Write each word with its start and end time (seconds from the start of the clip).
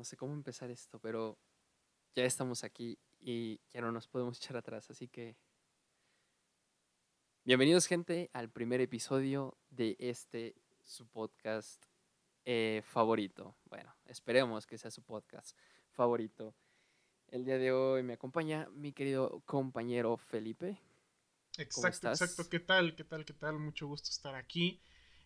no 0.00 0.04
sé 0.04 0.16
cómo 0.16 0.32
empezar 0.32 0.70
esto, 0.70 0.98
pero 0.98 1.38
ya 2.14 2.24
estamos 2.24 2.64
aquí 2.64 2.98
y 3.20 3.60
ya 3.68 3.82
no 3.82 3.92
nos 3.92 4.08
podemos 4.08 4.38
echar 4.42 4.56
atrás, 4.56 4.88
así 4.88 5.08
que 5.08 5.36
bienvenidos 7.44 7.84
gente 7.84 8.30
al 8.32 8.48
primer 8.48 8.80
episodio 8.80 9.58
de 9.68 9.98
este 9.98 10.54
su 10.84 11.06
podcast 11.06 11.84
eh, 12.46 12.80
favorito. 12.82 13.54
Bueno, 13.66 13.94
esperemos 14.06 14.66
que 14.66 14.78
sea 14.78 14.90
su 14.90 15.02
podcast 15.02 15.54
favorito. 15.90 16.54
El 17.28 17.44
día 17.44 17.58
de 17.58 17.70
hoy 17.70 18.02
me 18.02 18.14
acompaña 18.14 18.70
mi 18.72 18.94
querido 18.94 19.42
compañero 19.44 20.16
Felipe. 20.16 20.80
Exacto, 21.58 22.08
exacto. 22.08 22.48
¿Qué 22.48 22.60
tal? 22.60 22.96
¿Qué 22.96 23.04
tal? 23.04 23.26
¿Qué 23.26 23.34
tal? 23.34 23.58
Mucho 23.58 23.86
gusto 23.86 24.08
estar 24.08 24.34
aquí 24.34 24.80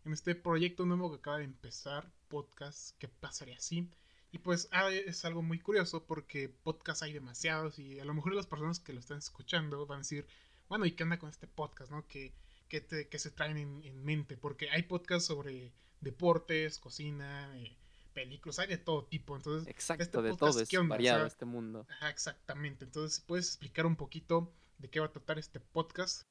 en 0.04 0.14
este 0.14 0.34
proyecto 0.34 0.84
nuevo 0.84 1.12
que 1.12 1.18
acaba 1.18 1.38
de 1.38 1.44
empezar, 1.44 2.10
podcast 2.26 2.98
¿Qué 2.98 3.06
pasaría 3.06 3.56
así? 3.56 3.88
Y 4.34 4.38
pues 4.38 4.68
ah, 4.72 4.90
es 4.90 5.24
algo 5.24 5.42
muy 5.42 5.60
curioso 5.60 6.06
porque 6.06 6.48
podcast 6.48 7.04
hay 7.04 7.12
demasiados 7.12 7.78
y 7.78 8.00
a 8.00 8.04
lo 8.04 8.14
mejor 8.14 8.34
las 8.34 8.48
personas 8.48 8.80
que 8.80 8.92
lo 8.92 8.98
están 8.98 9.18
escuchando 9.18 9.86
van 9.86 9.98
a 9.98 10.00
decir, 10.00 10.26
bueno, 10.68 10.86
¿y 10.86 10.90
qué 10.90 11.04
onda 11.04 11.20
con 11.20 11.30
este 11.30 11.46
podcast, 11.46 11.92
no? 11.92 12.04
Que, 12.08 12.34
que, 12.68 13.18
se 13.20 13.30
traen 13.30 13.56
en, 13.56 14.04
mente, 14.04 14.36
porque 14.36 14.68
hay 14.70 14.82
podcasts 14.82 15.28
sobre 15.28 15.72
deportes, 16.00 16.80
cocina, 16.80 17.48
eh, 17.60 17.76
películas, 18.12 18.58
hay 18.58 18.66
de 18.66 18.78
todo 18.78 19.04
tipo. 19.04 19.36
Entonces, 19.36 19.68
Exacto, 19.68 20.02
este 20.02 20.22
de 20.22 20.36
todo 20.36 20.60
es 20.60 20.88
variado 20.88 21.26
este 21.26 21.44
mundo. 21.44 21.86
Ajá, 21.88 22.10
exactamente. 22.10 22.86
Entonces, 22.86 23.20
¿puedes 23.20 23.46
explicar 23.46 23.86
un 23.86 23.94
poquito 23.94 24.52
de 24.78 24.90
qué 24.90 24.98
va 24.98 25.06
a 25.06 25.12
tratar 25.12 25.38
este 25.38 25.60
podcast? 25.60 26.22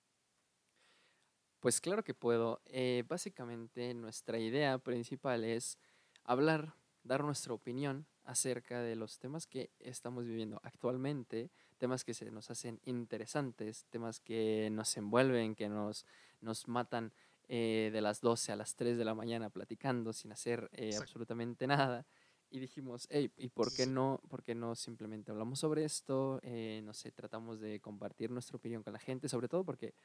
Pues 1.62 1.80
claro 1.80 2.04
que 2.04 2.14
puedo. 2.14 2.62
Eh, 2.66 3.06
básicamente 3.08 3.94
nuestra 3.94 4.40
idea 4.40 4.78
principal 4.78 5.46
es 5.46 5.78
hablar 6.26 6.76
dar 7.04 7.24
nuestra 7.24 7.54
opinión 7.54 8.06
acerca 8.26 8.82
de 8.82 8.96
los 8.96 9.20
temas 9.20 9.48
que 9.48 9.70
estamos 9.80 10.26
viviendo 10.26 10.60
actualmente, 10.64 11.50
temas 11.78 12.04
que 12.04 12.14
se 12.14 12.30
nos 12.32 12.50
hacen 12.50 12.80
interesantes, 12.86 13.86
temas 13.90 14.20
que 14.20 14.70
nos 14.72 14.96
envuelven, 14.96 15.56
que 15.56 15.68
nos, 15.68 16.06
nos 16.42 16.68
matan 16.68 17.12
eh, 17.50 17.90
de 17.92 18.02
las 18.02 18.22
12 18.22 18.54
a 18.54 18.56
las 18.56 18.76
3 18.76 18.98
de 18.98 19.06
la 19.06 19.14
mañana 19.14 19.50
platicando 19.50 20.14
sin 20.14 20.32
hacer 20.32 20.70
eh, 20.74 20.96
absolutamente 20.96 21.68
nada. 21.68 22.06
Y 22.50 22.60
dijimos, 22.60 23.08
hey, 23.10 23.32
¿y 23.36 23.50
por 23.50 23.74
qué 23.74 23.88
no, 23.88 24.22
por 24.30 24.44
qué 24.44 24.54
no 24.54 24.76
simplemente 24.76 25.32
hablamos 25.32 25.60
sobre 25.60 25.84
esto? 25.84 26.40
Eh, 26.44 26.82
no 26.86 26.94
sé, 26.94 27.12
tratamos 27.12 27.60
de 27.60 27.80
compartir 27.80 28.30
nuestra 28.30 28.58
opinión 28.58 28.84
con 28.84 28.94
la 28.94 29.00
gente, 29.00 29.28
sobre 29.28 29.48
todo 29.48 29.64
porque 29.64 29.96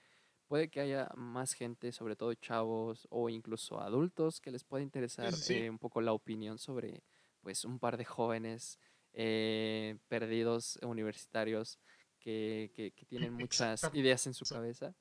puede 0.48 0.70
que 0.70 0.80
haya 0.80 1.10
más 1.14 1.52
gente, 1.52 1.92
sobre 1.92 2.16
todo 2.16 2.34
chavos 2.34 3.06
o 3.10 3.28
incluso 3.28 3.80
adultos, 3.80 4.40
que 4.40 4.50
les 4.50 4.64
pueda 4.64 4.82
interesar 4.82 5.32
eh, 5.50 5.70
un 5.70 5.78
poco 5.78 6.00
la 6.00 6.12
opinión 6.12 6.58
sobre 6.58 7.04
pues 7.42 7.64
un 7.64 7.78
par 7.78 7.96
de 7.96 8.04
jóvenes 8.04 8.78
eh, 9.12 9.96
perdidos 10.08 10.78
universitarios 10.82 11.78
que, 12.18 12.72
que, 12.74 13.06
tienen 13.06 13.34
muchas 13.34 13.82
ideas 13.94 14.26
en 14.26 14.34
su 14.34 14.44
cabeza. 14.44 14.94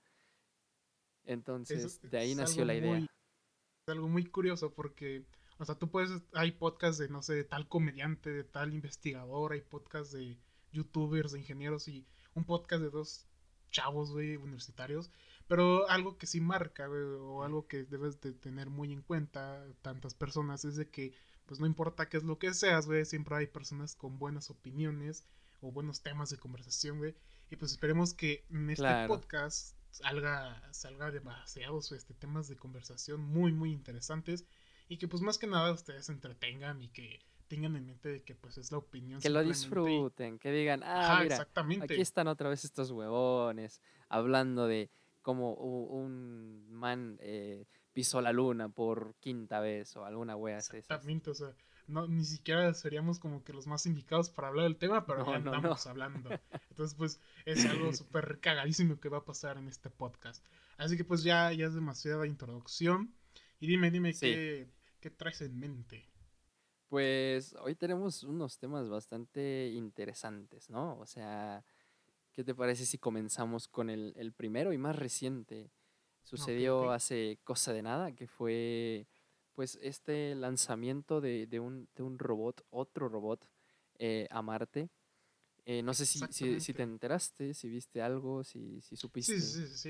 Entonces, 1.23 1.99
de 2.01 2.17
ahí 2.17 2.35
nació 2.35 2.63
la 2.63 2.75
idea. 2.75 2.97
es 2.99 3.07
algo 3.87 4.07
muy 4.07 4.25
curioso 4.25 4.73
porque, 4.73 5.25
o 5.57 5.65
sea, 5.65 5.75
tú 5.75 5.89
puedes, 5.89 6.11
hay 6.33 6.51
podcasts 6.51 6.99
de, 6.99 7.09
no 7.09 7.21
sé, 7.21 7.33
de 7.33 7.43
tal 7.43 7.67
comediante, 7.67 8.31
de 8.31 8.43
tal 8.43 8.73
investigador, 8.73 9.53
hay 9.53 9.61
podcasts 9.61 10.13
de 10.13 10.37
youtubers, 10.71 11.31
de 11.33 11.39
ingenieros 11.39 11.87
y 11.87 12.05
un 12.33 12.45
podcast 12.45 12.81
de 12.81 12.91
dos 12.91 13.27
chavos, 13.71 14.11
güey, 14.11 14.37
universitarios. 14.37 15.11
Pero 15.47 15.89
algo 15.89 16.17
que 16.17 16.27
sí 16.27 16.41
marca, 16.41 16.89
o 16.89 17.43
algo 17.43 17.67
que 17.67 17.83
debes 17.83 18.19
de 18.21 18.33
tener 18.33 18.69
muy 18.69 18.91
en 18.91 19.01
cuenta 19.01 19.65
tantas 19.81 20.13
personas 20.13 20.65
es 20.65 20.75
de 20.75 20.89
que, 20.89 21.13
pues 21.45 21.59
no 21.59 21.65
importa 21.65 22.09
qué 22.09 22.17
es 22.17 22.23
lo 22.23 22.37
que 22.37 22.53
seas, 22.53 22.85
güey, 22.85 23.05
siempre 23.05 23.35
hay 23.35 23.47
personas 23.47 23.95
con 23.95 24.19
buenas 24.19 24.49
opiniones 24.49 25.25
o 25.61 25.71
buenos 25.71 26.01
temas 26.01 26.29
de 26.29 26.37
conversación, 26.37 26.97
güey. 26.97 27.15
Y 27.49 27.55
pues 27.55 27.71
esperemos 27.71 28.13
que 28.13 28.45
en 28.49 28.69
este 28.69 29.07
podcast 29.07 29.75
salga, 29.91 30.61
salga 30.73 31.11
demasiados 31.11 31.91
este, 31.93 32.13
temas 32.13 32.47
de 32.47 32.57
conversación 32.57 33.21
muy, 33.21 33.53
muy 33.53 33.71
interesantes. 33.71 34.45
Y 34.89 34.97
que 34.97 35.07
pues 35.07 35.21
más 35.21 35.37
que 35.37 35.47
nada 35.47 35.71
ustedes 35.71 36.05
se 36.05 36.11
entretengan 36.11 36.81
y 36.81 36.89
que 36.89 37.19
tengan 37.47 37.75
en 37.75 37.85
mente 37.85 38.09
de 38.09 38.23
que 38.23 38.35
pues 38.35 38.57
es 38.57 38.71
la 38.71 38.77
opinión. 38.77 39.21
Que 39.21 39.29
lo 39.29 39.43
disfruten, 39.43 40.39
que 40.39 40.51
digan, 40.51 40.81
ah, 40.83 41.19
mira, 41.21 41.35
exactamente. 41.35 41.93
aquí 41.93 42.01
están 42.01 42.27
otra 42.27 42.49
vez 42.49 42.65
estos 42.65 42.91
huevones 42.91 43.81
hablando 44.09 44.67
de 44.67 44.89
como 45.27 45.55
un 45.55 46.65
man 46.69 47.17
eh, 47.19 47.65
pisó 47.91 48.21
la 48.21 48.31
luna 48.31 48.69
por 48.69 49.13
quinta 49.19 49.59
vez 49.59 49.93
o 49.97 50.05
alguna 50.05 50.37
wea 50.37 50.59
Exactamente, 50.59 51.31
o 51.31 51.33
sea, 51.33 51.53
no, 51.85 52.07
ni 52.07 52.23
siquiera 52.23 52.73
seríamos 52.73 53.19
como 53.19 53.43
que 53.43 53.51
los 53.51 53.67
más 53.67 53.85
indicados 53.87 54.29
para 54.29 54.47
hablar 54.47 54.63
del 54.63 54.77
tema, 54.77 55.05
pero 55.05 55.25
ya 55.29 55.39
estamos 55.39 55.85
hablando. 55.85 56.29
Entonces, 56.69 56.95
pues, 56.97 57.19
es 57.43 57.65
algo 57.65 57.91
súper 57.93 58.39
cagadísimo 58.39 59.01
que 59.01 59.09
va 59.09 59.17
a 59.17 59.25
pasar 59.25 59.57
en 59.57 59.67
este 59.67 59.89
podcast. 59.89 60.45
Así 60.77 60.95
que, 60.95 61.03
pues, 61.03 61.23
ya, 61.23 61.51
ya 61.51 61.65
es 61.65 61.73
demasiada 61.73 62.25
introducción. 62.25 63.13
Y 63.59 63.67
dime, 63.67 63.91
dime, 63.91 64.13
¿qué, 64.13 64.69
¿qué 65.01 65.09
traes 65.09 65.41
en 65.41 65.59
mente? 65.59 66.09
Pues 66.87 67.53
hoy 67.59 67.75
tenemos 67.75 68.23
unos 68.23 68.59
temas 68.59 68.87
bastante 68.87 69.71
interesantes, 69.73 70.69
¿no? 70.69 70.97
O 70.99 71.05
sea, 71.05 71.65
¿Qué 72.37 72.43
te 72.43 72.53
parece 72.53 72.85
si 72.85 72.99
comenzamos 72.99 73.67
con 73.67 73.89
el, 73.89 74.31
primero 74.37 74.71
y 74.71 74.77
más 74.77 74.95
reciente? 74.95 75.71
Sucedió 76.21 76.91
hace 76.91 77.39
cosa 77.43 77.73
de 77.73 77.81
nada, 77.81 78.11
que 78.11 78.27
fue 78.27 79.07
pues 79.55 79.79
este 79.81 80.35
lanzamiento 80.35 81.19
de, 81.19 81.59
un, 81.59 82.19
robot, 82.19 82.63
otro 82.69 83.09
robot, 83.09 83.49
eh, 83.97 84.27
a 84.29 84.43
Marte. 84.43 84.91
Eh, 85.65 85.81
no 85.81 85.95
sé 85.95 86.05
si, 86.05 86.19
si, 86.29 86.73
te 86.75 86.83
enteraste, 86.83 87.55
si 87.55 87.69
viste 87.69 88.03
algo, 88.03 88.43
si, 88.43 88.81
si 88.81 88.95
supiste. 88.95 89.41
Sí, 89.41 89.41
sí, 89.41 89.67
sí, 89.69 89.75
sí. 89.75 89.89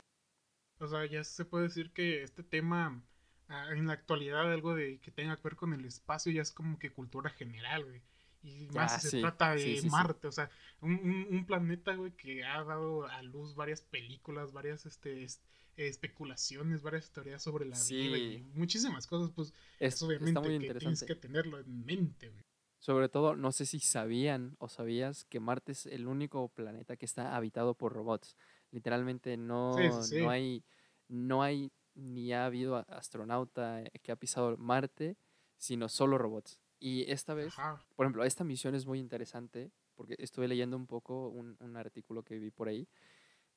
O 0.80 0.88
sea, 0.88 1.06
ya 1.06 1.26
se 1.26 1.44
puede 1.44 1.66
decir 1.66 1.92
que 1.92 2.24
este 2.24 2.44
tema, 2.44 3.04
ah, 3.50 3.74
en 3.74 3.88
la 3.88 3.94
actualidad, 3.94 4.50
algo 4.50 4.74
de 4.74 5.02
que 5.02 5.12
tenga 5.12 5.36
que 5.36 5.44
ver 5.44 5.58
con 5.58 5.74
el 5.74 5.84
espacio, 5.84 6.32
ya 6.32 6.44
es 6.44 6.54
como 6.54 6.80
que 6.80 6.94
cultura 6.94 7.30
general, 7.30 7.84
güey. 7.84 8.02
Y 8.48 8.68
más 8.74 9.02
si 9.02 9.10
se 9.10 9.20
trata 9.20 9.56
de 9.56 9.82
Marte, 9.90 10.28
o 10.28 10.32
sea, 10.32 10.50
un, 10.82 11.44
planeta, 11.46 11.96
güey, 11.96 12.12
que 12.12 12.46
ha 12.46 12.64
dado 12.64 13.06
a 13.06 13.22
luz 13.24 13.56
varias 13.56 13.82
películas, 13.82 14.54
varias 14.54 14.86
este, 14.86 15.28
especulaciones, 15.76 16.82
varias 16.82 17.12
teorías 17.12 17.44
sobre 17.44 17.66
la 17.66 17.78
vida 17.90 18.18
y 18.18 18.44
muchísimas 18.54 19.06
cosas, 19.06 19.32
pues 19.36 19.54
es, 19.80 20.02
obviamente 20.02 20.68
que 20.68 20.76
tienes 20.76 21.04
que 21.04 21.16
tenerlo 21.16 21.60
en 21.60 21.86
mente, 21.86 22.30
güey. 22.30 22.44
Sobre 22.80 23.10
todo, 23.10 23.36
no 23.36 23.52
sé 23.52 23.66
si 23.66 23.80
sabían 23.80 24.56
o 24.60 24.70
sabías 24.70 25.26
que 25.26 25.40
Marte 25.40 25.72
es 25.74 25.88
el 25.88 26.08
único 26.08 26.48
planeta 26.50 26.96
que 26.96 27.06
está 27.06 27.36
habitado 27.36 27.74
por 27.74 27.92
robots. 27.92 28.38
Literalmente 28.72 29.36
no, 29.36 29.76
no 30.12 30.30
hay, 30.30 30.64
no 31.08 31.42
hay 31.42 31.72
ni 31.96 32.32
ha 32.32 32.46
habido 32.46 32.78
astronauta 32.88 33.84
que 34.04 34.12
ha 34.12 34.16
pisado 34.16 34.56
Marte, 34.58 35.18
sino 35.58 35.90
solo 35.90 36.18
robots. 36.18 36.62
Y 36.80 37.10
esta 37.12 37.34
vez, 37.34 37.56
por 37.96 38.06
ejemplo, 38.06 38.24
esta 38.24 38.44
misión 38.44 38.76
es 38.76 38.86
muy 38.86 39.00
interesante 39.00 39.72
porque 39.96 40.16
estuve 40.20 40.48
leyendo 40.48 40.78
un 40.78 40.86
poco 40.86 41.30
un, 41.30 41.58
un 41.60 41.76
artículo 41.76 42.24
que 42.24 42.38
vi 42.38 42.52
por 42.52 42.68
ahí. 42.68 42.88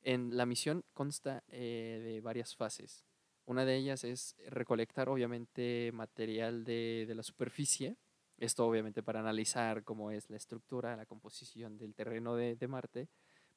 En 0.03 0.37
la 0.37 0.47
misión 0.47 0.85
consta 0.95 1.45
eh, 1.49 2.01
de 2.03 2.21
varias 2.23 2.57
fases. 2.57 3.05
Una 3.45 3.65
de 3.65 3.77
ellas 3.77 4.05
es 4.05 4.37
recolectar, 4.47 5.09
obviamente, 5.09 5.91
material 5.93 6.65
de, 6.65 7.05
de, 7.07 7.15
la 7.15 7.23
superficie. 7.23 7.97
Esto, 8.39 8.67
obviamente, 8.67 9.03
para 9.03 9.21
analizar 9.21 9.85
cómo 9.85 10.11
es 10.11 10.31
la 10.31 10.39
estructura, 10.39 10.97
la 10.97 11.05
composición 11.05 11.77
del 11.77 11.95
terreno 11.95 12.37
de, 12.37 12.57
de 12.57 12.69
Marte. 12.69 13.09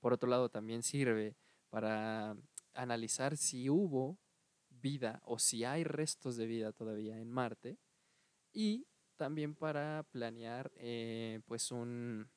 Por 0.01 0.11
otro 0.11 0.29
lado, 0.29 0.49
también 0.49 0.83
sirve 0.83 1.37
para 1.69 2.35
analizar 2.73 3.37
si 3.37 3.69
hubo 3.69 4.17
vida 4.69 5.21
o 5.23 5.39
si 5.39 5.63
hay 5.63 5.85
restos 5.85 6.35
de 6.35 6.47
vida 6.47 6.73
todavía 6.73 7.17
en 7.17 7.31
Marte. 7.31 7.77
Y 8.51 8.85
también 9.23 9.55
para 9.55 10.05
planear 10.11 10.69
eh, 10.75 11.39
pues 11.45 11.71
un, 11.71 12.29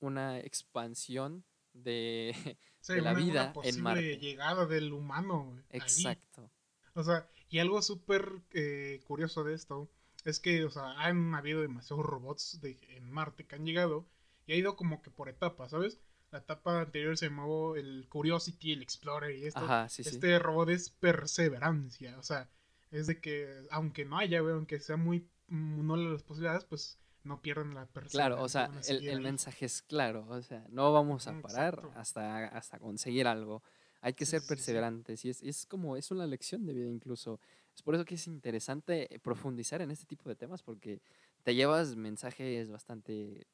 una 0.00 0.38
expansión 0.38 1.46
de, 1.72 2.34
la 2.88 3.14
vida 3.14 3.54
en 3.64 3.80
Marte. 3.80 4.18
llegada 4.18 4.66
del 4.66 4.92
humano. 4.92 5.58
Exacto. 5.70 6.50
O 6.92 7.02
sea, 7.02 7.26
y 7.48 7.58
algo 7.58 7.80
súper 7.80 8.42
eh, 8.52 9.00
curioso 9.06 9.44
de 9.44 9.54
esto 9.54 9.88
es 10.26 10.40
que, 10.40 10.62
o 10.66 10.70
sea, 10.70 10.90
han 11.00 11.34
habido 11.34 11.62
demasiados 11.62 12.04
robots 12.04 12.60
de, 12.60 12.78
en 12.90 13.10
Marte 13.10 13.46
que 13.46 13.56
han 13.56 13.64
llegado 13.64 14.06
y 14.46 14.52
ha 14.52 14.56
ido 14.56 14.76
como 14.76 15.00
que 15.00 15.10
por 15.10 15.30
etapas, 15.30 15.70
¿sabes? 15.70 15.98
La 16.32 16.40
etapa 16.40 16.82
anterior 16.82 17.16
se 17.16 17.30
llamó 17.30 17.76
el 17.76 18.06
Curiosity, 18.10 18.72
el 18.72 18.82
Explorer 18.82 19.34
y 19.34 19.46
esto. 19.46 19.66
este 19.86 20.38
robot 20.38 20.68
es 20.68 20.90
perseverancia, 20.90 22.18
o 22.18 22.22
sea, 22.22 22.50
es 22.90 23.06
de 23.06 23.22
que 23.22 23.48
aunque 23.70 24.04
no 24.04 24.18
haya, 24.18 24.40
aunque 24.40 24.80
sea 24.80 24.98
muy 24.98 25.26
no 25.48 25.96
las 25.96 26.22
posibilidades, 26.22 26.64
pues 26.64 26.98
no 27.24 27.40
pierden 27.40 27.74
la 27.74 27.86
persona. 27.86 28.10
Claro, 28.10 28.42
o 28.42 28.48
sea, 28.48 28.70
el, 28.88 29.20
mensaje 29.20 29.66
es 29.66 29.82
claro, 29.82 30.26
o 30.28 30.42
sea, 30.42 30.66
no 30.70 30.92
vamos 30.92 31.26
a 31.26 31.40
parar 31.40 31.90
hasta, 31.94 32.46
hasta 32.48 32.78
conseguir 32.78 33.26
algo. 33.26 33.62
Hay 34.00 34.14
que 34.14 34.26
ser 34.26 34.42
perseverantes 34.46 35.24
y 35.24 35.30
es, 35.30 35.42
es, 35.42 35.66
como, 35.66 35.96
es 35.96 36.10
una 36.10 36.26
lección 36.26 36.64
de 36.66 36.72
vida 36.72 36.88
incluso. 36.88 37.40
Es 37.74 37.82
por 37.82 37.94
eso 37.94 38.04
que 38.04 38.14
es 38.14 38.26
interesante 38.26 39.20
profundizar 39.22 39.82
en 39.82 39.90
este 39.90 40.06
tipo 40.06 40.28
de 40.28 40.36
temas 40.36 40.62
porque 40.62 41.00
te 41.42 41.54
llevas 41.54 41.96
mensajes 41.96 42.70
bastante 42.70 43.46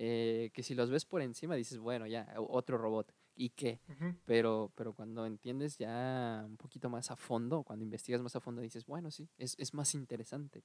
eh, 0.00 0.50
que 0.54 0.62
si 0.62 0.76
los 0.76 0.90
ves 0.90 1.04
por 1.04 1.22
encima 1.22 1.56
dices, 1.56 1.78
bueno, 1.78 2.06
ya, 2.06 2.32
otro 2.36 2.78
robot, 2.78 3.12
¿y 3.34 3.50
qué? 3.50 3.80
pero, 4.24 4.70
pero 4.76 4.92
cuando 4.92 5.26
entiendes 5.26 5.76
ya 5.76 6.44
un 6.46 6.56
poquito 6.56 6.88
más 6.88 7.10
a 7.10 7.16
fondo, 7.16 7.64
cuando 7.64 7.84
investigas 7.84 8.22
más 8.22 8.36
a 8.36 8.40
fondo, 8.40 8.62
dices, 8.62 8.86
bueno, 8.86 9.10
sí, 9.10 9.28
es, 9.38 9.56
es 9.58 9.74
más 9.74 9.96
interesante. 9.96 10.62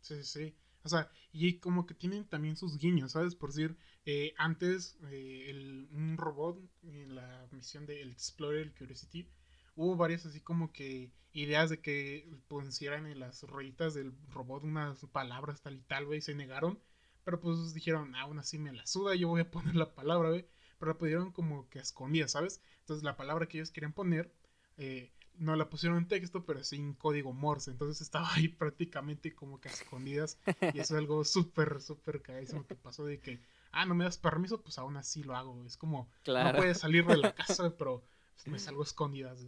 Sí, 0.00 0.22
sí. 0.24 0.54
O 0.82 0.88
sea, 0.88 1.10
y 1.32 1.58
como 1.58 1.86
que 1.86 1.94
tienen 1.94 2.24
también 2.26 2.56
sus 2.56 2.78
guiños, 2.78 3.12
¿sabes? 3.12 3.34
Por 3.34 3.50
decir, 3.50 3.76
eh, 4.06 4.32
antes 4.38 4.98
eh, 5.10 5.46
el, 5.50 5.88
un 5.92 6.16
robot 6.16 6.58
en 6.82 7.14
la 7.14 7.46
misión 7.52 7.86
de 7.86 8.00
el 8.02 8.10
Explorer 8.12 8.72
Curiosity, 8.74 9.28
hubo 9.74 9.96
varias 9.96 10.24
así 10.26 10.40
como 10.40 10.72
que 10.72 11.12
ideas 11.32 11.70
de 11.70 11.80
que 11.80 12.28
pusieran 12.48 13.06
en 13.06 13.20
las 13.20 13.42
rueditas 13.42 13.94
del 13.94 14.12
robot 14.28 14.64
unas 14.64 15.04
palabras 15.06 15.60
tal 15.62 15.76
y 15.76 15.82
tal, 15.82 16.06
güey, 16.06 16.20
se 16.22 16.34
negaron. 16.34 16.78
Pero 17.24 17.38
pues 17.40 17.74
dijeron, 17.74 18.14
aún 18.14 18.38
así 18.38 18.58
me 18.58 18.72
la 18.72 18.86
suda, 18.86 19.14
yo 19.14 19.28
voy 19.28 19.42
a 19.42 19.50
poner 19.50 19.76
la 19.76 19.94
palabra, 19.94 20.30
güey. 20.30 20.46
Pero 20.78 20.92
la 20.92 20.98
pudieron 20.98 21.30
como 21.32 21.68
que 21.68 21.78
escondida, 21.78 22.26
¿sabes? 22.28 22.62
Entonces 22.80 23.04
la 23.04 23.16
palabra 23.16 23.46
que 23.46 23.58
ellos 23.58 23.70
querían 23.70 23.92
poner, 23.92 24.32
eh, 24.78 25.12
no 25.40 25.56
la 25.56 25.70
pusieron 25.70 25.98
en 25.98 26.06
texto, 26.06 26.44
pero 26.44 26.62
sí 26.62 26.76
en 26.76 26.92
código 26.94 27.32
Morse. 27.32 27.70
Entonces 27.70 28.02
estaba 28.02 28.32
ahí 28.34 28.48
prácticamente 28.58 29.34
como 29.34 29.60
que 29.60 29.68
escondidas. 29.68 30.38
Y 30.74 30.78
eso 30.78 30.94
es 30.94 30.98
algo 31.00 31.24
súper, 31.24 31.80
súper 31.80 32.22
carísimo 32.22 32.66
que 32.66 32.74
pasó 32.74 33.04
de 33.04 33.20
que, 33.20 33.40
ah, 33.72 33.86
no 33.86 33.94
me 33.94 34.04
das 34.04 34.18
permiso, 34.18 34.62
pues 34.62 34.78
aún 34.78 34.96
así 34.96 35.22
lo 35.22 35.34
hago. 35.34 35.64
Es 35.64 35.76
como, 35.76 36.10
no 36.26 36.52
puedes 36.54 36.78
salir 36.78 37.06
de 37.06 37.16
la 37.16 37.34
casa, 37.34 37.74
pero 37.76 38.04
me 38.46 38.58
salgo 38.58 38.82
escondidas. 38.82 39.46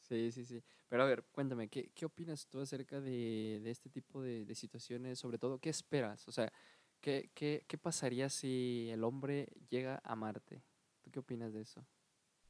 Sí, 0.00 0.32
sí, 0.32 0.44
sí. 0.44 0.62
Pero 0.88 1.02
a 1.02 1.06
ver, 1.06 1.24
cuéntame, 1.32 1.68
¿qué, 1.68 1.90
qué 1.94 2.06
opinas 2.06 2.48
tú 2.48 2.60
acerca 2.60 3.00
de, 3.00 3.60
de 3.62 3.70
este 3.70 3.90
tipo 3.90 4.22
de, 4.22 4.44
de, 4.44 4.54
situaciones? 4.54 5.18
Sobre 5.18 5.36
todo, 5.38 5.58
¿qué 5.58 5.68
esperas? 5.68 6.26
O 6.28 6.32
sea, 6.32 6.52
¿qué, 7.00 7.30
qué, 7.34 7.64
¿qué 7.66 7.76
pasaría 7.76 8.28
si 8.30 8.88
el 8.90 9.04
hombre 9.04 9.48
llega 9.68 10.00
a 10.04 10.14
Marte? 10.14 10.62
¿Tú 11.02 11.10
qué 11.10 11.18
opinas 11.18 11.52
de 11.52 11.62
eso? 11.62 11.84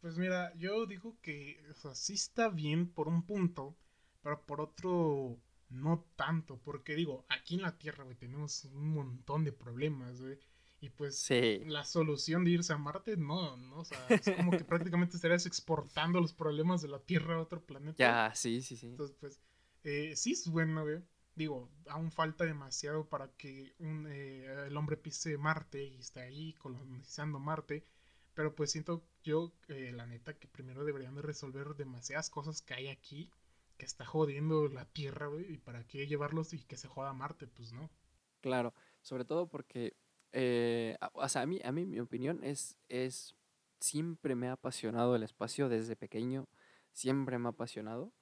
Pues 0.01 0.17
mira, 0.19 0.55
yo 0.57 0.87
digo 0.87 1.19
que, 1.21 1.63
o 1.71 1.75
sea, 1.75 1.95
sí 1.95 2.15
está 2.15 2.49
bien 2.49 2.89
por 2.89 3.09
un 3.09 3.25
punto, 3.25 3.77
pero 4.23 4.45
por 4.45 4.61
otro 4.61 5.39
no 5.69 6.07
tanto, 6.17 6.59
porque 6.59 6.95
digo, 6.95 7.25
aquí 7.29 7.57
en 7.57 7.63
la 7.63 7.77
Tierra, 7.79 8.05
güey, 8.05 8.17
tenemos 8.17 8.65
un 8.67 8.91
montón 8.91 9.45
de 9.45 9.53
problemas, 9.53 10.21
güey. 10.21 10.39
Y 10.81 10.91
pues 10.91 11.29
la 11.65 11.85
solución 11.85 12.45
de 12.45 12.51
irse 12.51 12.73
a 12.73 12.79
Marte, 12.79 13.17
no, 13.17 13.57
no, 13.57 13.79
o 13.81 13.85
sea, 13.85 13.99
es 14.09 14.31
como 14.37 14.51
que 14.53 14.65
prácticamente 14.65 15.17
estarías 15.17 15.47
exportando 15.47 16.21
los 16.21 16.33
problemas 16.35 16.83
de 16.83 16.89
la 16.89 17.01
Tierra 17.01 17.37
a 17.37 17.41
otro 17.41 17.65
planeta. 17.65 17.97
Ya, 17.99 18.33
sí, 18.35 18.61
sí, 18.61 18.77
sí. 18.77 18.87
Entonces, 18.87 19.17
pues, 19.19 19.41
eh, 19.85 20.15
sí 20.15 20.33
es 20.33 20.49
bueno, 20.49 20.83
güey. 20.83 21.03
Digo, 21.35 21.71
aún 21.89 22.11
falta 22.13 22.45
demasiado 22.45 23.09
para 23.09 23.31
que 23.37 23.75
un, 23.79 24.07
eh, 24.09 24.67
el 24.67 24.77
hombre 24.77 24.97
pise 24.97 25.37
Marte 25.37 25.85
y 25.85 25.99
esté 25.99 26.21
ahí 26.21 26.55
colonizando 26.55 27.39
Marte. 27.39 27.85
Pero 28.37 28.55
pues 28.55 28.71
siento 28.71 29.03
yo, 29.25 29.51
eh, 29.69 29.93
la 29.95 30.07
neta, 30.07 30.35
que 30.35 30.47
primero 30.47 30.85
deberían 30.85 31.15
de 31.15 31.23
resolver 31.23 31.75
demasiadas 31.75 32.29
cosas 32.29 32.61
que 32.61 32.75
hay 32.75 32.89
aquí, 32.89 33.31
que 33.79 33.87
está 33.87 34.05
jodiendo 34.05 34.69
la 34.69 34.85
Tierra, 34.85 35.29
güey, 35.29 35.55
y 35.55 35.57
para 35.57 35.87
qué 35.87 36.07
llevarlos 36.07 36.53
y 36.53 36.63
que 36.63 36.77
se 36.77 36.87
joda 36.87 37.15
Marte, 37.15 37.47
pues 37.47 37.73
no. 37.73 37.91
Claro, 38.43 38.75
sobre 39.01 39.25
todo 39.25 39.49
porque, 39.49 39.97
eh, 40.33 40.99
o 41.15 41.27
sea, 41.31 41.43
a 41.43 41.47
mí, 41.47 41.63
a 41.65 41.73
mí 41.73 41.87
mi 41.87 41.99
opinión 41.99 42.45
es, 42.45 42.77
es, 42.91 43.35
siempre 43.81 44.35
me 44.35 44.49
ha 44.49 44.53
apasionado 44.53 45.17
el 45.17 45.23
espacio 45.23 45.71
desde 45.71 45.97
pequeño, 45.97 46.47
siempre 46.93 47.39
me 47.39 47.49
ha 47.49 47.53
apasionado. 47.53 48.13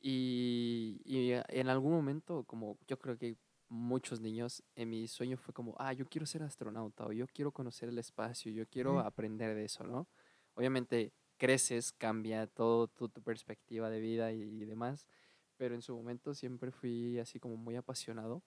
Y, 0.00 1.02
y 1.04 1.32
en 1.32 1.68
algún 1.68 1.92
momento, 1.92 2.44
como 2.44 2.78
yo 2.86 2.98
creo 2.98 3.18
que 3.18 3.36
muchos 3.74 4.20
niños, 4.20 4.62
en 4.74 4.90
mi 4.90 5.08
sueño 5.08 5.36
fue 5.36 5.52
como, 5.52 5.74
ah, 5.78 5.92
yo 5.92 6.06
quiero 6.06 6.26
ser 6.26 6.42
astronauta 6.42 7.06
o 7.06 7.12
yo 7.12 7.26
quiero 7.26 7.52
conocer 7.52 7.88
el 7.88 7.98
espacio, 7.98 8.52
yo 8.52 8.66
quiero 8.66 9.00
aprender 9.00 9.54
de 9.54 9.64
eso, 9.64 9.84
¿no? 9.84 10.08
Obviamente 10.54 11.12
creces, 11.36 11.92
cambia 11.92 12.46
todo 12.46 12.88
tu, 12.88 13.10
perspectiva 13.10 13.90
de 13.90 14.00
vida 14.00 14.32
y, 14.32 14.64
demás, 14.64 15.06
pero 15.56 15.74
en 15.74 15.82
su 15.82 15.94
momento 15.94 16.34
siempre 16.34 16.70
fui 16.70 17.18
así 17.18 17.40
como 17.40 17.56
muy 17.56 17.76
apasionado. 17.76 18.42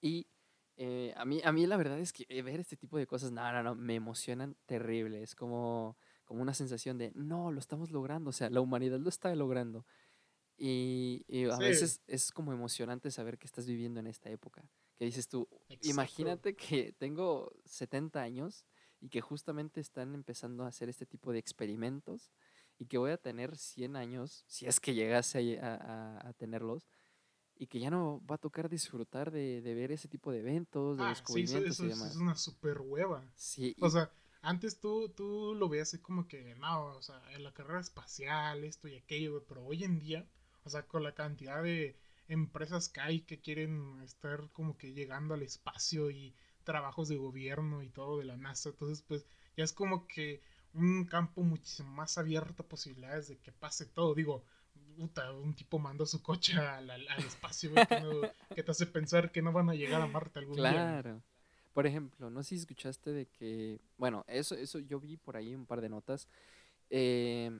Y 0.00 0.28
eh, 0.76 1.12
a, 1.16 1.24
mí, 1.24 1.40
a 1.44 1.52
mí 1.52 1.66
la 1.66 1.76
verdad 1.76 1.98
es 1.98 2.12
que 2.12 2.24
eh, 2.28 2.42
ver 2.42 2.60
este 2.60 2.76
tipo 2.76 2.96
de 2.96 3.06
cosas, 3.06 3.32
no, 3.32 3.52
no, 3.52 3.62
no, 3.62 3.74
me 3.74 3.96
emocionan 3.96 4.56
terrible, 4.66 5.22
es 5.22 5.34
como, 5.34 5.96
como 6.24 6.40
una 6.42 6.54
sensación 6.54 6.96
de, 6.96 7.12
no, 7.14 7.50
lo 7.50 7.58
estamos 7.58 7.90
logrando, 7.90 8.30
o 8.30 8.32
sea, 8.32 8.48
la 8.50 8.60
humanidad 8.60 8.98
lo 9.00 9.08
está 9.08 9.34
logrando. 9.34 9.84
Y, 10.62 11.24
a 11.50 11.56
veces 11.56 12.02
es 12.06 12.30
como 12.30 12.52
emocionante 12.52 13.10
saber 13.10 13.38
que 13.38 13.46
estás 13.46 13.66
viviendo 13.66 13.98
en 13.98 14.06
esta 14.06 14.28
época. 14.28 14.62
Que 14.98 15.06
dices 15.06 15.26
tú, 15.26 15.48
imagínate 15.80 16.54
que 16.54 16.92
tengo 16.92 17.50
70 17.64 18.20
años 18.20 18.66
y 19.00 19.08
que 19.08 19.22
justamente 19.22 19.80
están 19.80 20.14
empezando 20.14 20.64
a 20.64 20.68
hacer 20.68 20.90
este 20.90 21.06
tipo 21.06 21.32
de 21.32 21.38
experimentos 21.38 22.30
y 22.78 22.84
que 22.84 22.98
voy 22.98 23.10
a 23.10 23.16
tener 23.16 23.56
100 23.56 23.96
años, 23.96 24.44
si 24.48 24.66
es 24.66 24.80
que 24.80 24.92
llegase 24.92 25.58
a, 25.62 26.30
tenerlos, 26.36 26.86
y 27.56 27.66
que 27.66 27.80
ya 27.80 27.88
no 27.88 28.22
va 28.30 28.34
a 28.34 28.38
tocar 28.38 28.68
disfrutar 28.68 29.30
de, 29.30 29.62
ver 29.62 29.92
ese 29.92 30.08
tipo 30.08 30.30
de 30.30 30.40
eventos, 30.40 30.98
de 30.98 31.04
ah, 31.04 31.08
descubrimientos 31.08 31.76
sí, 31.76 31.84
eso, 31.84 31.86
y 31.86 31.88
demás. 31.88 32.10
es 32.10 32.16
una 32.16 32.36
super 32.36 32.82
hueva. 32.82 33.24
Sí. 33.34 33.74
O 33.80 33.88
sea, 33.88 34.12
antes 34.42 34.78
tú, 34.78 35.08
tú 35.08 35.54
lo 35.54 35.70
veías 35.70 35.88
así 35.88 35.98
como 36.02 36.28
que, 36.28 36.54
no, 36.56 36.96
o 36.96 37.02
sea, 37.02 37.22
en 37.32 37.44
la 37.44 37.54
carrera 37.54 37.80
espacial, 37.80 38.64
esto 38.64 38.88
y 38.88 38.96
aquello, 38.96 39.42
pero 39.46 39.64
hoy 39.64 39.84
en 39.84 39.98
día 39.98 40.28
o 40.64 40.70
sea, 40.70 40.82
con 40.82 41.02
la 41.02 41.14
cantidad 41.14 41.62
de 41.62 41.96
empresas 42.28 42.88
que 42.88 43.00
hay 43.00 43.20
que 43.20 43.40
quieren 43.40 44.00
estar 44.02 44.48
como 44.52 44.76
que 44.78 44.92
llegando 44.92 45.34
al 45.34 45.42
espacio 45.42 46.10
y 46.10 46.34
trabajos 46.64 47.08
de 47.08 47.16
gobierno 47.16 47.82
y 47.82 47.88
todo 47.88 48.18
de 48.18 48.24
la 48.24 48.36
NASA. 48.36 48.70
Entonces, 48.70 49.02
pues 49.06 49.26
ya 49.56 49.64
es 49.64 49.72
como 49.72 50.06
que 50.06 50.40
un 50.72 51.04
campo 51.04 51.42
muchísimo 51.42 51.90
más 51.90 52.18
abierto 52.18 52.62
a 52.62 52.68
posibilidades 52.68 53.28
de 53.28 53.38
que 53.38 53.50
pase 53.50 53.86
todo. 53.86 54.14
Digo, 54.14 54.44
puta, 54.96 55.32
un 55.32 55.54
tipo 55.54 55.78
manda 55.78 56.06
su 56.06 56.22
coche 56.22 56.56
al, 56.56 56.90
espacio 57.18 57.72
que, 58.54 58.62
te 58.62 58.70
hace 58.70 58.86
pensar 58.86 59.32
que 59.32 59.42
no 59.42 59.52
van 59.52 59.70
a 59.70 59.74
llegar 59.74 60.00
a 60.00 60.06
Marte 60.06 60.38
algún 60.38 60.56
día. 60.56 60.70
Claro. 60.70 61.22
Por 61.72 61.86
ejemplo, 61.86 62.30
no 62.30 62.42
sé 62.42 62.50
si 62.50 62.54
escuchaste 62.56 63.12
de 63.12 63.26
que, 63.26 63.80
bueno, 63.96 64.24
eso, 64.26 64.54
eso 64.54 64.78
yo 64.80 65.00
vi 65.00 65.16
por 65.16 65.36
ahí 65.36 65.54
un 65.54 65.66
par 65.66 65.80
de 65.80 65.88
notas. 65.88 66.28
Eh, 66.90 67.50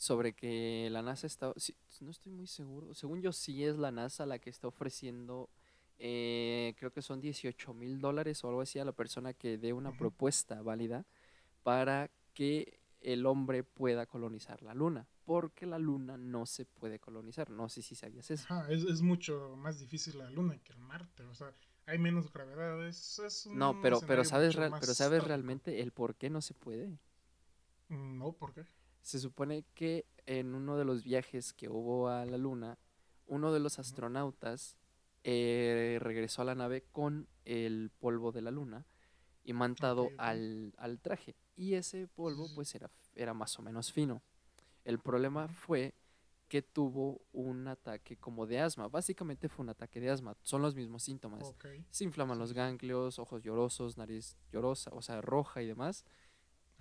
sobre 0.00 0.32
que 0.32 0.88
la 0.90 1.02
NASA 1.02 1.26
está, 1.26 1.52
no 2.00 2.10
estoy 2.10 2.32
muy 2.32 2.46
seguro, 2.46 2.94
según 2.94 3.20
yo 3.20 3.32
sí 3.32 3.66
es 3.66 3.76
la 3.76 3.90
NASA 3.90 4.24
la 4.24 4.38
que 4.38 4.48
está 4.48 4.66
ofreciendo, 4.66 5.50
eh, 5.98 6.74
creo 6.78 6.90
que 6.90 7.02
son 7.02 7.20
18 7.20 7.74
mil 7.74 8.00
dólares 8.00 8.42
o 8.42 8.48
algo 8.48 8.62
así 8.62 8.78
a 8.78 8.86
la 8.86 8.92
persona 8.92 9.34
que 9.34 9.58
dé 9.58 9.74
una 9.74 9.92
propuesta 9.92 10.62
válida 10.62 11.04
para 11.62 12.10
que 12.32 12.80
el 13.02 13.26
hombre 13.26 13.62
pueda 13.62 14.06
colonizar 14.06 14.62
la 14.62 14.72
Luna, 14.72 15.06
porque 15.26 15.66
la 15.66 15.78
Luna 15.78 16.16
no 16.16 16.46
se 16.46 16.64
puede 16.64 16.98
colonizar, 16.98 17.50
no 17.50 17.68
sé 17.68 17.82
si 17.82 17.94
sabías 17.94 18.30
eso. 18.30 18.48
es, 18.70 18.84
es, 18.84 19.02
mucho 19.02 19.54
más 19.58 19.80
difícil 19.80 20.16
la 20.16 20.30
Luna 20.30 20.56
que 20.64 20.72
el 20.72 20.78
Marte, 20.78 21.24
o 21.24 21.34
sea, 21.34 21.52
hay 21.84 21.98
menos 21.98 22.32
gravedad, 22.32 22.86
es, 22.88 23.46
No, 23.50 23.78
pero, 23.82 24.00
pero 24.06 24.24
sabes, 24.24 24.56
pero 24.56 24.94
sabes 24.94 25.24
realmente 25.24 25.82
el 25.82 25.92
por 25.92 26.14
qué 26.14 26.30
no 26.30 26.40
se 26.40 26.54
puede. 26.54 26.98
No, 27.90 28.32
¿por 28.32 28.54
qué? 28.54 28.64
Se 29.02 29.18
supone 29.18 29.64
que 29.74 30.06
en 30.26 30.54
uno 30.54 30.76
de 30.76 30.84
los 30.84 31.02
viajes 31.02 31.52
que 31.52 31.68
hubo 31.68 32.08
a 32.08 32.24
la 32.24 32.38
Luna, 32.38 32.78
uno 33.26 33.52
de 33.52 33.60
los 33.60 33.78
astronautas 33.78 34.76
eh, 35.24 35.98
regresó 36.00 36.42
a 36.42 36.44
la 36.46 36.54
nave 36.54 36.84
con 36.92 37.28
el 37.44 37.90
polvo 37.98 38.32
de 38.32 38.42
la 38.42 38.50
Luna 38.50 38.86
imantado 39.44 40.10
Al, 40.18 40.72
al, 40.76 41.00
traje. 41.00 41.34
Y 41.56 41.74
ese 41.74 42.06
polvo 42.08 42.48
pues 42.54 42.74
era, 42.74 42.90
era 43.14 43.34
más 43.34 43.58
o 43.58 43.62
menos 43.62 43.92
fino. 43.92 44.22
El 44.84 44.98
problema 44.98 45.48
fue 45.48 45.94
que 46.48 46.62
tuvo 46.62 47.22
un 47.32 47.68
ataque 47.68 48.16
como 48.16 48.46
de 48.46 48.60
asma. 48.60 48.88
Básicamente 48.88 49.48
fue 49.48 49.62
un 49.62 49.70
ataque 49.70 50.00
de 50.00 50.10
asma. 50.10 50.36
Son 50.42 50.62
los 50.62 50.74
mismos 50.74 51.02
síntomas. 51.02 51.54
Se 51.90 52.04
inflaman 52.04 52.38
los 52.38 52.52
ganglios, 52.52 53.18
ojos 53.18 53.42
llorosos, 53.42 53.96
nariz 53.96 54.36
llorosa, 54.52 54.90
o 54.92 55.02
sea, 55.02 55.20
roja 55.20 55.62
y 55.62 55.66
demás 55.66 56.04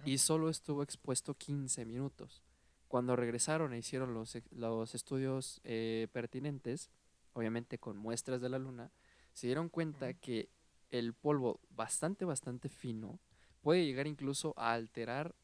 y 0.06 0.18
solo 0.18 0.50
estuvo 0.50 0.84
expuesto 0.84 1.36
15 1.36 1.86
minutos. 1.86 2.44
Cuando 2.88 3.16
regresaron 3.16 3.74
e 3.74 3.78
hicieron 3.78 4.14
los, 4.14 4.38
los 4.52 4.96
estudios 4.96 5.62
eh, 5.64 6.08
pertinentes, 6.12 6.90
obviamente 7.34 7.78
con 7.78 7.98
muestras 7.98 8.42
de 8.42 8.50
la 8.50 8.60
luna, 8.60 8.92
se 9.34 9.48
dieron 9.48 9.70
cuenta 9.70 10.14
que 10.14 10.50
el 10.90 11.14
polvo 11.14 11.60
bastante, 11.70 12.26
bastante 12.26 12.70
fino 12.70 13.20
puede 13.62 13.86
llegar 13.86 14.08
incluso 14.08 14.54
a 14.58 14.74
alterar 14.74 15.36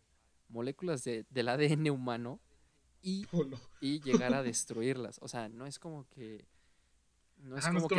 moléculas 0.49 1.03
de, 1.03 1.25
del 1.29 1.49
ADN 1.49 1.89
humano 1.89 2.39
y, 3.01 3.27
y 3.81 3.99
llegar 4.01 4.33
a 4.33 4.43
destruirlas. 4.43 5.19
O 5.21 5.27
sea, 5.27 5.49
no 5.49 5.65
es 5.65 5.79
como 5.79 6.07
que 6.09 6.47
no 7.45 7.57
es 7.57 7.65
como, 7.67 7.87
que, 7.87 7.95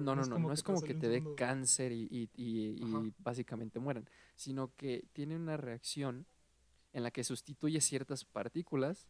no, 0.00 0.16
no, 0.16 0.24
no, 0.24 0.38
no, 0.38 0.52
es 0.52 0.62
como 0.64 0.82
que 0.82 0.94
te 0.94 1.08
dé 1.08 1.22
cáncer 1.36 1.92
y, 1.92 2.28
básicamente 3.18 3.78
mueran, 3.78 4.08
sino 4.34 4.74
que 4.74 5.04
tiene 5.12 5.36
una 5.36 5.56
reacción 5.56 6.26
en 6.92 7.04
la 7.04 7.10
que 7.10 7.22
sustituye 7.24 7.80
ciertas 7.80 8.24
partículas, 8.24 9.06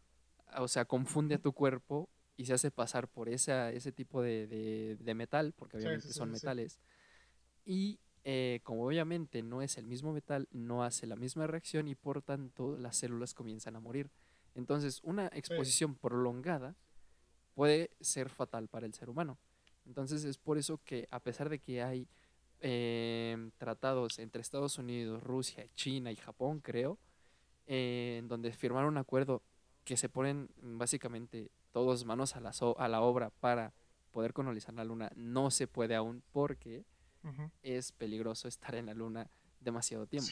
o 0.59 0.69
sea, 0.69 0.85
confunde 0.85 1.37
a 1.37 1.39
tu 1.39 1.53
cuerpo 1.53 2.11
y 2.37 2.45
se 2.45 2.53
hace 2.53 2.71
pasar 2.71 3.09
por 3.09 3.31
esa, 3.31 3.71
ese 3.73 3.91
tipo 3.91 4.21
de, 4.23 4.97
metal, 5.17 5.55
porque 5.57 5.79
obviamente 5.79 6.13
son 6.13 6.31
metales. 6.31 6.79
Y 7.65 8.01
eh, 8.25 8.61
como 8.63 8.85
obviamente 8.87 9.43
no 9.43 9.63
es 9.63 9.79
el 9.79 9.87
mismo 9.87 10.13
metal, 10.13 10.47
no 10.53 10.85
hace 10.85 11.07
la 11.07 11.17
misma 11.17 11.47
reacción 11.47 11.89
y 11.89 11.95
por 11.95 12.23
tanto 12.23 12.77
las 12.77 12.99
células 12.99 13.33
comienzan 13.33 13.77
a 13.77 13.81
morir. 13.81 14.11
Entonces, 14.55 15.01
una 15.03 15.29
exposición 15.29 15.95
prolongada 15.95 16.77
puede 17.55 17.91
ser 18.01 18.29
fatal 18.29 18.69
para 18.69 18.87
el 18.87 18.95
ser 18.95 19.11
humano. 19.11 19.39
Entonces, 19.87 20.25
es 20.25 20.39
por 20.39 20.59
eso 20.59 20.79
que 20.85 21.09
a 21.11 21.21
pesar 21.21 21.49
de 21.49 21.59
que 21.59 21.83
hay 21.83 22.09
eh, 22.61 23.51
tratados 23.59 24.19
entre 24.19 24.43
Estados 24.43 24.79
Unidos, 24.79 25.23
Rusia, 25.23 25.67
China 25.75 26.13
y 26.13 26.17
Japón, 26.17 26.61
creo, 26.61 26.99
eh, 27.67 28.17
en 28.19 28.29
donde 28.29 28.53
firmaron 28.53 28.91
un 28.91 28.99
acuerdo 28.99 29.43
que 29.85 29.97
se 29.97 30.09
ponen 30.09 30.49
básicamente 30.61 31.51
todos 31.73 32.05
manos 32.05 32.37
a 32.37 32.41
la, 32.41 32.53
a 32.79 32.89
la 32.89 33.01
obra 33.01 33.31
para 33.31 33.73
poder 34.13 34.33
colonizar 34.33 34.75
la 34.75 34.85
luna, 34.85 35.11
no 35.17 35.51
se 35.51 35.67
puede 35.67 35.95
aún 35.95 36.23
porque 36.33 36.85
es 37.63 37.93
peligroso 37.93 38.49
estar 38.49 38.75
en 38.75 38.87
la 38.87 38.95
luna 38.95 39.31
demasiado 39.61 40.07
tiempo. 40.07 40.29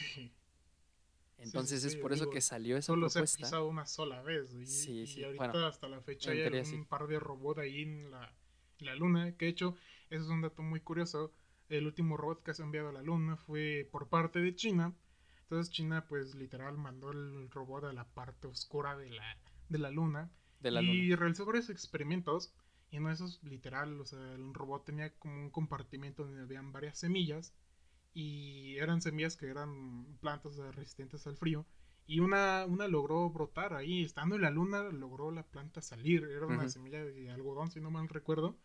Entonces 1.41 1.83
es 1.83 1.95
por 1.95 2.13
eso 2.13 2.29
que 2.29 2.41
salió 2.41 2.77
esa 2.77 2.87
solo 2.87 3.07
propuesta. 3.07 3.19
Solo 3.19 3.27
se 3.27 3.43
ha 3.43 3.47
pisado 3.47 3.67
una 3.67 3.85
sola 3.85 4.21
vez. 4.21 4.53
Y, 4.53 5.03
y 5.19 5.23
ahorita 5.23 5.67
hasta 5.67 5.87
la 5.87 6.01
fecha 6.01 6.31
hay 6.31 6.41
un 6.73 6.85
par 6.85 7.07
de 7.07 7.19
robots 7.19 7.59
ahí 7.59 7.81
en 7.81 8.11
la, 8.11 8.33
en 8.79 8.85
la 8.85 8.95
luna. 8.95 9.35
Que 9.37 9.45
de 9.45 9.51
hecho, 9.51 9.75
eso 10.09 10.23
es 10.23 10.29
un 10.29 10.41
dato 10.41 10.61
muy 10.61 10.79
curioso. 10.81 11.33
El 11.69 11.85
último 11.85 12.17
robot 12.17 12.43
que 12.43 12.53
se 12.53 12.61
ha 12.61 12.65
enviado 12.65 12.89
a 12.89 12.93
la 12.93 13.01
luna 13.01 13.37
fue 13.37 13.87
por 13.91 14.09
parte 14.09 14.39
de 14.39 14.55
China. 14.55 14.93
Entonces 15.43 15.73
China 15.73 16.05
pues 16.07 16.35
literal 16.35 16.77
mandó 16.77 17.11
el 17.11 17.49
robot 17.49 17.85
a 17.85 17.93
la 17.93 18.05
parte 18.05 18.47
oscura 18.47 18.95
de 18.97 19.09
la, 19.09 19.37
de 19.67 19.77
la 19.77 19.91
luna. 19.91 20.29
y 20.63 21.15
realizó 21.15 21.45
varios 21.45 21.69
experimentos. 21.69 22.53
Y 22.89 22.97
en 22.97 23.07
esos 23.07 23.41
literal, 23.43 23.99
o 24.01 24.05
sea, 24.05 24.19
el 24.33 24.53
robot 24.53 24.85
tenía 24.85 25.13
como 25.17 25.35
un 25.35 25.49
compartimento 25.49 26.23
donde 26.23 26.41
habían 26.41 26.73
varias 26.73 26.99
semillas 26.99 27.53
y 28.13 28.77
eran 28.77 29.01
semillas 29.01 29.37
que 29.37 29.47
eran 29.47 30.17
plantas 30.19 30.57
resistentes 30.75 31.25
al 31.27 31.37
frío. 31.37 31.65
Y 32.07 32.19
una, 32.19 32.65
una 32.65 32.87
logró 32.87 33.29
brotar 33.29 33.73
ahí, 33.73 34.03
estando 34.03 34.35
en 34.35 34.41
la 34.41 34.49
luna, 34.49 34.83
logró 34.83 35.31
la 35.31 35.43
planta 35.43 35.81
salir. 35.81 36.23
Era 36.25 36.45
una 36.45 36.67
semilla 36.67 37.03
de 37.05 37.31
algodón, 37.31 37.71
si 37.71 37.79
no 37.79 37.89
mal 37.89 38.09
recuerdo. 38.09 38.57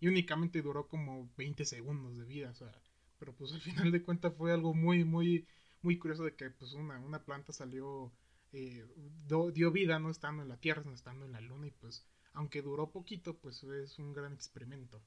Y 0.00 0.08
únicamente 0.08 0.60
duró 0.60 0.86
como 0.88 1.30
20 1.36 1.64
segundos 1.64 2.18
de 2.18 2.24
vida, 2.24 2.50
o 2.50 2.54
sea. 2.54 2.72
Pero 3.18 3.34
pues 3.34 3.52
al 3.52 3.60
final 3.60 3.90
de 3.90 4.02
cuentas 4.02 4.34
fue 4.36 4.52
algo 4.52 4.74
muy, 4.74 5.04
muy, 5.04 5.46
muy 5.82 5.98
curioso 5.98 6.24
de 6.24 6.34
que 6.34 6.50
pues 6.50 6.74
una, 6.74 6.98
una 6.98 7.24
planta 7.24 7.52
salió, 7.52 8.12
eh, 8.52 8.84
dio 9.26 9.70
vida 9.70 9.98
no 9.98 10.10
estando 10.10 10.42
en 10.42 10.48
la 10.48 10.58
Tierra, 10.58 10.82
sino 10.82 10.94
estando 10.94 11.24
en 11.24 11.32
la 11.32 11.40
Luna. 11.40 11.68
Y 11.68 11.70
pues, 11.70 12.06
aunque 12.34 12.60
duró 12.60 12.90
poquito, 12.90 13.38
pues 13.38 13.62
es 13.62 13.98
un 13.98 14.12
gran 14.12 14.34
experimento. 14.34 15.02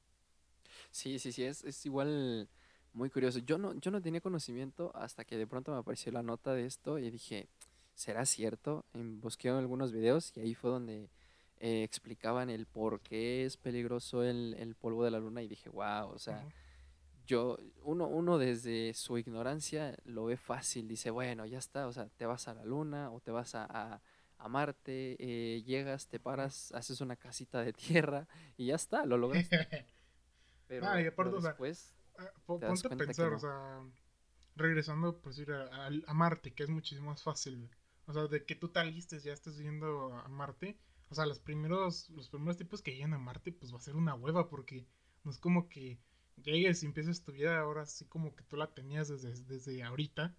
Sí, 0.90 1.20
sí, 1.20 1.32
sí, 1.32 1.44
es, 1.44 1.64
es 1.64 1.86
igual 1.86 2.50
muy 2.94 3.10
curioso. 3.10 3.40
Yo 3.40 3.58
no, 3.58 3.74
yo 3.76 3.92
no 3.92 4.02
tenía 4.02 4.22
conocimiento 4.22 4.92
hasta 4.96 5.26
que 5.26 5.38
de 5.38 5.48
pronto 5.48 5.72
me 5.72 5.78
apareció 5.78 6.12
la 6.12 6.24
nota 6.24 6.54
de 6.54 6.66
esto 6.66 7.00
y 7.00 7.10
dije, 7.10 7.48
¿será 7.96 8.26
cierto? 8.26 8.86
busqué 8.94 9.50
algunos 9.50 9.92
videos 9.92 10.36
y 10.38 10.42
ahí 10.42 10.56
fue 10.56 10.70
donde 10.70 11.10
eh, 11.60 11.84
explicaban 11.84 12.50
el 12.50 12.66
por 12.66 13.02
qué 13.02 13.46
es 13.46 13.58
peligroso 13.58 14.24
el, 14.24 14.56
el, 14.60 14.76
polvo 14.76 15.04
de 15.04 15.12
la 15.12 15.20
luna 15.20 15.42
y 15.42 15.48
dije, 15.48 15.70
wow, 15.70 16.10
o 16.10 16.20
sea, 16.20 16.46
yo, 17.26 17.58
uno, 17.84 18.08
uno 18.08 18.38
desde 18.38 18.94
su 18.94 19.18
ignorancia 19.18 19.96
lo 20.04 20.26
ve 20.26 20.38
fácil, 20.38 20.88
dice, 20.88 21.10
bueno, 21.10 21.46
ya 21.46 21.60
está, 21.60 21.88
o 21.88 21.94
sea, 21.94 22.10
te 22.18 22.26
vas 22.26 22.48
a 22.48 22.54
la 22.54 22.66
luna 22.66 23.12
o 23.12 23.22
te 23.22 23.32
vas 23.32 23.56
a, 23.56 23.66
a, 23.70 24.02
Marte, 24.50 25.16
eh, 25.20 25.64
llegas, 25.64 26.10
te 26.10 26.20
paras, 26.20 26.74
haces 26.74 27.00
una 27.00 27.16
casita 27.16 27.64
de 27.64 27.72
tierra 27.72 28.28
y 28.58 28.66
ya 28.66 28.76
está, 28.76 29.06
lo 29.06 29.18
lograste. 29.18 29.88
Pero, 30.68 30.86
ah, 30.86 30.98
después... 30.98 31.93
Ah, 32.18 32.32
ponte 32.46 32.66
a 32.66 32.98
pensar, 32.98 33.34
o 33.34 33.40
sea, 33.40 33.84
regresando 34.56 35.20
pues 35.20 35.38
ir 35.40 35.52
a, 35.52 36.14
Marte, 36.14 36.54
que 36.54 36.64
es 36.64 36.70
muchísimo 36.70 37.10
más 37.10 37.24
fácil. 37.24 37.70
O 38.06 38.14
sea, 38.14 38.28
de 38.28 38.46
que 38.46 38.56
tú 38.56 38.70
te 38.70 38.80
alistes, 38.80 39.24
ya 39.24 39.34
estés 39.34 39.58
yendo 39.58 40.14
a 40.14 40.28
Marte. 40.28 40.78
O 41.10 41.16
sea, 41.16 41.26
los 41.26 41.40
primeros, 41.40 42.10
los 42.10 42.30
primeros 42.30 42.58
tipos 42.58 42.82
que 42.82 42.94
llegan 42.94 43.14
a 43.14 43.20
Marte, 43.20 43.52
pues 43.52 43.74
va 43.74 43.78
a 43.78 43.82
ser 43.82 43.96
una 43.96 44.16
hueva, 44.16 44.50
porque 44.50 44.88
no 45.24 45.32
es 45.32 45.38
como 45.38 45.70
que 45.70 46.00
llegues 46.44 46.84
y 46.84 46.88
empieces 46.88 47.24
tu 47.24 47.32
vida 47.32 47.60
ahora 47.60 47.84
así 47.84 48.06
como 48.06 48.36
que 48.36 48.44
tú 48.44 48.58
la 48.58 48.74
tenías 48.74 49.08
desde, 49.08 49.34
desde 49.44 49.84
ahorita. 49.84 50.36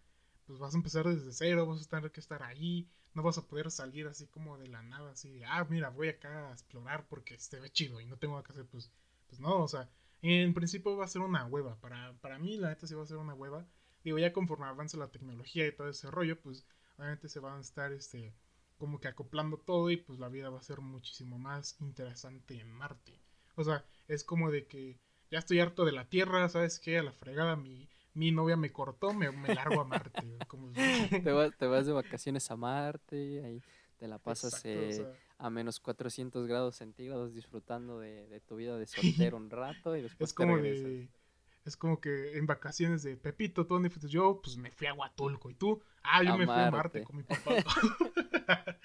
Pues 0.47 0.59
vas 0.59 0.75
a 0.75 0.76
empezar 0.76 1.07
desde 1.07 1.33
cero, 1.33 1.66
vas 1.66 1.83
a 1.83 1.88
tener 1.88 2.11
que 2.12 2.21
estar 2.21 2.43
ahí, 2.43 2.87
no 3.14 3.23
vas 3.23 3.38
a 3.38 3.47
poder 3.47 3.71
salir 3.71 4.07
así 4.07 4.26
como 4.26 4.59
de 4.59 4.69
la 4.69 4.83
nada, 4.83 5.12
así 5.12 5.31
de, 5.31 5.47
ah, 5.47 5.66
mira, 5.71 5.88
voy 5.88 6.09
acá 6.09 6.50
a 6.50 6.52
explorar 6.52 7.07
porque 7.09 7.38
se 7.38 7.61
ve 7.61 7.71
chido 7.71 8.00
y 8.00 8.07
no 8.07 8.19
tengo 8.19 8.43
que 8.43 8.52
hacer, 8.52 8.66
pues, 8.66 8.90
pues 9.26 9.40
no, 9.40 9.62
o 9.62 9.69
sea, 9.69 9.88
en 10.33 10.54
principio 10.54 10.97
va 10.97 11.04
a 11.04 11.09
ser 11.09 11.23
una 11.23 11.47
hueva. 11.47 11.76
Para, 11.81 12.14
para 12.21 12.38
mí, 12.38 12.57
la 12.57 12.71
neta 12.71 12.87
sí 12.87 12.95
va 12.95 13.02
a 13.02 13.07
ser 13.07 13.19
una 13.19 13.35
hueva. 13.35 13.66
Digo, 14.02 14.19
ya 14.19 14.33
conforme 14.33 14.66
avance 14.66 14.97
la 14.97 15.11
tecnología 15.11 15.66
y 15.66 15.73
todo 15.73 15.88
ese 15.88 16.11
rollo, 16.11 16.40
pues 16.40 16.66
obviamente 16.97 17.28
se 17.28 17.40
van 17.40 17.59
a 17.59 17.61
estar 17.61 17.93
este 17.93 18.35
como 18.78 19.00
que 19.00 19.09
acoplando 19.09 19.59
todo 19.59 19.90
y 19.90 19.97
pues 19.97 20.19
la 20.19 20.28
vida 20.28 20.50
va 20.50 20.59
a 20.59 20.62
ser 20.62 20.81
muchísimo 20.81 21.38
más 21.38 21.81
interesante 21.81 22.61
en 22.61 22.71
Marte. 22.71 23.21
O 23.54 23.64
sea, 23.64 23.85
es 24.09 24.25
como 24.25 24.50
de 24.50 24.66
que 24.66 24.99
ya 25.31 25.38
estoy 25.38 25.61
harto 25.61 25.85
de 25.85 25.93
la 25.93 26.09
Tierra, 26.09 26.49
¿sabes 26.49 26.81
qué? 26.81 26.99
A 26.99 27.02
la 27.02 27.12
fregada 27.12 27.57
mi, 27.57 27.88
mi 28.14 28.31
novia 28.33 28.57
me 28.57 28.73
cortó, 28.73 29.12
me, 29.12 29.31
me 29.31 29.54
largo 29.54 29.81
a 29.81 29.85
Marte. 29.85 30.38
te, 31.25 31.33
vas, 31.33 31.57
te 31.57 31.66
vas 31.66 31.87
de 31.87 31.93
vacaciones 31.93 32.50
a 32.50 32.57
Marte, 32.57 33.45
ahí 33.45 33.62
te 33.97 34.09
la 34.09 34.19
pasas 34.19 34.61
eh, 34.64 35.07
a 35.38 35.50
menos 35.50 35.81
400 35.81 36.47
grados 36.47 36.76
centígrados 36.76 37.35
disfrutando 37.35 37.99
de, 37.99 38.41
tu 38.47 38.57
vida 38.57 38.79
de 38.79 38.87
soltero 38.87 39.37
un 39.37 39.50
rato 39.50 39.97
y 39.97 40.03
después 40.03 40.31
es 40.31 40.35
como 40.35 40.59
es 40.59 41.76
como 41.79 41.99
que 41.99 42.37
en 42.37 42.47
vacaciones 42.47 43.03
de 43.03 43.17
Pepito, 43.17 43.67
¿tú 43.67 43.75
dónde 43.75 43.88
fuiste? 43.88 44.09
Yo, 44.09 44.38
pues 44.43 44.59
me 44.59 44.71
fui 44.71 44.87
a 44.87 44.93
Huatulco. 44.93 45.49
¿Y 45.49 45.55
tú? 45.55 45.83
Ah, 46.03 46.23
yo 46.23 46.37
me 46.37 46.45
fui 46.45 46.55
a 46.55 46.71
Marte 46.71 47.05
con 47.05 47.17
mi 47.17 47.23
papá. 47.23 47.55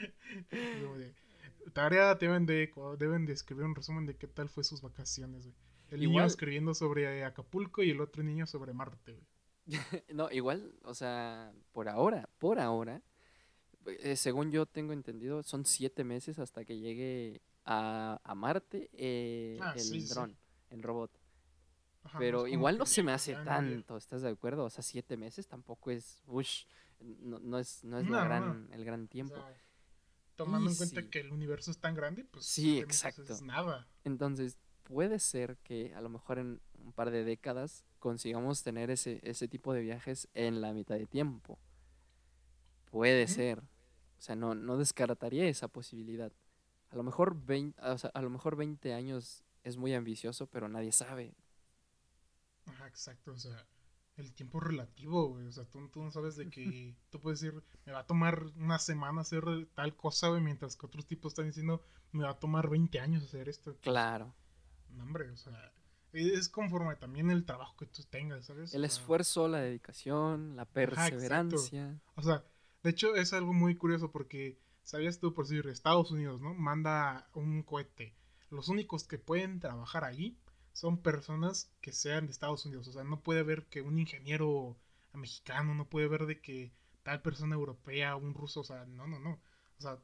tarea 1.73 2.15
deben 2.15 2.45
de, 2.45 2.71
deben 2.97 3.25
de 3.25 3.33
escribir 3.33 3.65
un 3.65 3.75
resumen 3.75 4.05
de 4.05 4.15
qué 4.15 4.27
tal 4.27 4.49
fue 4.49 4.63
sus 4.63 4.81
vacaciones, 4.81 5.49
El 5.89 5.99
niño 5.99 6.25
escribiendo 6.25 6.73
sobre 6.73 7.23
Acapulco 7.25 7.83
y 7.83 7.91
el 7.91 8.01
otro 8.01 8.23
niño 8.23 8.45
sobre 8.47 8.73
Marte, 8.73 9.19
no, 10.13 10.31
igual, 10.31 10.73
o 10.83 10.95
sea, 10.95 11.53
por 11.71 11.89
ahora, 11.89 12.27
por 12.39 12.59
ahora, 12.59 13.03
eh, 13.89 14.15
según 14.15 14.51
yo 14.51 14.65
tengo 14.65 14.93
entendido, 14.93 15.43
son 15.43 15.65
siete 15.65 16.03
meses 16.03 16.39
hasta 16.39 16.65
que 16.65 16.79
llegue 16.79 17.41
a, 17.65 18.19
Marte 18.35 18.89
eh, 18.93 19.59
ah, 19.61 19.73
el 19.75 20.07
dron, 20.07 20.37
el 20.69 20.81
robot. 20.83 21.11
Pero 22.17 22.47
igual 22.47 22.77
no 22.77 22.85
se 22.85 23.03
me 23.03 23.11
hace 23.11 23.35
tanto, 23.35 23.97
¿estás 23.97 24.21
de 24.21 24.29
acuerdo? 24.29 24.65
O 24.65 24.69
sea, 24.69 24.83
siete 24.83 25.17
meses 25.17 25.47
tampoco 25.47 25.91
es, 25.91 26.23
no, 27.19 27.59
es, 27.59 27.83
no 27.83 27.99
es 27.99 28.07
el 28.71 28.85
gran 28.85 29.07
tiempo. 29.07 29.35
tomando 30.35 30.69
en 30.69 30.75
cuenta 30.75 31.03
que 31.09 31.19
el 31.19 31.31
universo 31.31 31.71
es 31.71 31.77
tan 31.77 31.93
grande, 31.93 32.25
pues 32.25 32.45
sí, 32.45 32.79
exacto. 32.79 33.33
Es 33.33 33.41
nada. 33.41 33.87
Entonces, 34.03 34.57
puede 34.83 35.19
ser 35.19 35.57
que 35.57 35.93
a 35.93 36.01
lo 36.01 36.09
mejor 36.09 36.39
en 36.39 36.61
un 36.83 36.93
par 36.93 37.11
de 37.11 37.23
décadas 37.23 37.83
consigamos 37.99 38.63
tener 38.63 38.89
ese, 38.89 39.19
ese 39.23 39.47
tipo 39.47 39.73
de 39.73 39.81
viajes 39.81 40.27
en 40.33 40.61
la 40.61 40.73
mitad 40.73 40.95
de 40.95 41.05
tiempo. 41.05 41.59
Puede 42.89 43.27
ser. 43.27 43.61
O 44.19 44.21
sea, 44.21 44.35
no, 44.35 44.53
no 44.53 44.77
descartaría 44.77 45.47
esa 45.47 45.69
posibilidad. 45.69 46.31
A 46.91 46.95
lo, 46.95 47.03
mejor 47.03 47.45
20, 47.45 47.79
a 47.81 48.21
lo 48.21 48.29
mejor 48.29 48.57
20 48.57 48.93
años 48.93 49.45
es 49.63 49.77
muy 49.77 49.93
ambicioso, 49.93 50.47
pero 50.47 50.67
nadie 50.67 50.91
sabe. 50.91 51.33
Ajá, 52.65 52.87
exacto. 52.87 53.31
O 53.31 53.37
sea, 53.37 53.65
el 54.17 54.33
tiempo 54.33 54.59
relativo, 54.59 55.29
güey. 55.29 55.47
O 55.47 55.51
sea, 55.53 55.63
tú, 55.65 55.89
no 55.95 56.11
sabes 56.11 56.35
de 56.35 56.49
que 56.49 56.95
tú 57.09 57.21
puedes 57.21 57.39
decir, 57.39 57.63
me 57.85 57.93
va 57.93 57.99
a 57.99 58.07
tomar 58.07 58.43
una 58.57 58.77
semana 58.77 59.21
hacer 59.21 59.43
tal 59.73 59.95
cosa, 59.95 60.27
güey, 60.27 60.41
mientras 60.41 60.75
que 60.75 60.85
otros 60.85 61.07
tipos 61.07 61.31
están 61.31 61.45
diciendo, 61.45 61.81
me 62.11 62.25
va 62.25 62.31
a 62.31 62.39
tomar 62.39 62.69
20 62.69 62.99
años 62.99 63.23
hacer 63.23 63.47
esto. 63.47 63.77
Claro. 63.81 64.35
No, 64.89 65.03
hombre, 65.03 65.29
o 65.31 65.37
sea, 65.37 65.71
es 66.11 66.49
conforme 66.49 66.95
también 66.97 67.31
el 67.31 67.45
trabajo 67.45 67.77
que 67.77 67.85
tú 67.85 68.03
tengas, 68.03 68.45
¿sabes? 68.45 68.73
El 68.73 68.83
esfuerzo, 68.83 69.47
la 69.47 69.59
dedicación, 69.59 70.57
la 70.57 70.65
perseverancia. 70.65 72.01
o 72.15 72.21
sea, 72.21 72.43
de 72.83 72.89
hecho, 72.89 73.15
es 73.15 73.33
algo 73.33 73.53
muy 73.53 73.75
curioso 73.75 74.11
porque, 74.11 74.59
¿sabías 74.83 75.19
tú 75.19 75.33
por 75.33 75.47
decir 75.47 75.67
Estados 75.67 76.11
Unidos, 76.11 76.41
¿no? 76.41 76.53
Manda 76.53 77.29
un 77.33 77.63
cohete. 77.63 78.15
Los 78.49 78.69
únicos 78.69 79.03
que 79.03 79.17
pueden 79.19 79.59
trabajar 79.59 80.03
ahí 80.03 80.37
son 80.73 81.01
personas 81.01 81.71
que 81.81 81.91
sean 81.91 82.25
de 82.25 82.31
Estados 82.31 82.65
Unidos. 82.65 82.87
O 82.87 82.93
sea, 82.93 83.03
no 83.03 83.21
puede 83.21 83.41
haber 83.41 83.65
que 83.67 83.81
un 83.81 83.99
ingeniero 83.99 84.77
mexicano, 85.13 85.75
no 85.75 85.89
puede 85.89 86.05
haber 86.05 86.25
de 86.25 86.39
que 86.41 86.71
tal 87.03 87.21
persona 87.21 87.55
europea, 87.55 88.15
un 88.15 88.33
ruso, 88.33 88.61
o 88.61 88.63
sea, 88.63 88.85
no, 88.85 89.07
no, 89.07 89.19
no. 89.19 89.39
O 89.77 89.81
sea, 89.81 89.99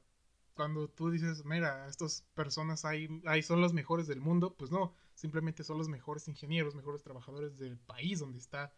cuando 0.54 0.90
tú 0.90 1.12
dices, 1.12 1.46
mira, 1.46 1.88
estas 1.88 2.24
personas 2.34 2.86
ahí, 2.86 3.22
ahí 3.26 3.44
son 3.44 3.62
los 3.62 3.74
mejores 3.74 4.08
del 4.08 4.22
mundo, 4.22 4.56
pues 4.58 4.72
no, 4.72 4.96
simplemente 5.14 5.64
son 5.64 5.78
los 5.78 5.90
mejores 5.90 6.28
ingenieros, 6.28 6.76
mejores 6.76 7.04
trabajadores 7.04 7.58
del 7.58 7.78
país 7.78 8.20
donde 8.20 8.40
está. 8.40 8.74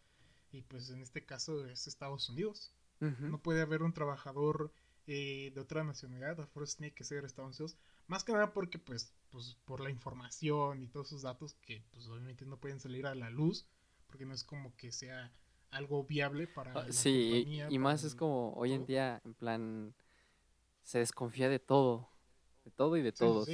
Y 0.50 0.62
pues 0.62 0.90
en 0.90 1.02
este 1.02 1.24
caso 1.24 1.66
es 1.66 1.86
Estados 1.86 2.28
Unidos. 2.28 2.72
No 3.00 3.40
puede 3.40 3.62
haber 3.62 3.82
un 3.82 3.92
trabajador 3.92 4.72
eh, 5.06 5.52
de 5.54 5.60
otra 5.60 5.84
nacionalidad, 5.84 6.40
a 6.40 6.46
fuerza 6.46 6.78
tiene 6.78 6.92
que 6.92 7.04
ser 7.04 7.24
Estados 7.24 7.58
Unidos. 7.60 7.76
Más 8.08 8.24
que 8.24 8.32
nada 8.32 8.52
porque, 8.52 8.78
pues, 8.78 9.12
pues 9.30 9.56
por 9.64 9.80
la 9.80 9.90
información 9.90 10.82
y 10.82 10.88
todos 10.88 11.08
esos 11.08 11.22
datos 11.22 11.54
que 11.62 11.82
pues 11.92 12.06
obviamente 12.08 12.46
no 12.46 12.58
pueden 12.58 12.80
salir 12.80 13.06
a 13.06 13.14
la 13.14 13.30
luz 13.30 13.66
porque 14.06 14.24
no 14.24 14.34
es 14.34 14.44
como 14.44 14.74
que 14.76 14.90
sea 14.92 15.32
algo 15.70 16.04
viable 16.04 16.46
para 16.46 16.72
ah, 16.72 16.84
la 16.86 16.92
sí 16.92 17.60
y, 17.68 17.78
más 17.78 18.04
es 18.04 18.14
como 18.14 18.54
hoy 18.54 18.72
en 18.72 18.86
día 18.86 19.20
en 19.24 19.34
plan 19.34 19.94
se 20.82 21.00
desconfía 21.00 21.50
de 21.50 21.58
todo 21.58 22.08
de 22.64 22.70
todo 22.70 22.96
y 22.96 23.02
de 23.02 23.12
todos. 23.12 23.48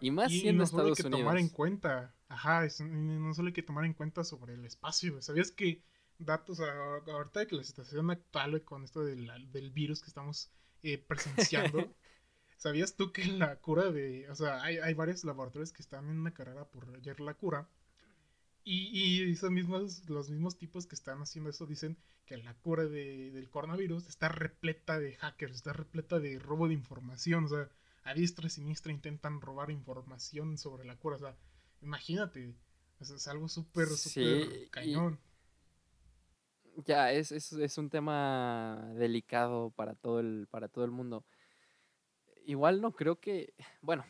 y 0.00 0.10
más 0.10 0.30
siendo 0.30 0.64
no 0.64 0.66
solo 0.66 0.88
hay 0.88 0.94
que 0.94 1.04
tomar 1.04 1.38
en 1.38 1.48
cuenta 1.48 2.14
ajá 2.28 2.66
no 2.84 3.32
solo 3.32 3.48
hay 3.48 3.54
que 3.54 3.62
tomar 3.62 3.86
en 3.86 3.94
cuenta 3.94 4.24
sobre 4.24 4.54
el 4.54 4.64
espacio 4.66 5.22
sabías 5.22 5.50
que 5.50 5.82
datos 6.20 6.60
ahorita 6.60 7.40
de 7.40 7.46
que 7.46 7.56
la 7.56 7.64
situación 7.64 8.10
actual 8.10 8.62
con 8.62 8.84
esto 8.84 9.04
del, 9.04 9.30
del 9.52 9.70
virus 9.70 10.00
que 10.00 10.08
estamos 10.08 10.50
eh, 10.82 10.98
presenciando 10.98 11.94
¿Sabías 12.60 12.94
tú 12.94 13.10
que 13.10 13.24
la 13.24 13.56
cura 13.56 13.90
de... 13.90 14.28
O 14.28 14.34
sea, 14.34 14.62
hay, 14.62 14.76
hay 14.76 14.92
varios 14.92 15.24
laboratorios 15.24 15.72
que 15.72 15.80
están 15.80 16.10
en 16.10 16.18
una 16.18 16.34
carrera 16.34 16.66
por 16.66 16.92
hallar 16.92 17.18
la 17.20 17.32
cura. 17.32 17.70
Y, 18.64 18.90
y 18.92 19.32
esos 19.32 19.50
mismos, 19.50 20.06
los 20.10 20.28
mismos 20.28 20.58
tipos 20.58 20.86
que 20.86 20.94
están 20.94 21.22
haciendo 21.22 21.48
eso 21.48 21.64
dicen 21.64 21.96
que 22.26 22.36
la 22.36 22.52
cura 22.52 22.84
de, 22.84 23.30
del 23.30 23.48
coronavirus 23.48 24.08
está 24.08 24.28
repleta 24.28 24.98
de 24.98 25.16
hackers, 25.16 25.56
está 25.56 25.72
repleta 25.72 26.18
de 26.18 26.38
robo 26.38 26.68
de 26.68 26.74
información. 26.74 27.44
O 27.44 27.48
sea, 27.48 27.70
a 28.04 28.12
diestra 28.12 28.46
y 28.46 28.50
siniestra 28.50 28.92
intentan 28.92 29.40
robar 29.40 29.70
información 29.70 30.58
sobre 30.58 30.84
la 30.84 30.96
cura. 30.96 31.16
O 31.16 31.20
sea, 31.20 31.38
imagínate. 31.80 32.54
es 33.00 33.26
algo 33.26 33.48
súper, 33.48 33.88
súper 33.88 34.68
cañón. 34.68 35.18
Ya, 36.86 37.12
es, 37.12 37.32
es, 37.32 37.52
es, 37.52 37.78
un 37.78 37.90
tema 37.90 38.90
delicado 38.94 39.70
para 39.70 39.94
todo 39.94 40.20
el, 40.20 40.46
para 40.50 40.68
todo 40.68 40.84
el 40.84 40.90
mundo. 40.90 41.24
Igual 42.46 42.80
no 42.80 42.92
creo 42.92 43.20
que, 43.20 43.54
bueno, 43.82 44.04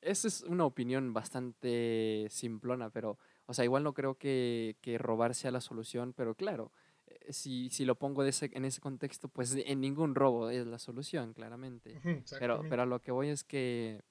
esa 0.00 0.28
es 0.28 0.42
una 0.42 0.64
opinión 0.64 1.12
bastante 1.12 2.26
simplona, 2.30 2.90
pero, 2.90 3.18
o 3.46 3.54
sea, 3.54 3.64
igual 3.64 3.82
no 3.82 3.94
creo 3.94 4.16
que, 4.16 4.76
que 4.80 4.98
robar 4.98 5.34
sea 5.34 5.50
la 5.50 5.60
solución, 5.60 6.12
pero 6.12 6.34
claro, 6.34 6.72
eh, 7.06 7.32
si, 7.32 7.70
si 7.70 7.84
lo 7.84 7.96
pongo 7.96 8.22
de 8.22 8.30
ese, 8.30 8.50
en 8.52 8.64
ese 8.64 8.80
contexto, 8.80 9.28
pues 9.28 9.54
en 9.54 9.80
ningún 9.80 10.14
robo 10.14 10.50
es 10.50 10.66
la 10.66 10.78
solución, 10.78 11.32
claramente. 11.32 12.00
Pero, 12.38 12.62
pero 12.68 12.82
a 12.82 12.86
lo 12.86 13.00
que 13.00 13.12
voy 13.12 13.28
es 13.28 13.44
que 13.44 14.02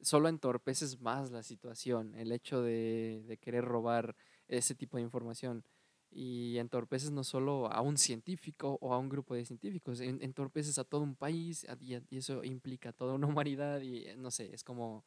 solo 0.00 0.28
entorpeces 0.28 1.00
más 1.00 1.30
la 1.30 1.42
situación, 1.42 2.14
el 2.14 2.30
hecho 2.30 2.62
de, 2.62 3.24
de 3.26 3.36
querer 3.38 3.64
robar 3.64 4.14
ese 4.46 4.74
tipo 4.74 4.96
de 4.96 5.02
información 5.02 5.64
y 6.10 6.58
entorpeces 6.58 7.10
no 7.10 7.22
solo 7.24 7.70
a 7.70 7.80
un 7.80 7.98
científico 7.98 8.78
o 8.80 8.94
a 8.94 8.98
un 8.98 9.08
grupo 9.08 9.34
de 9.34 9.44
científicos, 9.44 10.00
entorpeces 10.00 10.78
a 10.78 10.84
todo 10.84 11.02
un 11.02 11.16
país 11.16 11.66
y 11.80 12.16
eso 12.16 12.44
implica 12.44 12.90
a 12.90 12.92
toda 12.92 13.14
una 13.14 13.26
humanidad 13.26 13.80
y 13.80 14.06
eh, 14.06 14.16
no 14.16 14.30
sé, 14.30 14.54
es 14.54 14.64
como 14.64 15.04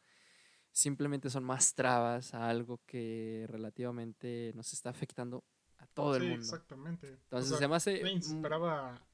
simplemente 0.72 1.30
son 1.30 1.44
más 1.44 1.74
trabas 1.74 2.34
a 2.34 2.48
algo 2.48 2.80
que 2.86 3.46
relativamente 3.50 4.52
nos 4.56 4.74
está 4.74 4.90
afectando 4.90 5.44
a 5.80 5.88
todo 5.88 6.16
el 6.16 6.24
mundo. 6.24 6.46
Exactamente. 6.46 7.10
Entonces, 7.10 7.62
hace... 7.62 8.02
Nadie 8.02 8.22
se 8.22 8.36
esperaba, 8.36 9.06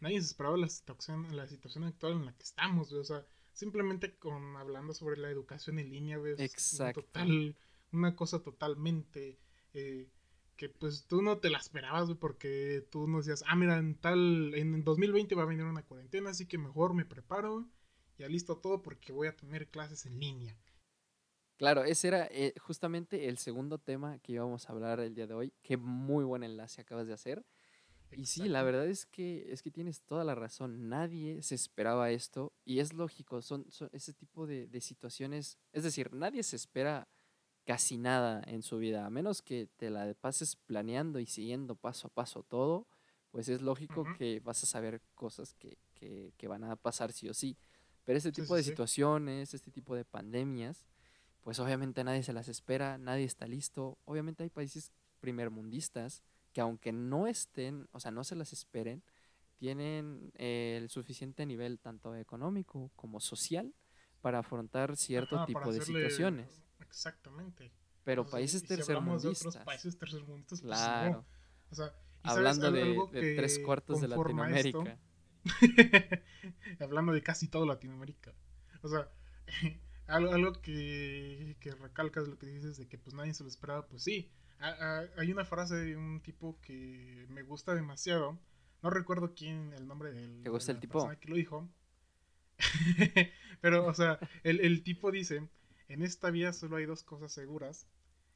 nadie 0.00 0.20
se 0.20 0.26
esperaba 0.26 0.56
la 0.56 0.68
situación, 0.68 1.36
la 1.36 1.46
situación 1.46 1.84
actual 1.84 2.14
en 2.14 2.26
la 2.26 2.32
que 2.36 2.42
estamos, 2.42 2.92
o 2.92 3.04
sea, 3.04 3.24
simplemente 3.52 4.16
con 4.16 4.56
hablando 4.56 4.92
sobre 4.92 5.16
la 5.16 5.30
educación 5.30 5.78
en 5.78 5.90
línea, 5.90 6.18
ves, 6.18 6.40
Exacto. 6.40 7.02
Total, 7.02 7.56
una 7.92 8.16
cosa 8.16 8.42
totalmente... 8.42 9.38
Eh, 9.74 10.08
que 10.58 10.68
pues 10.68 11.06
tú 11.06 11.22
no 11.22 11.38
te 11.38 11.50
la 11.50 11.58
esperabas, 11.58 12.10
porque 12.18 12.84
tú 12.90 13.06
no 13.06 13.18
decías, 13.18 13.44
ah, 13.46 13.54
mira, 13.54 13.78
en 13.78 13.94
tal, 13.94 14.52
en 14.54 14.84
2020 14.84 15.34
va 15.36 15.44
a 15.44 15.46
venir 15.46 15.64
una 15.64 15.84
cuarentena, 15.84 16.30
así 16.30 16.46
que 16.46 16.58
mejor 16.58 16.94
me 16.94 17.04
preparo, 17.04 17.70
ya 18.18 18.28
listo 18.28 18.58
todo 18.58 18.82
porque 18.82 19.12
voy 19.12 19.28
a 19.28 19.36
tener 19.36 19.68
clases 19.68 20.04
en 20.04 20.18
línea. 20.18 20.58
Claro, 21.58 21.84
ese 21.84 22.08
era 22.08 22.26
eh, 22.30 22.54
justamente 22.60 23.28
el 23.28 23.38
segundo 23.38 23.78
tema 23.78 24.18
que 24.18 24.32
íbamos 24.32 24.68
a 24.68 24.72
hablar 24.72 24.98
el 24.98 25.14
día 25.14 25.28
de 25.28 25.34
hoy. 25.34 25.52
Qué 25.62 25.76
muy 25.76 26.24
buen 26.24 26.42
enlace 26.42 26.80
acabas 26.80 27.06
de 27.06 27.14
hacer. 27.14 27.46
Y 28.10 28.26
sí, 28.26 28.48
la 28.48 28.62
verdad 28.62 28.86
es 28.86 29.06
que 29.06 29.52
es 29.52 29.62
que 29.62 29.70
tienes 29.70 30.02
toda 30.02 30.24
la 30.24 30.34
razón. 30.34 30.88
Nadie 30.88 31.42
se 31.42 31.54
esperaba 31.54 32.10
esto 32.10 32.52
y 32.64 32.78
es 32.78 32.92
lógico. 32.94 33.42
Son, 33.42 33.66
son 33.70 33.90
ese 33.92 34.12
tipo 34.12 34.46
de, 34.46 34.66
de 34.66 34.80
situaciones. 34.80 35.58
Es 35.72 35.82
decir, 35.82 36.12
nadie 36.14 36.42
se 36.42 36.56
espera 36.56 37.08
casi 37.68 37.98
nada 37.98 38.42
en 38.46 38.62
su 38.62 38.78
vida, 38.78 39.04
a 39.04 39.10
menos 39.10 39.42
que 39.42 39.68
te 39.76 39.90
la 39.90 40.14
pases 40.14 40.56
planeando 40.56 41.20
y 41.20 41.26
siguiendo 41.26 41.76
paso 41.76 42.06
a 42.06 42.10
paso 42.10 42.42
todo, 42.42 42.86
pues 43.30 43.50
es 43.50 43.60
lógico 43.60 44.06
que 44.16 44.40
vas 44.40 44.62
a 44.62 44.66
saber 44.66 45.02
cosas 45.14 45.52
que, 45.52 45.76
que, 45.94 46.48
van 46.48 46.64
a 46.64 46.76
pasar 46.76 47.12
sí 47.12 47.28
o 47.28 47.34
sí. 47.34 47.58
Pero 48.06 48.16
este 48.16 48.32
tipo 48.32 48.56
de 48.56 48.62
situaciones, 48.62 49.52
este 49.52 49.70
tipo 49.70 49.94
de 49.94 50.06
pandemias, 50.06 50.86
pues 51.42 51.60
obviamente 51.60 52.02
nadie 52.04 52.22
se 52.22 52.32
las 52.32 52.48
espera, 52.48 52.96
nadie 52.96 53.24
está 53.24 53.46
listo. 53.46 53.98
Obviamente 54.06 54.44
hay 54.44 54.48
países 54.48 54.90
primermundistas 55.20 56.22
que 56.54 56.62
aunque 56.62 56.90
no 56.90 57.26
estén, 57.26 57.86
o 57.92 58.00
sea, 58.00 58.10
no 58.10 58.24
se 58.24 58.34
las 58.34 58.54
esperen, 58.54 59.02
tienen 59.58 60.32
el 60.36 60.88
suficiente 60.88 61.44
nivel 61.44 61.80
tanto 61.80 62.14
económico 62.16 62.90
como 62.96 63.20
social 63.20 63.74
para 64.22 64.38
afrontar 64.38 64.96
cierto 64.96 65.44
tipo 65.44 65.70
de 65.70 65.82
situaciones. 65.82 66.64
Exactamente. 66.88 67.72
Pero 68.04 68.26
países 68.26 68.62
tercermundistas. 68.64 69.38
Si 69.38 69.48
otros 69.48 69.64
países 69.64 69.98
tercermundistas, 69.98 70.60
pues 70.60 70.78
claro. 70.78 71.24
O 71.70 71.74
sea, 71.74 71.92
Hablando 72.22 72.70
de, 72.70 73.34
tres 73.36 73.58
cuartos 73.58 74.00
de 74.00 74.08
Latinoamérica. 74.08 74.98
Hablando 76.80 77.12
de 77.12 77.22
casi 77.22 77.48
todo 77.48 77.66
Latinoamérica. 77.66 78.34
O 78.82 78.88
sea, 78.88 79.08
algo, 80.06 80.52
que, 80.60 81.56
que, 81.60 81.70
recalcas 81.72 82.28
lo 82.28 82.38
que 82.38 82.46
dices 82.46 82.76
de 82.76 82.88
que 82.88 82.98
pues 82.98 83.14
nadie 83.14 83.34
se 83.34 83.42
lo 83.44 83.48
esperaba, 83.48 83.86
pues 83.86 84.02
sí. 84.02 84.30
hay 84.58 85.32
una 85.32 85.44
frase 85.44 85.76
de 85.76 85.96
un 85.96 86.20
tipo 86.20 86.58
que 86.60 87.26
me 87.30 87.42
gusta 87.42 87.74
demasiado. 87.74 88.38
No 88.82 88.90
recuerdo 88.90 89.34
quién, 89.34 89.72
el 89.72 89.86
nombre 89.86 90.12
del. 90.12 90.42
¿Te 90.42 90.50
gusta 90.50 90.72
el 90.72 90.80
tipo? 90.80 91.08
que 91.20 91.28
lo 91.28 91.36
dijo. 91.36 91.68
Pero, 93.60 93.86
o 93.86 93.94
sea, 93.94 94.18
el, 94.42 94.60
el 94.60 94.82
tipo 94.82 95.10
dice 95.10 95.48
en 95.88 96.02
esta 96.02 96.30
vida 96.30 96.52
solo 96.52 96.76
hay 96.76 96.86
dos 96.86 97.02
cosas 97.02 97.32
seguras 97.32 97.86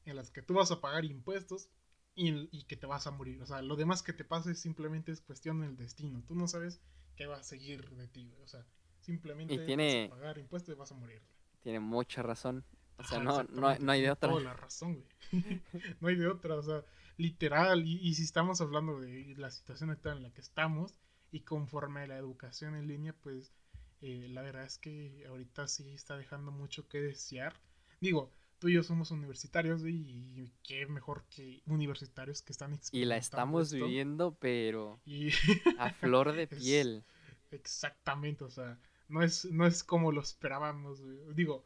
en 0.05 0.17
las 0.17 0.31
que 0.31 0.43
tú 0.43 0.55
vas 0.55 0.71
a 0.71 0.81
pagar 0.81 1.05
impuestos 1.05 1.69
y, 2.15 2.65
que 2.65 2.77
te 2.77 2.87
vas 2.87 3.07
a 3.07 3.11
morir. 3.11 3.41
O 3.43 3.47
sea, 3.47 3.63
lo 3.63 3.77
demás 3.77 4.03
que 4.03 4.13
te 4.13 4.25
pase 4.25 4.55
simplemente 4.55 5.13
es 5.13 5.21
cuestión 5.21 5.61
del 5.61 5.77
destino. 5.77 6.23
Tú 6.27 6.35
no 6.35 6.49
sabes 6.49 6.81
qué 7.17 7.27
va 7.27 7.37
a 7.37 7.43
seguir 7.43 7.89
de 7.91 8.09
ti, 8.09 8.35
O 8.43 8.47
sea, 8.47 8.67
simplemente 9.01 9.57
vas 9.57 10.11
a 10.11 10.15
pagar 10.15 10.39
impuestos 10.39 10.75
y 10.75 10.79
vas 10.79 10.93
a 10.93 10.95
morir. 10.95 11.23
Tiene 11.63 11.81
mucha 11.81 12.23
razón. 12.23 12.65
O 12.99 13.05
sea, 13.05 13.21
no, 13.21 13.43
no, 13.45 13.69
hay 13.69 14.03
de 14.03 14.11
otra. 14.11 14.29
Toda 14.29 14.43
la 14.43 14.55
razón, 14.55 14.95
güey. 14.95 15.63
no 16.01 16.09
hay 16.09 16.17
de 16.17 16.29
otra. 16.29 16.57
O 16.57 16.63
sea, 16.63 16.85
literal. 17.17 17.87
Y, 17.87 17.99
y 17.99 18.15
si 18.15 18.25
estamos 18.25 18.61
hablando 18.61 19.01
de 19.01 19.35
la 19.37 19.51
situación 19.51 19.91
actual 19.91 20.19
en 20.19 20.23
la 20.25 20.31
que 20.31 20.41
estamos 20.41 20.95
y 21.31 21.41
conforme 21.41 22.03
a 22.03 22.07
la 22.07 22.19
educación 22.19 22.75
en 22.77 22.89
línea, 22.89 23.15
pues 23.15 23.53
eh, 24.03 24.29
la 24.29 24.43
verdad 24.43 24.65
es 24.65 24.79
que 24.79 25.25
ahorita 25.29 25.69
sí 25.69 25.89
está 25.95 26.17
dejando 26.17 26.51
mucho 26.51 26.89
que 26.89 27.01
desear. 27.01 27.55
Digo, 28.01 28.31
tú 28.59 28.69
y 28.69 28.75
yo 28.75 28.83
somos 28.83 29.11
universitarios 29.13 29.83
y 29.85 30.53
qué 30.63 30.87
mejor 30.87 31.25
que 31.31 31.63
universitarios 31.67 32.43
que 32.43 32.53
están 32.53 32.79
Y 32.91 33.05
la 33.05 33.17
estamos 33.17 33.73
viviendo, 33.73 34.37
pero 34.39 35.01
a 35.79 35.91
flor 35.91 36.33
de 36.33 36.47
piel. 36.49 37.05
exactamente, 37.51 38.45
o 38.45 38.51
sea, 38.51 38.79
no 39.09 39.23
es, 39.23 39.45
no 39.47 39.67
es 39.67 39.85
como 39.85 40.11
lo 40.11 40.21
esperábamos. 40.21 41.01
Digo, 41.35 41.65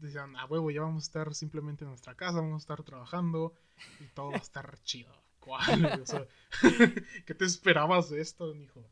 decían, 0.00 0.36
a 0.36 0.44
huevo, 0.44 0.70
ya 0.70 0.82
vamos 0.82 1.04
a 1.04 1.06
estar 1.06 1.34
simplemente 1.34 1.84
en 1.84 1.90
nuestra 1.90 2.14
casa, 2.14 2.40
vamos 2.40 2.62
a 2.62 2.64
estar 2.64 2.82
trabajando 2.82 3.54
y 4.00 4.04
todo 4.08 4.30
va 4.30 4.36
a 4.36 4.40
estar 4.40 4.78
chido. 4.84 5.12
¿Cuál? 5.40 6.00
O 6.02 6.06
sea, 6.06 6.26
¿qué 7.26 7.34
te 7.34 7.44
esperabas 7.44 8.10
de 8.10 8.20
esto, 8.20 8.54
mijo? 8.54 8.84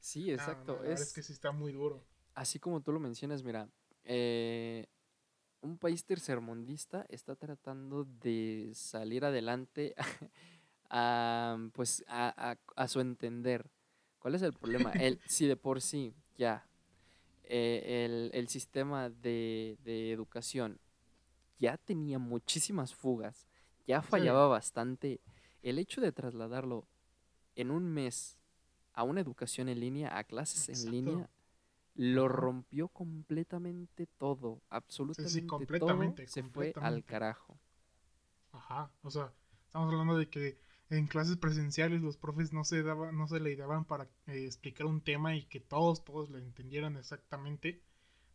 Sí, 0.00 0.30
exacto. 0.30 0.82
es, 0.84 1.12
que 1.12 1.22
sí 1.22 1.32
está 1.32 1.52
muy 1.52 1.72
duro. 1.72 2.04
Así 2.34 2.58
como 2.58 2.80
tú 2.80 2.92
lo 2.92 3.00
mencionas, 3.00 3.42
mira, 3.42 3.68
eh, 4.04 4.86
un 5.60 5.78
país 5.78 6.04
tercermundista 6.04 7.04
está 7.08 7.34
tratando 7.34 8.04
de 8.04 8.70
salir 8.74 9.24
adelante 9.24 9.94
a, 10.90 11.58
pues 11.72 12.04
a, 12.08 12.56
su 12.86 13.00
entender. 13.00 13.70
¿Cuál 14.18 14.34
es 14.34 14.42
el 14.42 14.52
problema? 14.52 14.92
el, 14.92 15.20
si 15.26 15.46
de 15.46 15.56
por 15.56 15.80
sí 15.80 16.14
ya 16.36 16.68
eh, 17.44 18.30
el, 18.32 18.48
sistema 18.48 19.10
de, 19.10 19.76
educación 20.12 20.78
ya 21.58 21.76
tenía 21.76 22.18
muchísimas 22.18 22.94
fugas, 22.94 23.48
ya 23.86 24.02
fallaba 24.02 24.46
bastante, 24.46 25.20
el 25.62 25.78
hecho 25.78 26.00
de 26.00 26.12
trasladarlo 26.12 26.86
en 27.56 27.70
un 27.70 27.84
mes 27.92 28.37
a 28.98 29.04
una 29.04 29.20
educación 29.20 29.68
en 29.68 29.78
línea, 29.78 30.18
a 30.18 30.24
clases 30.24 30.68
en 30.68 30.90
línea, 30.90 31.30
lo 31.94 32.26
rompió 32.26 32.88
completamente 32.88 34.08
todo, 34.18 34.60
absolutamente 34.70 35.46
completamente, 35.46 36.24
todo 36.24 36.32
se 36.32 36.42
fue 36.42 36.72
al 36.74 37.04
carajo. 37.04 37.56
Ajá, 38.50 38.90
o 39.02 39.10
sea, 39.12 39.32
estamos 39.66 39.92
hablando 39.92 40.18
de 40.18 40.28
que 40.28 40.58
en 40.90 41.06
clases 41.06 41.36
presenciales 41.36 42.02
los 42.02 42.16
profes 42.16 42.52
no 42.52 42.64
se 42.64 42.82
daban, 42.82 43.16
no 43.16 43.28
se 43.28 43.38
le 43.38 43.54
daban 43.54 43.84
para 43.84 44.08
eh, 44.26 44.46
explicar 44.46 44.88
un 44.88 45.00
tema 45.00 45.36
y 45.36 45.44
que 45.44 45.60
todos, 45.60 46.04
todos 46.04 46.28
lo 46.28 46.38
entendieran 46.38 46.96
exactamente. 46.96 47.80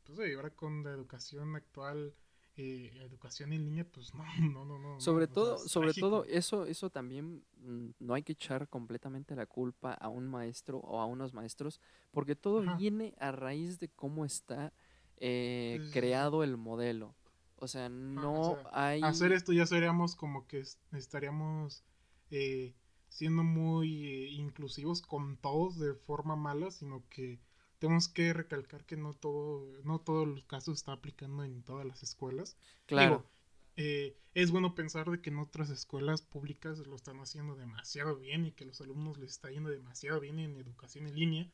pues 0.06 0.17
ahora 0.34 0.52
con 0.52 0.86
la 0.86 0.91
educación 0.91 1.58
actual, 1.58 2.13
eh, 2.56 2.92
educación 3.02 3.52
en 3.54 3.63
línea, 3.66 3.86
pues 3.86 4.13
no, 4.13 4.24
no, 4.54 4.66
no, 4.66 4.80
no. 4.80 5.00
Sobre 5.00 5.28
todo, 5.28 5.58
sobre 5.58 5.94
todo 5.94 6.26
eso, 6.26 6.66
eso 6.66 6.89
también 6.89 7.44
mm, 7.58 7.89
no 8.00 8.13
hay 8.13 8.24
que 8.24 8.34
echar 8.34 8.68
completamente 8.70 9.36
la 9.36 9.46
culpa 9.46 9.94
a 9.94 10.10
un 10.10 10.28
maestro 10.28 10.78
o 10.80 11.00
a 11.00 11.06
unos 11.06 11.34
maestros, 11.34 11.80
porque 12.12 12.36
todo 12.36 12.63
viene 12.78 13.16
a 13.20 13.32
raíz 13.32 13.80
de 13.80 13.89
cómo 13.89 14.26
está 14.26 14.74
eh, 15.18 15.89
creado 15.92 16.44
el 16.44 16.58
modelo. 16.58 17.16
O 17.58 17.68
sea, 17.68 17.88
no 17.88 18.58
hay... 18.74 19.02
Hacer 19.04 19.32
esto 19.32 19.54
ya 19.54 19.66
seríamos 19.66 20.16
como 20.16 20.48
que 20.48 20.63
estaríamos 20.92 21.84
eh, 22.30 22.76
siendo 23.08 23.44
muy 23.44 24.06
eh, 24.06 24.28
inclusivos 24.32 25.02
con 25.02 25.38
todos 25.38 25.80
de 25.80 25.94
forma 25.94 26.36
mala, 26.36 26.72
sino 26.72 27.04
que 27.10 27.39
tenemos 27.84 28.08
que 28.08 28.32
recalcar 28.32 28.86
que 28.86 28.96
no 28.96 29.13
todo, 29.13 29.67
no 29.84 30.00
todos 30.00 30.26
los 30.26 30.46
casos 30.46 30.78
está 30.78 30.93
aplicando 30.93 31.43
en 31.43 31.63
todas 31.63 31.86
las 31.86 32.02
escuelas. 32.02 32.56
Claro. 32.86 33.30
Eh, 33.76 34.15
es 34.34 34.52
bueno 34.52 34.74
pensar 34.74 35.12
de 35.12 35.19
que 35.19 35.32
en 35.32 35.39
otras 35.39 35.69
escuelas 35.69 36.22
públicas 36.22 36.80
lo 36.88 36.96
están 36.96 37.19
haciendo 37.19 37.58
demasiado 37.58 38.15
bien 38.15 38.46
y 38.46 38.54
que 38.54 38.63
los 38.63 38.80
alumnos 38.80 39.17
les 39.17 39.32
está 39.32 39.52
yendo 39.52 39.69
demasiado 39.69 40.22
bien 40.22 40.39
en 40.39 40.56
educación 40.56 41.08
en 41.08 41.15
línea, 41.15 41.52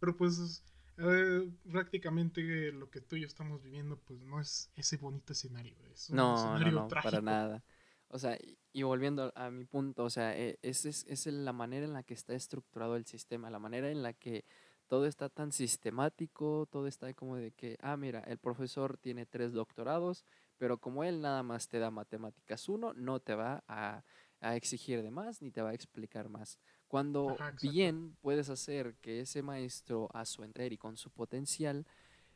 pero 0.00 0.16
pues 0.16 0.64
eh, 0.96 1.52
prácticamente 1.70 2.72
lo 2.72 2.88
que 2.88 3.02
tú 3.02 3.16
y 3.16 3.20
yo 3.20 3.26
estamos 3.26 3.62
viviendo 3.62 3.98
pues 3.98 4.22
no 4.22 4.40
es 4.40 4.70
ese 4.76 4.96
bonito 4.96 5.34
escenario, 5.34 5.76
es 5.92 6.08
un 6.08 6.16
no, 6.16 6.36
escenario 6.36 6.72
no, 6.72 6.82
no, 6.84 6.88
para 6.88 7.20
nada. 7.20 7.62
O 8.08 8.18
sea, 8.18 8.38
y 8.72 8.82
volviendo 8.82 9.30
a 9.36 9.50
mi 9.50 9.66
punto, 9.66 10.04
o 10.04 10.10
sea, 10.10 10.34
e, 10.38 10.58
es, 10.62 10.86
es, 10.86 11.04
es, 11.06 11.26
la 11.26 11.52
manera 11.52 11.84
en 11.84 11.92
la 11.92 12.02
que 12.02 12.14
está 12.14 12.34
estructurado 12.34 12.96
el 12.96 13.04
sistema, 13.04 13.50
la 13.50 13.58
manera 13.58 13.90
en 13.90 14.02
la 14.02 14.14
que 14.14 14.46
todo 14.88 15.06
está 15.06 15.28
tan 15.28 15.52
sistemático, 15.52 16.66
todo 16.70 16.86
está 16.86 17.12
como 17.14 17.36
de 17.36 17.52
que, 17.52 17.76
ah, 17.80 17.96
mira, 17.96 18.20
el 18.20 18.38
profesor 18.38 18.96
tiene 18.98 19.26
tres 19.26 19.52
doctorados, 19.52 20.24
pero 20.58 20.78
como 20.78 21.04
él 21.04 21.20
nada 21.20 21.42
más 21.42 21.68
te 21.68 21.78
da 21.78 21.90
matemáticas 21.90 22.68
uno, 22.68 22.92
no 22.94 23.20
te 23.20 23.34
va 23.34 23.64
a, 23.68 24.04
a 24.40 24.56
exigir 24.56 25.02
de 25.02 25.10
más 25.10 25.42
ni 25.42 25.50
te 25.50 25.62
va 25.62 25.70
a 25.70 25.74
explicar 25.74 26.28
más. 26.28 26.58
Cuando 26.88 27.36
bien 27.62 28.16
puedes 28.20 28.48
hacer 28.48 28.94
que 29.00 29.20
ese 29.20 29.42
maestro 29.42 30.08
a 30.14 30.24
su 30.24 30.44
entrar 30.44 30.72
y 30.72 30.78
con 30.78 30.96
su 30.96 31.10
potencial 31.10 31.86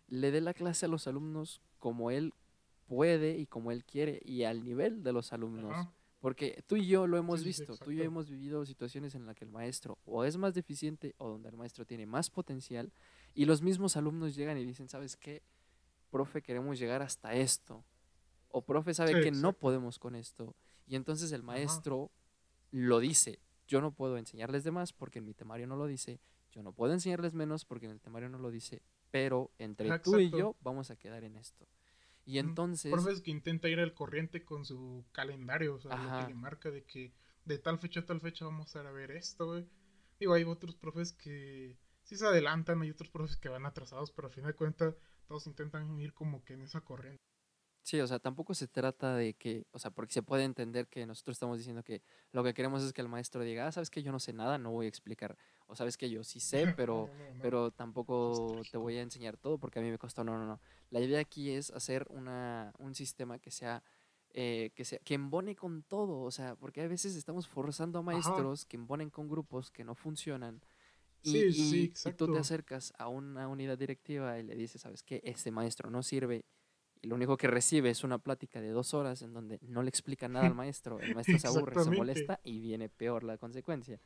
le 0.08 0.32
dé 0.32 0.40
la 0.40 0.54
clase 0.54 0.86
a 0.86 0.88
los 0.88 1.06
alumnos 1.06 1.62
como 1.78 2.10
él 2.10 2.34
puede 2.86 3.38
y 3.38 3.46
como 3.46 3.70
él 3.70 3.84
quiere 3.84 4.20
y 4.24 4.42
al 4.42 4.64
nivel 4.64 5.04
de 5.04 5.12
los 5.12 5.32
alumnos. 5.32 5.88
Porque 6.20 6.62
tú 6.66 6.76
y 6.76 6.86
yo 6.86 7.06
lo 7.06 7.16
hemos 7.16 7.42
visto, 7.42 7.76
tú 7.78 7.92
y 7.92 7.96
yo 7.96 8.04
hemos 8.04 8.28
vivido 8.28 8.64
situaciones 8.66 9.14
en 9.14 9.24
las 9.24 9.34
que 9.34 9.44
el 9.46 9.50
maestro 9.50 9.98
o 10.04 10.24
es 10.24 10.36
más 10.36 10.54
deficiente 10.54 11.14
o 11.16 11.30
donde 11.30 11.48
el 11.48 11.56
maestro 11.56 11.86
tiene 11.86 12.04
más 12.04 12.28
potencial 12.28 12.92
y 13.34 13.46
los 13.46 13.62
mismos 13.62 13.96
alumnos 13.96 14.34
llegan 14.34 14.58
y 14.58 14.64
dicen, 14.64 14.88
¿sabes 14.88 15.16
qué? 15.16 15.42
Profe, 16.10 16.42
queremos 16.42 16.78
llegar 16.78 17.00
hasta 17.00 17.32
esto. 17.32 17.84
O 18.50 18.62
profe 18.62 18.92
sabe 18.92 19.22
que 19.22 19.30
no 19.30 19.54
podemos 19.54 19.98
con 19.98 20.14
esto. 20.14 20.54
Y 20.86 20.96
entonces 20.96 21.32
el 21.32 21.42
maestro 21.42 22.10
lo 22.70 22.98
dice, 22.98 23.38
yo 23.66 23.80
no 23.80 23.92
puedo 23.92 24.18
enseñarles 24.18 24.62
de 24.62 24.72
más 24.72 24.92
porque 24.92 25.20
en 25.20 25.24
mi 25.24 25.32
temario 25.32 25.66
no 25.66 25.76
lo 25.76 25.86
dice, 25.86 26.20
yo 26.50 26.62
no 26.62 26.72
puedo 26.72 26.92
enseñarles 26.92 27.32
menos 27.32 27.64
porque 27.64 27.86
en 27.86 27.92
el 27.92 28.00
temario 28.00 28.28
no 28.28 28.38
lo 28.38 28.50
dice, 28.50 28.82
pero 29.10 29.50
entre 29.58 29.98
tú 30.00 30.18
y 30.18 30.30
yo 30.30 30.54
vamos 30.60 30.90
a 30.90 30.96
quedar 30.96 31.24
en 31.24 31.36
esto. 31.36 31.66
Y 32.24 32.38
entonces... 32.38 32.92
Profes 32.92 33.20
que 33.22 33.30
intenta 33.30 33.68
ir 33.68 33.80
al 33.80 33.94
corriente 33.94 34.44
con 34.44 34.64
su 34.64 35.04
calendario, 35.12 35.74
o 35.74 35.80
sea, 35.80 35.96
lo 35.96 36.20
que 36.20 36.32
le 36.32 36.34
marca 36.34 36.70
de 36.70 36.84
que 36.84 37.12
de 37.44 37.58
tal 37.58 37.78
fecha 37.78 38.00
a 38.00 38.06
tal 38.06 38.20
fecha 38.20 38.44
vamos 38.44 38.74
a 38.76 38.82
ver 38.90 39.10
esto, 39.10 39.46
güey. 39.46 39.66
Digo, 40.18 40.34
hay 40.34 40.44
otros 40.44 40.76
profes 40.76 41.12
que 41.12 41.76
sí 42.02 42.16
se 42.16 42.26
adelantan, 42.26 42.82
hay 42.82 42.90
otros 42.90 43.10
profes 43.10 43.36
que 43.36 43.48
van 43.48 43.66
atrasados, 43.66 44.12
pero 44.12 44.28
a 44.28 44.30
fin 44.30 44.44
de 44.44 44.54
cuentas 44.54 44.94
todos 45.26 45.46
intentan 45.46 45.98
ir 45.98 46.12
como 46.12 46.44
que 46.44 46.54
en 46.54 46.62
esa 46.62 46.82
corriente. 46.82 47.20
Sí, 47.82 47.98
o 48.00 48.06
sea, 48.06 48.18
tampoco 48.18 48.54
se 48.54 48.68
trata 48.68 49.16
de 49.16 49.34
que, 49.34 49.64
o 49.72 49.78
sea, 49.78 49.90
porque 49.90 50.12
se 50.12 50.22
puede 50.22 50.44
entender 50.44 50.86
que 50.86 51.06
nosotros 51.06 51.36
estamos 51.36 51.56
diciendo 51.56 51.82
que 51.82 52.02
lo 52.32 52.44
que 52.44 52.52
queremos 52.52 52.82
es 52.82 52.92
que 52.92 53.00
el 53.00 53.08
maestro 53.08 53.42
diga, 53.42 53.66
ah, 53.66 53.72
sabes 53.72 53.90
que 53.90 54.02
yo 54.02 54.12
no 54.12 54.20
sé 54.20 54.32
nada, 54.32 54.58
no 54.58 54.70
voy 54.70 54.86
a 54.86 54.88
explicar, 54.88 55.36
o 55.66 55.74
sabes 55.74 55.96
que 55.96 56.10
yo 56.10 56.22
sí 56.22 56.40
sé, 56.68 56.74
pero, 56.76 57.08
pero 57.40 57.70
tampoco 57.70 58.60
te 58.70 58.76
voy 58.76 58.96
a 58.98 59.02
enseñar 59.02 59.36
todo 59.38 59.58
porque 59.58 59.78
a 59.78 59.82
mí 59.82 59.90
me 59.90 59.98
costó, 59.98 60.24
no, 60.24 60.38
no, 60.38 60.46
no. 60.46 60.60
La 60.90 61.00
idea 61.00 61.20
aquí 61.20 61.50
es 61.50 61.70
hacer 61.70 62.06
una, 62.10 62.72
un 62.78 62.94
sistema 62.94 63.38
que 63.38 63.50
sea, 63.50 63.82
eh, 64.34 64.72
que 64.74 64.84
sea, 64.84 64.98
que 64.98 65.14
embone 65.14 65.56
con 65.56 65.82
todo, 65.82 66.20
o 66.20 66.30
sea, 66.30 66.56
porque 66.56 66.82
a 66.82 66.88
veces 66.88 67.16
estamos 67.16 67.48
forzando 67.48 67.98
a 67.98 68.02
maestros 68.02 68.66
que 68.66 68.76
embonen 68.76 69.10
con 69.10 69.28
grupos 69.28 69.70
que 69.70 69.84
no 69.84 69.94
funcionan. 69.94 70.60
Y, 71.22 71.52
sí, 71.52 71.92
y 72.06 72.12
tú 72.12 72.32
te 72.32 72.38
acercas 72.38 72.94
a 72.96 73.08
una 73.08 73.46
unidad 73.46 73.76
directiva 73.76 74.38
y 74.38 74.42
le 74.42 74.54
dices, 74.54 74.80
sabes 74.80 75.02
que 75.02 75.20
este 75.24 75.50
maestro 75.50 75.90
no 75.90 76.02
sirve 76.02 76.46
y 77.02 77.08
lo 77.08 77.14
único 77.14 77.36
que 77.36 77.46
recibe 77.46 77.90
es 77.90 78.04
una 78.04 78.18
plática 78.18 78.60
de 78.60 78.70
dos 78.70 78.94
horas 78.94 79.22
en 79.22 79.32
donde 79.32 79.58
no 79.62 79.82
le 79.82 79.88
explica 79.88 80.28
nada 80.28 80.46
al 80.46 80.54
maestro, 80.54 81.00
el 81.00 81.14
maestro 81.14 81.38
se 81.38 81.46
aburre, 81.48 81.82
se 81.82 81.90
molesta 81.90 82.40
y 82.44 82.60
viene 82.60 82.88
peor 82.88 83.24
la 83.24 83.38
consecuencia. 83.38 84.00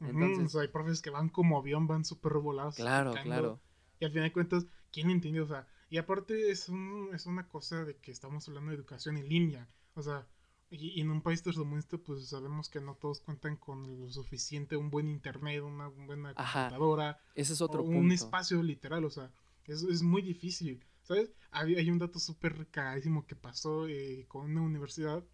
Entonces, 0.00 0.54
hay 0.56 0.68
profes 0.68 1.00
que 1.00 1.08
van 1.08 1.30
como 1.30 1.58
avión, 1.58 1.86
van 1.86 2.04
súper 2.04 2.34
volados. 2.34 2.76
Claro, 2.76 3.14
claro. 3.22 3.60
Y 3.98 4.04
al 4.04 4.10
final 4.10 4.28
de 4.28 4.32
cuentas, 4.32 4.66
¿quién 4.92 5.10
entiende? 5.10 5.40
O 5.40 5.46
sea, 5.46 5.66
y 5.88 5.96
aparte 5.96 6.50
es, 6.50 6.68
un, 6.68 7.10
es 7.14 7.24
una 7.24 7.48
cosa 7.48 7.84
de 7.84 7.96
que 7.96 8.10
estamos 8.10 8.46
hablando 8.48 8.70
de 8.70 8.76
educación 8.76 9.16
en 9.16 9.28
línea. 9.28 9.68
O 9.94 10.02
sea, 10.02 10.26
y, 10.68 11.00
en 11.00 11.10
un 11.10 11.22
país 11.22 11.42
tercermundista, 11.42 11.96
pues 11.96 12.28
sabemos 12.28 12.68
que 12.68 12.80
no 12.80 12.94
todos 12.94 13.20
cuentan 13.20 13.56
con 13.56 14.00
lo 14.00 14.10
suficiente, 14.10 14.76
un 14.76 14.90
buen 14.90 15.08
internet, 15.08 15.62
una 15.62 15.88
buena 15.88 16.34
computadora. 16.34 17.18
Ese 17.34 17.54
es 17.54 17.62
otro 17.62 17.82
Un 17.82 18.12
espacio 18.12 18.62
literal, 18.62 19.04
o 19.06 19.10
sea, 19.10 19.30
es, 19.64 19.82
es 19.82 20.02
muy 20.02 20.20
difícil. 20.20 20.84
¿Sabes? 21.06 21.32
Hay, 21.52 21.76
hay 21.76 21.88
un 21.88 21.98
dato 21.98 22.18
súper 22.18 22.66
carísimo 22.68 23.26
que 23.26 23.36
pasó 23.36 23.86
eh, 23.86 24.24
con 24.26 24.50
una 24.50 24.62
universidad 24.62 25.24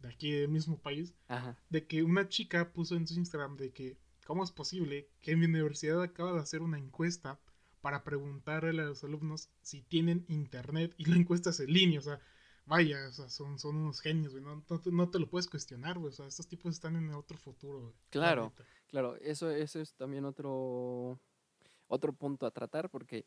de 0.00 0.08
aquí 0.08 0.32
del 0.32 0.48
mismo 0.48 0.80
país, 0.80 1.14
de 1.68 1.86
que 1.86 2.02
una 2.02 2.28
chica 2.28 2.72
puso 2.72 2.96
en 2.96 3.06
su 3.06 3.14
Instagram 3.14 3.56
de 3.56 3.72
que, 3.72 3.96
¿cómo 4.26 4.42
es 4.42 4.50
posible 4.50 5.08
que 5.20 5.36
mi 5.36 5.46
universidad 5.46 6.02
acaba 6.02 6.32
de 6.32 6.40
hacer 6.40 6.62
una 6.62 6.78
encuesta 6.78 7.38
para 7.80 8.02
preguntarle 8.02 8.82
a 8.82 8.86
los 8.86 9.04
alumnos 9.04 9.50
si 9.62 9.82
tienen 9.82 10.24
internet 10.28 10.94
y 10.96 11.04
la 11.04 11.16
encuesta 11.16 11.50
es 11.50 11.60
en 11.60 11.72
línea? 11.72 12.00
O 12.00 12.02
sea, 12.02 12.20
vaya, 12.66 13.08
o 13.08 13.12
sea, 13.12 13.28
son, 13.28 13.58
son 13.58 13.76
unos 13.76 14.00
genios, 14.00 14.32
güey, 14.32 14.42
no, 14.42 14.64
no, 14.90 15.10
te 15.10 15.18
lo 15.18 15.28
puedes 15.28 15.48
cuestionar, 15.48 15.98
güey, 15.98 16.08
o 16.08 16.12
sea, 16.12 16.26
estos 16.26 16.48
tipos 16.48 16.74
están 16.74 16.96
en 16.96 17.10
otro 17.10 17.36
futuro, 17.36 17.94
Claro, 18.08 18.52
claro, 18.88 19.16
eso, 19.16 19.50
eso 19.50 19.80
es 19.80 19.94
también 19.94 20.24
otro, 20.24 21.20
otro 21.88 22.12
punto 22.14 22.46
a 22.46 22.50
tratar 22.50 22.90
porque 22.90 23.26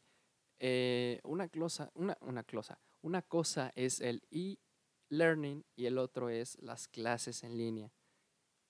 eh, 0.66 1.20
una, 1.26 1.50
cosa, 1.50 1.92
una, 1.94 2.18
una, 2.22 2.46
una 3.02 3.22
cosa 3.22 3.74
es 3.76 4.00
el 4.00 4.24
e-learning 4.32 5.66
y 5.76 5.88
el 5.88 5.98
otro 5.98 6.30
es 6.30 6.58
las 6.62 6.88
clases 6.88 7.44
en 7.44 7.58
línea. 7.58 7.92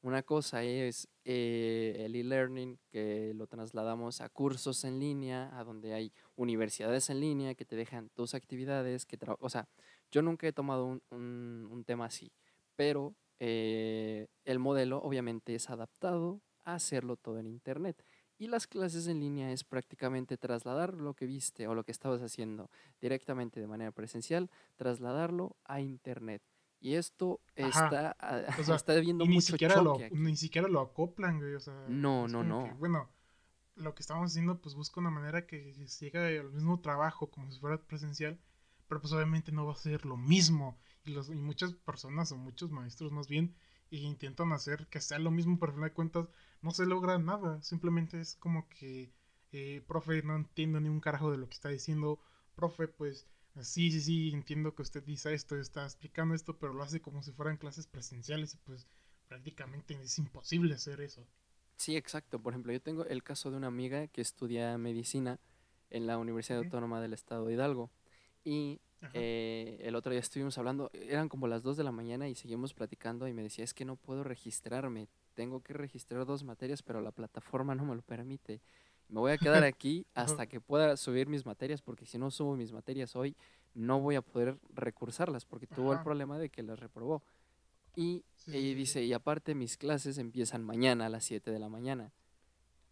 Una 0.02 0.24
cosa 0.24 0.64
es 0.64 1.08
eh, 1.24 1.98
el 2.00 2.16
e-learning 2.16 2.80
que 2.90 3.34
lo 3.36 3.46
trasladamos 3.46 4.22
a 4.22 4.30
cursos 4.30 4.84
en 4.86 5.00
línea, 5.00 5.56
a 5.56 5.64
donde 5.64 5.94
hay 5.94 6.12
universidades 6.36 7.12
en 7.12 7.20
línea 7.20 7.54
que 7.54 7.64
te 7.64 7.76
dejan 7.76 8.10
tus 8.10 8.34
actividades. 8.34 9.06
Que 9.06 9.20
o 9.40 9.50
sea, 9.50 9.70
yo 10.10 10.24
nunca 10.24 10.48
he 10.48 10.52
tomado 10.52 10.88
un, 10.88 11.68
un, 11.70 11.84
tema 11.86 12.06
así, 12.06 12.32
pero 12.76 13.16
eh, 13.38 14.30
el 14.46 14.58
modelo 14.58 14.98
obviamente 14.98 15.54
es 15.54 15.70
adaptado 15.70 16.42
a 16.64 16.74
hacerlo 16.74 17.18
todo 17.18 17.38
en 17.38 17.46
Internet. 17.46 18.04
Y 18.44 18.48
las 18.48 18.68
clases 18.68 19.08
en 19.08 19.22
línea 19.22 19.54
es 19.54 19.64
prácticamente 19.64 20.38
trasladar 20.38 20.96
lo 20.96 21.14
que 21.14 21.26
viste 21.26 21.66
o 21.66 21.74
lo 21.74 21.86
que 21.86 21.94
estabas 21.94 22.22
haciendo 22.22 22.70
directamente 23.00 23.62
de 23.62 23.68
manera 23.68 23.94
presencial, 23.94 24.52
trasladarlo 24.76 25.56
a 25.64 25.80
internet. 25.80 26.44
Y 26.82 26.96
esto 26.96 27.40
está, 27.56 28.18
ah, 28.20 28.42
está 28.84 28.96
viendo 28.96 29.24
mucho 29.24 29.36
ni 29.36 29.42
siquiera 29.42 29.82
lo, 29.82 29.98
Ni 30.12 30.36
siquiera 30.36 30.68
lo 30.68 30.82
acoplan, 30.82 31.40
güey. 31.40 31.54
O 31.54 31.62
sea, 31.62 31.86
no, 31.88 32.28
no, 32.28 32.44
no. 32.44 32.76
bueno, 32.80 33.10
lo 33.76 33.96
que 33.96 34.02
estamos 34.02 34.30
haciendo, 34.30 34.60
pues 34.60 34.76
busca 34.76 35.00
una 35.00 35.10
manera 35.10 35.48
que 35.48 35.72
llegue 36.02 36.40
al 36.40 36.52
mismo 36.52 36.82
trabajo 36.82 37.32
como 37.32 37.50
si 37.50 37.62
fuera 37.62 37.82
presencial, 37.82 38.38
pero 38.90 39.00
pues 39.00 39.14
obviamente 39.14 39.54
no 39.54 39.66
va 39.66 39.72
a 39.72 39.78
ser 39.78 40.06
lo 40.06 40.18
mismo. 40.18 40.78
Y, 41.06 41.12
los, 41.12 41.30
y 41.30 41.36
muchas 41.36 41.76
personas 41.76 42.34
o 42.34 42.38
muchos 42.38 42.72
maestros 42.72 43.14
más 43.14 43.30
bien 43.30 43.56
intentan 43.98 44.52
hacer 44.52 44.88
que 44.88 45.02
sea 45.02 45.20
lo 45.20 45.32
mismo, 45.32 45.60
pero 45.60 45.72
al 45.72 45.76
final 45.76 45.90
de 45.90 45.96
cuentas 45.96 46.28
no 46.62 46.72
se 46.72 46.86
logra 46.86 47.18
nada. 47.20 47.62
Simplemente 47.62 48.20
es 48.20 48.36
como 48.36 48.68
que, 48.70 49.12
eh, 49.52 49.84
profe, 49.88 50.24
no 50.24 50.36
entiendo 50.36 50.80
ni 50.80 50.90
un 50.90 51.00
carajo 51.00 51.32
de 51.32 51.38
lo 51.38 51.48
que 51.48 51.56
está 51.56 51.70
diciendo. 51.70 52.20
Profe, 52.56 52.88
pues 52.88 53.28
sí, 53.62 53.92
sí, 53.92 54.02
sí, 54.02 54.32
entiendo 54.34 54.76
que 54.76 54.82
usted 54.82 55.04
dice 55.04 55.34
esto, 55.34 55.56
está 55.58 55.84
explicando 55.84 56.36
esto, 56.36 56.58
pero 56.58 56.74
lo 56.74 56.84
hace 56.84 57.02
como 57.02 57.24
si 57.24 57.32
fueran 57.32 57.58
clases 57.58 57.88
presenciales 57.88 58.56
y 58.56 58.58
pues 58.58 58.88
prácticamente 59.28 59.94
es 60.02 60.18
imposible 60.18 60.76
hacer 60.76 61.02
eso. 61.02 61.26
Sí, 61.76 61.96
exacto. 61.96 62.40
Por 62.42 62.54
ejemplo, 62.54 62.72
yo 62.72 62.82
tengo 62.82 63.06
el 63.06 63.24
caso 63.24 63.52
de 63.52 63.58
una 63.58 63.68
amiga 63.68 64.08
que 64.08 64.22
estudia 64.22 64.78
medicina 64.78 65.40
en 65.90 66.08
la 66.08 66.18
Universidad 66.18 66.60
Autónoma 66.60 67.02
del 67.02 67.14
Estado 67.14 67.46
de 67.46 67.54
Hidalgo. 67.54 67.92
Y 68.44 68.82
eh, 69.14 69.80
el 69.82 69.96
otro 69.96 70.12
día 70.12 70.20
estuvimos 70.20 70.58
hablando, 70.58 70.90
eran 70.94 71.30
como 71.30 71.48
las 71.48 71.64
2 71.64 71.78
de 71.78 71.84
la 71.84 71.92
mañana 71.92 72.28
y 72.28 72.36
seguimos 72.36 72.74
platicando 72.74 73.28
y 73.28 73.34
me 73.34 73.44
decía, 73.44 73.64
es 73.64 73.74
que 73.74 73.86
no 73.86 73.96
puedo 73.96 74.24
registrarme, 74.24 75.08
tengo 75.34 75.62
que 75.62 75.74
registrar 75.74 76.26
dos 76.26 76.44
materias, 76.44 76.82
pero 76.84 77.02
la 77.02 77.12
plataforma 77.12 77.76
no 77.76 77.86
me 77.86 77.96
lo 77.96 78.02
permite. 78.02 78.62
Me 79.10 79.20
voy 79.20 79.32
a 79.32 79.38
quedar 79.38 79.64
aquí 79.64 80.06
hasta 80.14 80.48
que 80.48 80.62
pueda 80.62 80.98
subir 80.98 81.28
mis 81.28 81.46
materias, 81.46 81.82
porque 81.82 82.06
si 82.06 82.18
no 82.18 82.32
subo 82.32 82.56
mis 82.56 82.72
materias 82.72 83.16
hoy, 83.16 83.36
no 83.74 84.00
voy 84.00 84.16
a 84.16 84.22
poder 84.22 84.58
recursarlas, 84.74 85.46
porque 85.46 85.68
tuvo 85.68 85.94
el 85.94 86.02
problema 86.02 86.38
de 86.38 86.50
que 86.50 86.64
las 86.64 86.80
reprobó. 86.80 87.24
Y, 87.96 88.24
dice, 88.48 89.04
y 89.04 89.14
aparte 89.14 89.54
mis 89.54 89.78
clases 89.78 90.18
empiezan 90.18 90.64
mañana 90.64 91.06
a 91.06 91.10
las 91.10 91.26
7 91.26 91.52
de 91.52 91.60
la 91.60 91.70
mañana. 91.70 92.12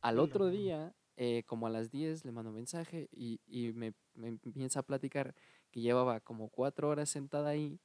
Al 0.01 0.19
otro 0.19 0.49
día, 0.49 0.93
eh, 1.17 1.43
como 1.45 1.67
a 1.67 1.69
las 1.69 1.91
10, 1.91 2.25
le 2.25 2.31
mando 2.31 2.51
mensaje 2.51 3.09
y, 3.11 3.39
y 3.47 3.73
me, 3.73 3.93
me, 4.15 4.27
empieza 4.27 4.79
a 4.79 4.83
platicar 4.83 5.35
que 5.71 5.81
llevaba 5.81 6.19
como 6.19 6.49
cuatro 6.49 6.89
horas 6.89 7.09
sentada 7.09 7.49
ahí 7.49 7.79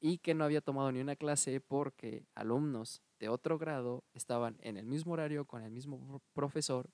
y 0.00 0.18
que 0.18 0.34
no 0.34 0.44
había 0.44 0.60
tomado 0.60 0.90
ni 0.92 1.00
una 1.00 1.16
clase 1.16 1.60
porque 1.60 2.26
alumnos 2.34 3.02
de 3.20 3.28
otro 3.28 3.58
grado 3.58 4.04
estaban 4.14 4.58
en 4.60 4.76
el 4.76 4.84
mismo 4.84 5.12
horario 5.12 5.44
con 5.44 5.62
el 5.62 5.70
mismo 5.70 6.20
profesor 6.34 6.90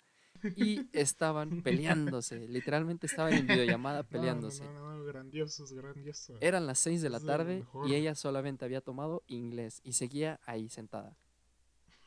y 0.56 0.88
estaban 0.92 1.62
peleándose, 1.62 2.46
literalmente 2.48 3.06
estaban 3.06 3.32
en 3.32 3.46
videollamada 3.46 4.02
peleándose. 4.08 4.64
No, 4.64 4.96
no, 4.96 5.04
grandiosos, 5.04 5.72
grandiosos. 5.72 6.36
Eran 6.40 6.66
las 6.66 6.78
6 6.80 7.02
de 7.02 7.10
la 7.10 7.20
tarde 7.20 7.64
y 7.86 7.94
ella 7.94 8.14
solamente 8.14 8.64
había 8.64 8.80
tomado 8.80 9.22
inglés 9.26 9.80
y 9.82 9.94
seguía 9.94 10.38
ahí 10.44 10.68
sentada. 10.68 11.16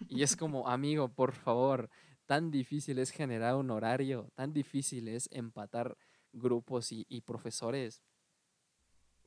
Y 0.07 0.23
es 0.23 0.35
como, 0.35 0.67
amigo, 0.67 1.09
por 1.09 1.33
favor, 1.33 1.89
tan 2.25 2.51
difícil 2.51 2.99
es 2.99 3.11
generar 3.11 3.55
un 3.55 3.71
horario, 3.71 4.31
tan 4.35 4.53
difícil 4.53 5.07
es 5.07 5.29
empatar 5.31 5.97
grupos 6.31 6.91
y, 6.91 7.05
y 7.09 7.21
profesores. 7.21 8.01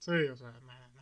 Sí, 0.05 0.11
o 0.11 0.37
sea, 0.37 0.53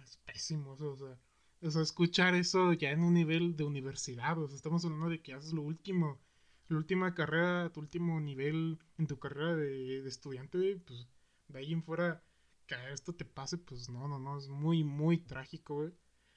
es 0.05 0.17
pésimo, 0.19 0.75
o 0.79 0.97
sea, 0.97 1.19
o 1.61 1.71
sea, 1.73 1.83
escuchar 1.83 2.37
eso 2.37 2.73
ya 2.73 2.93
en 2.93 3.03
un 3.03 3.15
nivel 3.15 3.57
de 3.57 3.65
universidad, 3.65 4.38
o 4.38 4.47
sea, 4.47 4.55
estamos 4.55 4.85
hablando 4.85 5.09
de 5.09 5.21
que 5.21 5.35
haces 5.35 5.53
lo 5.53 5.62
último, 5.62 6.21
la 6.69 6.77
última 6.77 7.12
carrera, 7.12 7.73
tu 7.73 7.81
último 7.81 8.21
nivel 8.21 8.79
en 8.99 9.09
tu 9.09 9.19
carrera 9.19 9.57
de, 9.57 10.07
estudiante, 10.07 10.77
pues 10.87 11.09
de 11.49 11.59
ahí 11.59 11.73
en 11.73 11.83
fuera 11.83 12.23
que 12.69 12.77
esto 12.93 13.12
te 13.12 13.25
pase, 13.25 13.59
pues 13.59 13.88
no, 13.88 14.07
no, 14.07 14.21
no, 14.21 14.38
es 14.38 14.47
muy, 14.49 14.85
muy 14.85 15.19
trágico, 15.19 15.75
güey. 15.75 15.93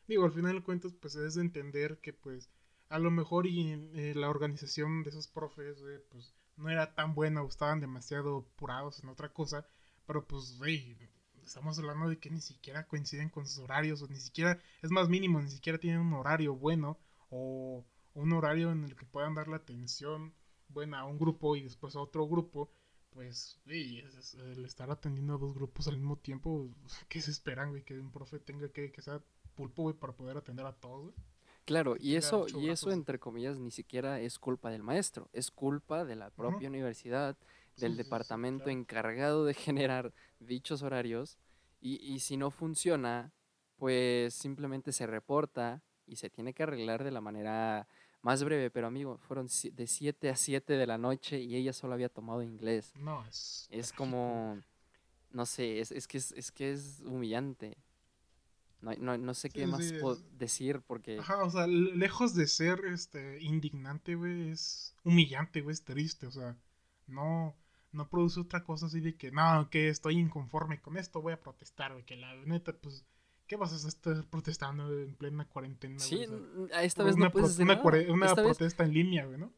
Digo, 0.08 0.26
al 0.26 0.32
final 0.32 0.56
de 0.56 0.64
cuentas, 0.64 0.94
pues 0.94 1.16
es 1.16 1.36
de 1.36 1.42
entender 1.42 2.00
que, 2.02 2.14
pues, 2.14 2.50
a 2.90 2.98
lo 2.98 3.12
mejor 3.12 3.46
y 3.46 3.74
eh, 3.94 4.14
la 4.16 4.30
organización 4.32 5.04
de 5.04 5.12
esos 5.12 5.28
profes, 5.28 5.84
güey, 5.84 6.00
pues, 6.10 6.34
no 6.58 6.70
era 6.70 6.96
tan 6.96 7.14
buena 7.14 7.44
o 7.44 7.48
estaban 7.48 7.80
demasiado 7.80 8.40
apurados 8.40 9.04
en 9.04 9.10
otra 9.10 9.32
cosa, 9.34 9.68
pero 10.08 10.28
pues, 10.28 10.58
güey, 10.58 10.98
estamos 11.46 11.78
hablando 11.80 12.10
de 12.10 12.18
que 12.18 12.30
ni 12.30 12.42
siquiera 12.42 12.88
coinciden 12.88 13.30
con 13.30 13.46
sus 13.46 13.60
horarios, 13.60 14.02
o 14.02 14.08
ni 14.08 14.18
siquiera, 14.18 14.60
es 14.82 14.92
más 14.92 15.10
mínimo, 15.10 15.42
ni 15.42 15.50
siquiera 15.50 15.78
tienen 15.78 16.02
un 16.02 16.14
horario 16.14 16.56
bueno, 16.56 16.98
o 17.30 17.86
un 18.14 18.34
horario 18.34 18.72
en 18.72 18.84
el 18.84 18.96
que 18.96 19.06
puedan 19.06 19.36
dar 19.36 19.48
la 19.48 19.58
atención 19.58 20.34
buena 20.70 21.02
a 21.02 21.06
un 21.06 21.18
grupo 21.18 21.56
y 21.56 21.62
después 21.62 21.96
a 21.96 22.02
otro 22.02 22.28
grupo, 22.28 22.72
pues, 23.12 23.60
el 23.66 24.66
estar 24.66 24.92
atendiendo 24.92 25.36
a 25.36 25.38
dos 25.38 25.54
grupos 25.54 25.88
al 25.88 25.98
mismo 25.98 26.18
tiempo, 26.18 26.70
¿qué 27.10 27.22
se 27.22 27.32
esperan, 27.32 27.70
güey? 27.70 27.84
Que 27.84 28.00
un 28.00 28.12
profe 28.12 28.40
tenga 28.40 28.70
que, 28.70 28.92
que 28.92 29.02
sea 29.02 29.22
pulpo, 29.56 29.84
güey, 29.84 29.96
para 29.96 30.14
poder 30.14 30.38
atender 30.38 30.66
a 30.66 30.74
todos, 30.74 31.14
Claro, 31.66 31.96
y 32.00 32.16
eso, 32.16 32.46
y 32.48 32.70
eso 32.70 32.92
entre 32.92 33.18
comillas 33.18 33.58
ni 33.58 33.72
siquiera 33.72 34.22
es 34.22 34.38
culpa 34.38 34.70
del 34.70 34.84
maestro, 34.84 35.30
es 35.34 35.50
culpa 35.50 36.06
de 36.06 36.16
la 36.16 36.30
propia 36.30 36.70
universidad, 36.70 37.36
del 37.78 37.98
departamento 37.98 38.70
encargado 38.70 39.46
de 39.46 39.54
generar 39.54 40.14
dichos 40.40 40.82
horarios, 40.82 41.38
y, 41.82 41.96
y 42.04 42.20
si 42.20 42.38
no 42.38 42.52
funciona, 42.52 43.32
pues 43.78 44.34
simplemente 44.34 44.92
se 44.92 45.08
reporta 45.08 45.84
y 46.08 46.16
se 46.16 46.30
tiene 46.30 46.54
que 46.54 46.64
arreglar 46.64 47.04
de 47.04 47.12
la 47.12 47.22
manera 47.22 47.88
más 48.26 48.44
breve, 48.44 48.72
pero 48.72 48.88
amigo, 48.88 49.20
fueron 49.20 49.48
de 49.74 49.86
7 49.86 50.30
a 50.30 50.36
7 50.36 50.74
de 50.74 50.88
la 50.88 50.98
noche 50.98 51.40
y 51.40 51.56
ella 51.56 51.74
solo 51.74 51.94
había 51.94 52.10
tomado 52.10 52.42
inglés. 52.42 52.92
No, 52.96 53.24
es... 53.28 53.68
Es 53.70 53.94
como, 53.94 54.60
no 55.30 55.46
sé, 55.46 55.80
es, 55.80 55.92
es, 55.92 56.08
que, 56.08 56.18
es, 56.18 56.32
es 56.32 56.52
que 56.52 56.72
es 56.72 57.02
humillante. 57.06 57.78
No, 58.82 58.94
no, 58.98 59.18
no 59.18 59.34
sé 59.36 59.52
qué 59.52 59.68
más 59.68 59.94
puedo 60.02 60.16
decir 60.38 60.82
porque... 60.82 61.20
Ajá, 61.20 61.44
o 61.44 61.52
sea, 61.52 61.68
lejos 61.68 62.34
de 62.34 62.48
ser 62.48 62.86
este 62.86 63.40
indignante, 63.42 64.16
güey, 64.16 64.50
es 64.50 64.96
humillante, 65.04 65.62
güey, 65.62 65.74
es 65.74 65.84
triste, 65.84 66.26
o 66.26 66.32
sea, 66.32 66.58
no, 67.06 67.56
no 67.96 68.10
produce 68.10 68.40
otra 68.40 68.64
cosa 68.64 68.86
así 68.86 69.00
de 69.00 69.16
que, 69.16 69.32
no, 69.32 69.70
que 69.70 69.90
estoy 69.90 70.18
inconforme 70.18 70.82
con 70.82 70.98
esto, 70.98 71.22
voy 71.22 71.34
a 71.34 71.42
protestar, 71.42 71.94
güey, 71.94 72.06
que 72.06 72.18
la 72.18 72.36
neta, 72.46 72.74
pues 72.74 73.06
¿Qué 73.48 73.58
vas 73.58 73.86
a 73.86 73.88
estar 73.88 74.26
protestando 74.26 74.92
en 74.92 75.14
plena 75.16 75.48
cuarentena? 75.48 76.00
Sí, 76.00 76.26
esta 76.82 77.04
vez 77.04 77.16
no 77.16 77.32
puedes 77.32 77.52
hacer 77.52 77.64
una, 78.10 78.34
protesta 78.34 78.84
en 78.84 78.94
línea, 78.94 79.26
güey, 79.26 79.38
¿no? 79.38 79.54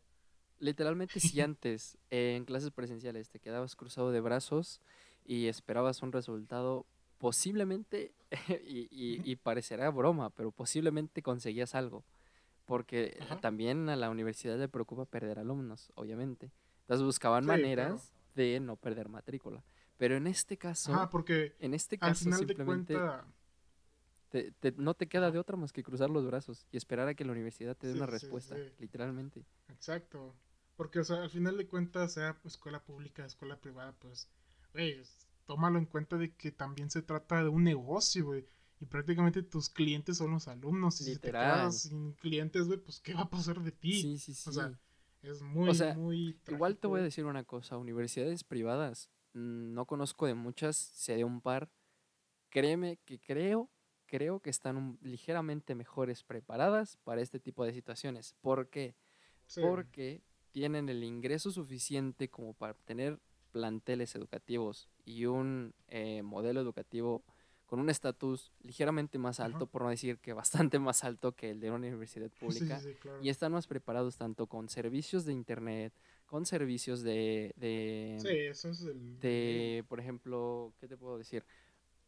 Literalmente, 0.60 1.21
si 1.21 1.39
antes 1.41 1.97
en 2.10 2.43
clases 2.43 2.71
presenciales 2.71 3.30
te 3.30 3.39
quedabas 3.39 3.78
cruzado 3.78 4.12
de 4.12 4.19
brazos 4.19 4.82
y 5.23 5.47
esperabas 5.47 6.02
un 6.02 6.12
resultado, 6.12 6.86
posiblemente, 7.17 8.13
y, 8.65 9.36
parecerá 9.38 9.89
broma, 9.89 10.32
pero 10.32 10.52
posiblemente 10.52 11.21
conseguías 11.21 11.73
algo. 11.73 12.04
Porque 12.65 13.17
también 13.39 13.88
a 13.88 13.95
la 13.95 14.10
universidad 14.10 14.58
le 14.58 14.67
preocupa 14.67 15.06
perder 15.06 15.39
alumnos, 15.39 15.93
obviamente. 15.95 16.52
Entonces 16.82 17.06
buscaban 17.06 17.45
maneras 17.45 18.12
de 18.45 18.60
no 18.60 18.78
perder 18.78 19.10
matrícula. 19.10 19.63
Pero 19.97 20.15
en 20.15 20.28
este 20.28 20.58
caso, 20.58 21.10
porque 21.12 21.56
en 21.60 21.73
este 21.73 21.97
caso 21.97 22.32
simplemente 22.32 22.95
no 24.78 24.93
te 24.93 25.08
queda 25.08 25.32
de 25.32 25.39
otra 25.39 25.58
más 25.58 25.73
que 25.73 25.84
cruzar 25.84 26.10
los 26.10 26.26
brazos 26.26 26.67
y 26.71 26.78
esperar 26.78 27.08
a 27.08 27.15
que 27.15 27.26
la 27.26 27.32
universidad 27.32 27.76
te 27.76 27.88
dé 27.88 27.93
una 27.93 28.06
respuesta, 28.06 28.56
literalmente. 28.80 29.43
Exacto. 29.69 30.36
Porque, 30.76 31.00
o 31.00 31.04
sea, 31.04 31.23
al 31.23 31.32
final 31.32 31.58
de 31.58 31.67
cuentas, 31.67 32.13
sea 32.13 32.39
escuela 32.45 32.84
pública, 32.84 33.26
escuela 33.26 33.60
privada, 33.60 33.95
pues, 33.97 34.30
güey, 34.73 35.02
tómalo 35.47 35.80
en 35.80 35.88
cuenta 35.88 36.17
de 36.17 36.36
que 36.36 36.52
también 36.52 36.91
se 36.91 37.02
trata 37.02 37.41
de 37.41 37.50
un 37.50 37.63
negocio, 37.63 38.26
güey. 38.26 38.45
Y 38.80 38.86
prácticamente 38.86 39.41
tus 39.41 39.69
clientes 39.69 40.17
son 40.17 40.30
los 40.30 40.47
alumnos. 40.47 41.02
Y 41.02 41.06
si 41.06 41.15
te 41.17 41.32
quedas 41.32 41.82
sin 41.82 42.13
clientes, 42.13 42.67
güey, 42.67 42.78
pues, 42.78 43.00
¿qué 43.00 43.15
va 43.15 43.21
a 43.21 43.30
pasar 43.32 43.60
de 43.63 43.71
ti? 43.71 44.04
Sí, 44.04 44.19
sí, 44.19 44.36
sí. 44.36 44.50
O 44.52 44.54
sea, 44.54 44.80
es 45.32 45.42
muy, 45.42 45.72
muy. 45.96 46.40
igual 46.48 46.78
te 46.78 46.88
voy 46.88 47.00
a 47.00 47.04
decir 47.04 47.26
una 47.26 47.44
cosa: 47.44 47.78
universidades 47.78 48.44
privadas, 48.44 49.10
mm, 49.34 49.74
no 49.74 49.86
conozco 49.86 50.26
de 50.26 50.34
muchas, 50.34 50.76
sé 50.76 51.16
de 51.16 51.24
un 51.24 51.42
par. 51.42 51.70
Créeme 52.50 52.98
que 53.06 53.20
creo 53.20 53.70
creo 54.08 54.40
que 54.40 54.50
están 54.50 54.98
ligeramente 55.02 55.76
mejores 55.76 56.24
preparadas 56.24 56.98
para 57.04 57.22
este 57.22 57.40
tipo 57.40 57.63
de 57.66 57.74
situaciones. 57.74 58.36
¿Por 58.42 58.70
qué? 58.70 58.96
Porque 59.62 60.24
tienen 60.52 60.90
el 60.90 61.04
ingreso 61.04 61.52
suficiente 61.52 62.30
como 62.30 62.54
para 62.54 62.74
tener 62.74 63.20
planteles 63.52 64.16
educativos 64.16 64.90
y 65.06 65.26
un 65.26 65.74
eh, 65.88 66.24
modelo 66.24 66.62
educativo 66.62 67.24
con 67.67 67.80
un 67.80 67.89
estatus 67.89 68.51
ligeramente 68.63 69.19
más 69.19 69.39
alto, 69.39 69.67
por 69.67 69.84
no 69.84 69.89
decir 69.89 70.17
que 70.17 70.34
bastante 70.34 70.80
más 70.80 71.03
alto 71.03 71.34
que 71.34 71.51
el 71.51 71.60
de 71.60 71.69
una 71.69 71.88
universidad 71.88 72.32
pública, 72.39 72.82
y 73.21 73.30
están 73.30 73.51
más 73.51 73.67
preparados 73.67 74.17
tanto 74.17 74.47
con 74.47 74.69
servicios 74.69 75.25
de 75.25 75.34
internet, 75.34 75.93
con 76.25 76.45
servicios 76.45 77.03
de, 77.03 77.53
de, 77.56 78.17
sí, 78.19 78.30
eso 78.30 78.69
es 78.69 78.82
el... 78.82 79.19
de, 79.19 79.86
por 79.88 79.99
ejemplo, 79.99 80.73
¿qué 80.80 80.88
te 80.88 80.97
puedo 80.97 81.17
decir? 81.17 81.45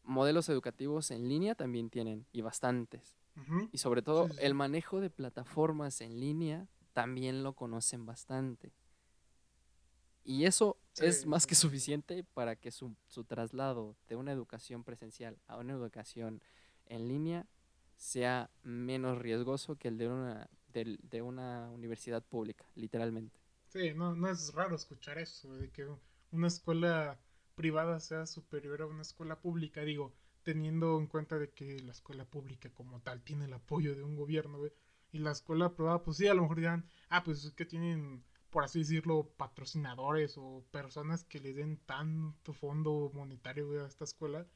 modelos 0.09 0.49
educativos 0.49 1.11
en 1.11 1.29
línea 1.29 1.55
también 1.55 1.89
tienen, 1.89 2.25
y 2.31 2.41
bastantes. 2.41 3.15
Y 3.71 3.77
sobre 3.77 4.01
todo 4.01 4.27
el 4.41 4.53
manejo 4.53 4.99
de 4.99 5.09
plataformas 5.09 6.01
en 6.01 6.19
línea 6.19 6.67
también 6.91 7.41
lo 7.41 7.53
conocen 7.53 8.05
bastante. 8.05 8.73
Y 10.25 10.43
eso 10.43 10.77
es 11.01 11.25
más 11.25 11.47
que 11.47 11.55
suficiente 11.55 12.23
para 12.33 12.55
que 12.55 12.71
su, 12.71 12.95
su, 13.07 13.23
traslado 13.23 13.95
de 14.07 14.15
una 14.15 14.31
educación 14.31 14.83
presencial 14.83 15.37
a 15.47 15.57
una 15.57 15.73
educación 15.73 16.41
en 16.85 17.07
línea 17.07 17.45
sea 17.95 18.49
menos 18.63 19.17
riesgoso 19.19 19.77
que 19.77 19.89
el 19.89 19.97
de 19.97 20.07
una, 20.07 20.49
de, 20.73 20.97
de 21.01 21.21
una 21.21 21.69
universidad 21.71 22.23
pública, 22.23 22.65
literalmente. 22.75 23.39
Sí, 23.67 23.93
no, 23.93 24.15
no 24.15 24.29
es 24.29 24.53
raro 24.53 24.75
escuchar 24.75 25.19
eso, 25.19 25.53
de 25.55 25.69
que 25.69 25.87
una 26.31 26.47
escuela 26.47 27.19
privada 27.55 27.99
sea 27.99 28.25
superior 28.25 28.81
a 28.81 28.87
una 28.87 29.01
escuela 29.01 29.39
pública, 29.39 29.81
digo, 29.81 30.13
teniendo 30.43 30.97
en 30.97 31.07
cuenta 31.07 31.37
de 31.37 31.51
que 31.51 31.79
la 31.81 31.91
escuela 31.91 32.25
pública 32.25 32.69
como 32.73 33.01
tal 33.01 33.21
tiene 33.21 33.45
el 33.45 33.53
apoyo 33.53 33.95
de 33.95 34.03
un 34.03 34.15
gobierno, 34.15 34.59
y 35.11 35.19
la 35.19 35.31
escuela 35.31 35.75
privada, 35.75 36.03
pues 36.03 36.17
sí, 36.17 36.27
a 36.27 36.33
lo 36.33 36.43
mejor 36.43 36.57
dirán, 36.57 36.89
ah, 37.09 37.23
pues 37.23 37.43
es 37.43 37.51
que 37.53 37.65
tienen, 37.65 38.23
por 38.49 38.63
así 38.63 38.79
decirlo, 38.79 39.29
patrocinadores 39.37 40.35
o 40.37 40.63
personas 40.71 41.23
que 41.23 41.39
le 41.39 41.53
den 41.53 41.77
tanto 41.85 42.53
fondo 42.53 43.11
monetario 43.13 43.83
a 43.83 43.87
esta 43.87 44.03
escuela, 44.03 44.47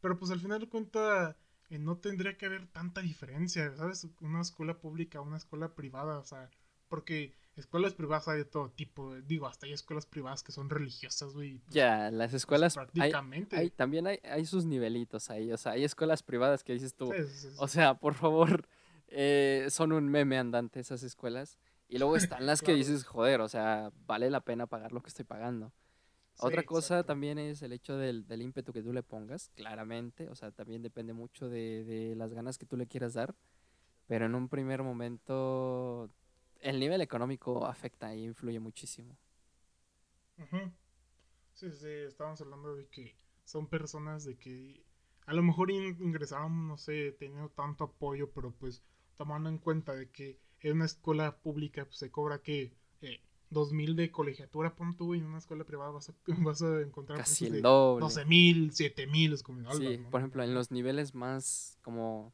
pero 0.00 0.18
pues 0.18 0.30
al 0.30 0.40
final 0.40 0.60
de 0.60 0.68
cuentas 0.68 1.36
eh, 1.70 1.78
no 1.78 1.98
tendría 1.98 2.36
que 2.36 2.46
haber 2.46 2.66
tanta 2.68 3.00
diferencia, 3.00 3.74
¿sabes? 3.76 4.08
Una 4.20 4.40
escuela 4.40 4.78
pública, 4.78 5.20
una 5.20 5.36
escuela 5.36 5.74
privada, 5.74 6.18
o 6.18 6.24
sea, 6.24 6.50
porque 6.88 7.34
escuelas 7.56 7.94
privadas 7.94 8.28
hay 8.28 8.38
de 8.38 8.44
todo 8.44 8.70
tipo. 8.70 9.14
Digo, 9.22 9.46
hasta 9.46 9.66
hay 9.66 9.72
escuelas 9.72 10.06
privadas 10.06 10.42
que 10.42 10.52
son 10.52 10.70
religiosas, 10.70 11.34
güey. 11.34 11.58
Pues, 11.58 11.74
ya, 11.74 12.10
las 12.10 12.30
pues, 12.30 12.42
escuelas. 12.42 12.74
prácticamente. 12.74 13.56
Hay, 13.56 13.70
también 13.70 14.06
hay, 14.06 14.20
hay, 14.24 14.46
sus 14.46 14.64
nivelitos 14.64 15.30
ahí. 15.30 15.52
O 15.52 15.56
sea, 15.56 15.72
hay 15.72 15.84
escuelas 15.84 16.22
privadas 16.22 16.62
que 16.62 16.72
dices 16.72 16.94
tú. 16.94 17.12
o 17.58 17.68
sea, 17.68 17.94
por 17.94 18.14
favor, 18.14 18.68
eh, 19.08 19.66
son 19.70 19.92
un 19.92 20.08
meme 20.08 20.38
andante 20.38 20.80
esas 20.80 21.02
escuelas. 21.02 21.58
Y 21.88 21.98
luego 21.98 22.16
están 22.16 22.46
las 22.46 22.62
que 22.62 22.74
dices, 22.74 23.04
joder, 23.04 23.40
o 23.40 23.48
sea, 23.48 23.92
vale 24.06 24.28
la 24.30 24.40
pena 24.40 24.66
pagar 24.66 24.92
lo 24.92 25.02
que 25.02 25.08
estoy 25.08 25.24
pagando. 25.24 25.72
Otra 26.38 26.64
cosa 26.64 27.04
también 27.04 27.38
es 27.38 27.62
el 27.62 27.72
hecho 27.72 27.96
del, 27.96 28.26
del, 28.26 28.42
ímpetu 28.42 28.72
que 28.72 28.82
tú 28.82 28.92
le 28.92 29.02
pongas, 29.02 29.50
claramente. 29.54 30.28
O 30.28 30.34
sea, 30.34 30.50
también 30.50 30.82
depende 30.82 31.12
mucho 31.12 31.48
de, 31.48 31.84
de, 31.84 32.14
las 32.16 32.34
ganas 32.34 32.58
que 32.58 32.66
tú 32.66 32.76
le 32.76 32.86
quieras 32.86 33.14
dar. 33.14 33.34
Pero 34.06 34.26
en 34.26 34.34
un 34.34 34.48
primer 34.48 34.82
momento, 34.82 36.10
el 36.60 36.78
nivel 36.78 37.00
económico 37.00 37.66
afecta 37.66 38.12
e 38.12 38.18
influye 38.18 38.60
muchísimo. 38.60 39.16
Sí, 41.54 41.72
sí, 41.72 41.88
estábamos 42.06 42.40
hablando 42.42 42.76
de 42.76 42.86
que 42.88 43.16
son 43.44 43.68
personas 43.68 44.24
de 44.24 44.36
que 44.36 44.84
a 45.24 45.32
lo 45.32 45.42
mejor 45.42 45.70
ingresaron, 45.70 46.68
no 46.68 46.76
sé, 46.76 47.12
teniendo 47.18 47.48
tanto 47.48 47.84
apoyo, 47.84 48.30
pero 48.30 48.52
pues 48.52 48.84
tomando 49.16 49.48
en 49.48 49.58
cuenta 49.58 49.94
de 49.94 50.10
que 50.10 50.38
en 50.70 50.76
una 50.76 50.86
escuela 50.86 51.36
pública 51.36 51.84
pues, 51.84 51.98
se 51.98 52.10
cobra 52.10 52.40
que 52.42 52.72
eh, 53.00 53.20
2000 53.50 53.96
de 53.96 54.10
colegiatura, 54.10 54.74
pon 54.74 54.96
tú, 54.96 55.14
y 55.14 55.18
en 55.18 55.26
una 55.26 55.38
escuela 55.38 55.64
privada 55.64 55.90
vas 55.90 56.08
a, 56.08 56.14
vas 56.38 56.62
a 56.62 56.80
encontrar 56.80 57.18
casi 57.18 57.46
el 57.46 57.62
doble. 57.62 58.00
12000, 58.00 58.72
7000, 58.72 59.32
es 59.32 59.42
como 59.42 59.72
Sí, 59.74 59.98
por 60.10 60.20
ejemplo, 60.20 60.42
en 60.42 60.54
los 60.54 60.70
niveles 60.70 61.14
más 61.14 61.78
como 61.82 62.32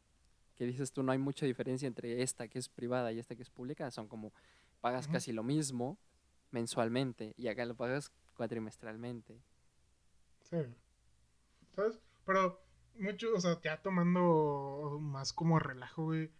que 0.57 0.67
dices 0.67 0.93
tú, 0.93 1.03
no 1.03 1.13
hay 1.13 1.19
mucha 1.19 1.47
diferencia 1.47 1.87
entre 1.87 2.23
esta 2.23 2.49
que 2.49 2.59
es 2.59 2.69
privada 2.69 3.13
y 3.13 3.19
esta 3.19 3.35
que 3.35 3.43
es 3.43 3.51
pública, 3.51 3.91
son 3.91 4.09
como 4.09 4.33
pagas 4.81 5.09
casi 5.09 5.33
lo 5.33 5.43
mismo 5.43 5.99
mensualmente 6.51 7.35
y 7.37 7.49
acá 7.49 7.65
lo 7.65 7.75
pagas 7.75 8.13
cuatrimestralmente. 8.37 9.41
Sí. 10.51 10.59
¿Sabes? 11.75 11.99
Pero 12.27 12.61
mucho, 12.99 13.35
o 13.35 13.41
sea, 13.41 13.59
ya 13.63 13.81
tomando 13.81 14.99
más 15.01 15.33
como 15.33 15.59
relajo, 15.59 16.05
güey 16.05 16.31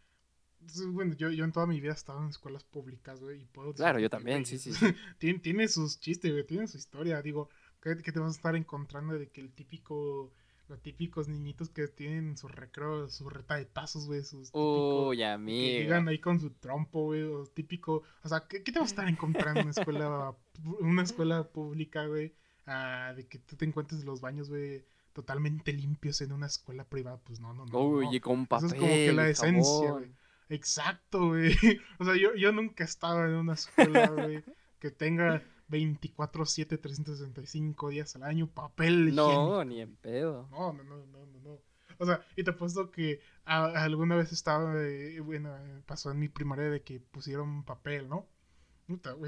bueno, 0.93 1.15
yo, 1.15 1.31
yo 1.31 1.45
en 1.45 1.53
toda 1.53 1.67
mi 1.67 1.81
vida 1.81 1.93
he 1.93 1.95
estado 1.95 2.23
en 2.23 2.29
escuelas 2.29 2.65
públicas, 2.65 3.21
güey, 3.21 3.43
y 3.43 3.45
puedo... 3.47 3.73
Claro, 3.73 3.99
yo 3.99 4.11
también, 4.11 4.47
sí, 4.47 4.59
sí. 4.59 4.71
tiene, 5.19 5.39
tiene, 5.39 5.69
sus 5.69 6.01
chistes, 6.01 6.33
güey, 6.33 6.47
tiene 6.47 6.67
su 6.67 6.77
historia. 6.77 7.23
Digo, 7.23 7.49
¿qué, 7.81 7.95
te 7.97 8.19
vas 8.19 8.35
a 8.35 8.37
estar 8.37 8.57
encontrando 8.57 9.19
de 9.19 9.29
que 9.29 9.41
el 9.41 9.53
típico... 9.53 10.33
Los 10.69 10.81
típicos 10.81 11.29
niñitos 11.29 11.69
que 11.69 11.87
tienen 11.89 12.39
su 12.39 12.49
recreo, 12.49 13.07
su 13.11 13.29
reta 13.29 13.57
de 13.57 13.67
tazos, 13.67 14.07
güey, 14.07 14.23
sus 14.23 14.49
Uy, 14.55 15.19
Que 15.19 15.81
llegan 15.83 16.09
ahí 16.09 16.19
con 16.19 16.41
su 16.41 16.51
trompo, 16.51 17.05
güey, 17.05 17.23
o 17.25 17.45
típico... 17.45 18.05
O 18.23 18.29
sea, 18.29 18.47
¿qué, 18.49 18.61
te 18.61 18.73
vas 18.73 18.83
a 18.83 18.93
estar 18.93 19.09
encontrando 19.09 19.61
en 19.61 19.67
una 19.67 19.73
escuela, 19.73 20.35
una 20.81 21.03
escuela 21.03 21.45
pública, 21.45 22.07
güey? 22.07 22.33
Ah, 22.67 23.13
de 23.15 23.27
que 23.27 23.39
tú 23.39 23.57
te 23.57 23.67
encuentres 23.67 24.05
los 24.05 24.21
baños, 24.21 24.49
güey, 24.49 24.83
totalmente 25.13 25.73
limpios 25.73 26.21
en 26.21 26.33
una 26.33 26.47
escuela 26.47 26.85
privada, 26.85 27.19
pues 27.25 27.41
no, 27.41 27.53
no, 27.53 27.67
no. 27.67 27.79
Uy, 27.79 28.17
y 28.17 28.21
con 28.21 28.47
papel. 28.47 28.67
Eso 28.67 28.75
es 28.77 28.81
como 28.81 28.93
que 28.93 29.13
la 29.13 29.29
esencia, 29.29 29.91
güey. 29.91 30.13
Exacto, 30.53 31.29
güey. 31.29 31.53
O 31.99 32.05
sea, 32.05 32.15
yo, 32.17 32.35
yo 32.35 32.53
nunca 32.53 32.85
estaba 32.85 33.27
en 33.27 33.35
una 33.35 33.55
escuela, 33.55 34.09
güey, 34.09 34.45
que 34.79 34.91
tenga 34.91 35.43
24-7, 35.71 36.81
365 36.81 37.89
días 37.89 38.15
al 38.17 38.25
año 38.25 38.47
papel 38.49 39.15
No, 39.15 39.65
ni 39.65 39.81
en 39.81 39.97
pedo. 39.97 40.49
No, 40.51 40.73
no, 40.73 40.85
no, 40.85 41.07
no, 41.07 41.27
no. 41.43 41.59
O 41.99 42.07
sea, 42.07 42.21
y 42.37 42.45
te 42.45 42.51
apuesto 42.51 42.91
que 42.91 43.21
alguna 43.45 44.17
vez 44.17 44.33
estaba, 44.33 44.75
bueno, 45.23 45.55
pasó 45.87 46.11
en 46.11 46.19
mi 46.19 46.29
primaria 46.29 46.69
de 46.69 46.83
que 46.83 47.01
pusieron 47.01 47.65
papel, 47.65 48.09
¿no? 48.09 48.27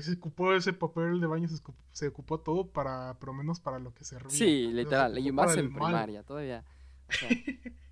se 0.01 0.13
ocupó 0.13 0.53
ese 0.53 0.75
papel 0.75 1.21
de 1.21 1.27
baño, 1.27 1.49
se 1.93 2.09
ocupó, 2.09 2.41
todo 2.41 2.69
para, 2.71 3.15
por 3.19 3.29
lo 3.29 3.35
menos 3.35 3.61
para 3.61 3.79
lo 3.79 3.95
que 3.95 4.05
servía. 4.05 4.31
Sí, 4.31 4.71
literal, 4.73 5.17
y 5.17 5.33
más 5.33 5.57
en 5.57 5.73
primaria, 5.73 6.23
todavía. 6.23 6.65
O 7.09 7.13
sea, 7.13 7.29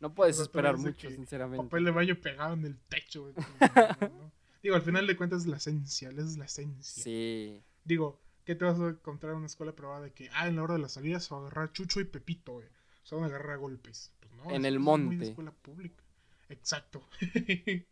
No 0.00 0.14
puedes 0.14 0.38
esperar 0.38 0.76
mucho, 0.76 1.10
sinceramente. 1.10 1.64
Papel 1.64 1.84
de 1.86 1.90
baño 1.90 2.20
pegado 2.20 2.54
en 2.54 2.66
el 2.66 2.76
techo, 2.88 3.32
Digo, 4.62 4.74
al 4.74 4.82
final 4.82 5.06
de 5.06 5.16
cuentas 5.16 5.42
es 5.42 5.46
la 5.46 5.58
esencia, 5.58 6.10
es 6.10 6.36
la 6.36 6.44
esencia. 6.46 7.02
Sí. 7.02 7.62
Digo, 7.84 8.20
¿qué 8.44 8.54
te 8.54 8.64
vas 8.64 8.80
a 8.80 8.88
encontrar 8.88 9.32
en 9.32 9.38
una 9.38 9.46
escuela 9.46 9.72
privada 9.72 10.00
de 10.00 10.12
que, 10.12 10.28
ah, 10.32 10.48
en 10.48 10.56
la 10.56 10.64
hora 10.64 10.74
de 10.74 10.80
la 10.80 10.88
salida 10.88 11.20
se 11.20 11.32
va 11.32 11.40
a 11.40 11.44
agarrar 11.44 11.72
Chucho 11.72 12.00
y 12.00 12.04
Pepito, 12.04 12.54
güey? 12.54 12.66
Se 13.04 13.14
van 13.14 13.24
a 13.24 13.28
agarrar 13.28 13.52
a 13.52 13.56
golpes. 13.56 14.12
Pues 14.18 14.32
no, 14.34 14.50
en 14.50 14.64
el 14.64 14.80
monte. 14.80 15.14
Es 15.14 15.20
muy 15.20 15.28
escuela 15.28 15.52
pública. 15.52 16.02
Exacto. 16.48 17.06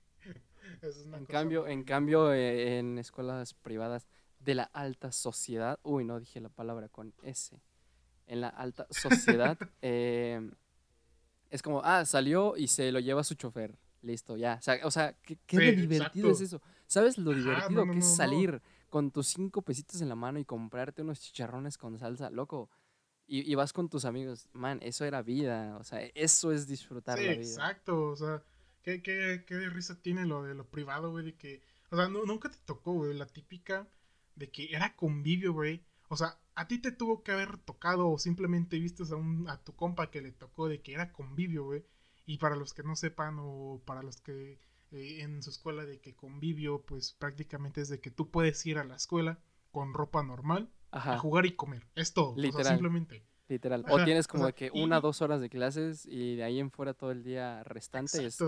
en, 0.83 1.27
cambio, 1.27 1.67
en 1.67 1.85
cambio, 1.85 2.33
eh, 2.33 2.79
en 2.79 2.99
escuelas 2.99 3.55
privadas 3.55 4.09
de 4.40 4.55
la 4.55 4.64
alta 4.64 5.12
sociedad, 5.12 5.79
uy, 5.83 6.05
no 6.05 6.21
dije 6.21 6.40
la 6.40 6.49
palabra 6.49 6.88
con 6.88 7.14
S. 7.23 7.61
En 8.27 8.40
la 8.40 8.49
alta 8.49 8.87
sociedad, 8.90 9.59
eh, 9.83 10.40
es 11.55 11.62
como, 11.62 11.83
ah, 11.85 12.05
salió 12.05 12.57
y 12.57 12.67
se 12.67 12.90
lo 12.90 12.99
lleva 12.99 13.23
su 13.23 13.37
chofer. 13.37 13.79
Listo, 14.03 14.37
ya. 14.37 14.59
O 14.83 14.90
sea, 14.90 15.17
¿qué, 15.23 15.37
divertido 15.77 16.29
es 16.33 16.40
eso? 16.40 16.61
¿Sabes 16.88 17.17
lo 17.17 17.33
divertido 17.33 17.87
que 17.87 17.99
es 17.99 18.17
salir 18.17 18.61
con 18.90 19.12
tus 19.12 19.29
cinco 19.29 19.62
pesitos 19.62 20.01
en 20.01 20.09
la 20.09 20.17
mano 20.17 20.40
y 20.40 20.45
comprarte 20.45 21.03
unos 21.03 21.21
chicharrones 21.21 21.79
con 21.79 21.97
salsa? 21.97 22.29
Loco. 22.29 22.71
Y, 23.29 23.55
vas 23.55 23.73
con 23.73 23.88
tus 23.88 24.05
amigos. 24.05 24.49
Man, 24.53 24.81
eso 24.83 25.05
era 25.05 25.23
vida. 25.23 25.77
O 25.79 25.85
sea, 25.85 26.01
eso 26.17 26.51
es 26.51 26.67
disfrutar 26.67 27.19
la 27.19 27.23
vida. 27.23 27.35
Exacto. 27.35 28.09
O 28.09 28.17
sea, 28.17 28.43
¿qué, 28.83 29.01
qué, 29.01 29.45
qué 29.47 29.55
de 29.55 29.71
risa 29.71 30.03
tiene 30.03 30.27
lo 30.27 30.43
de 30.43 30.57
lo 30.57 30.69
privado, 30.69 31.12
güey? 31.12 31.25
De 31.25 31.37
que. 31.37 31.62
O 31.93 31.97
sea, 31.97 32.09
nunca 32.09 32.51
te 32.51 32.59
tocó, 32.64 32.95
güey, 32.95 33.14
la 33.14 33.27
típica 33.27 33.87
de 34.35 34.51
que 34.51 34.75
era 34.75 34.97
convivio, 34.97 35.53
güey. 35.53 35.85
O 36.09 36.17
sea, 36.17 36.38
a 36.55 36.69
ti 36.69 36.79
te 36.79 36.93
tuvo 36.93 37.23
que 37.23 37.33
haber 37.33 37.59
tocado 37.59 38.09
o 38.09 38.19
simplemente 38.19 38.79
viste 38.79 39.03
a, 39.11 39.17
un, 39.17 39.49
a 39.49 39.62
tu 39.62 39.75
compa 39.75 40.11
que 40.11 40.21
le 40.21 40.33
tocó 40.33 40.69
de 40.69 40.81
que 40.81 40.93
era 40.93 41.12
convivio, 41.12 41.64
güey. 41.64 41.85
Y 42.27 42.38
para 42.38 42.57
los 42.57 42.73
que 42.73 42.83
no 42.83 42.97
sepan 42.97 43.37
o 43.38 43.83
para 43.85 44.03
los 44.03 44.21
que 44.21 44.61
eh, 44.93 45.23
en 45.23 45.43
su 45.43 45.51
escuela 45.51 45.85
de 45.85 46.01
que 46.01 46.14
convivio, 46.14 46.83
pues 46.83 47.12
prácticamente 47.12 47.81
es 47.81 47.88
de 47.88 48.01
que 48.01 48.11
tú 48.11 48.31
puedes 48.31 48.64
ir 48.67 48.79
a 48.79 48.85
la 48.85 48.97
escuela 48.97 49.38
con 49.71 49.93
ropa 49.93 50.23
normal 50.23 50.71
a 50.90 51.19
jugar 51.19 51.47
y 51.47 51.57
comer. 51.57 51.87
Es 51.97 52.14
todo. 52.14 52.35
Literal. 52.37 52.61
O 52.61 52.64
sea, 52.64 52.73
simplemente. 52.73 53.25
Literal. 53.49 53.85
O 53.88 54.03
tienes 54.05 54.27
como 54.27 54.51
que 54.53 54.71
una, 54.73 55.01
dos 55.01 55.21
horas 55.21 55.40
de 55.40 55.51
clases 55.51 56.07
y 56.07 56.37
de 56.37 56.45
ahí 56.45 56.61
en 56.61 56.71
fuera 56.71 56.95
todo 56.95 57.11
el 57.11 57.23
día 57.23 57.62
restante 57.64 58.25
es 58.25 58.38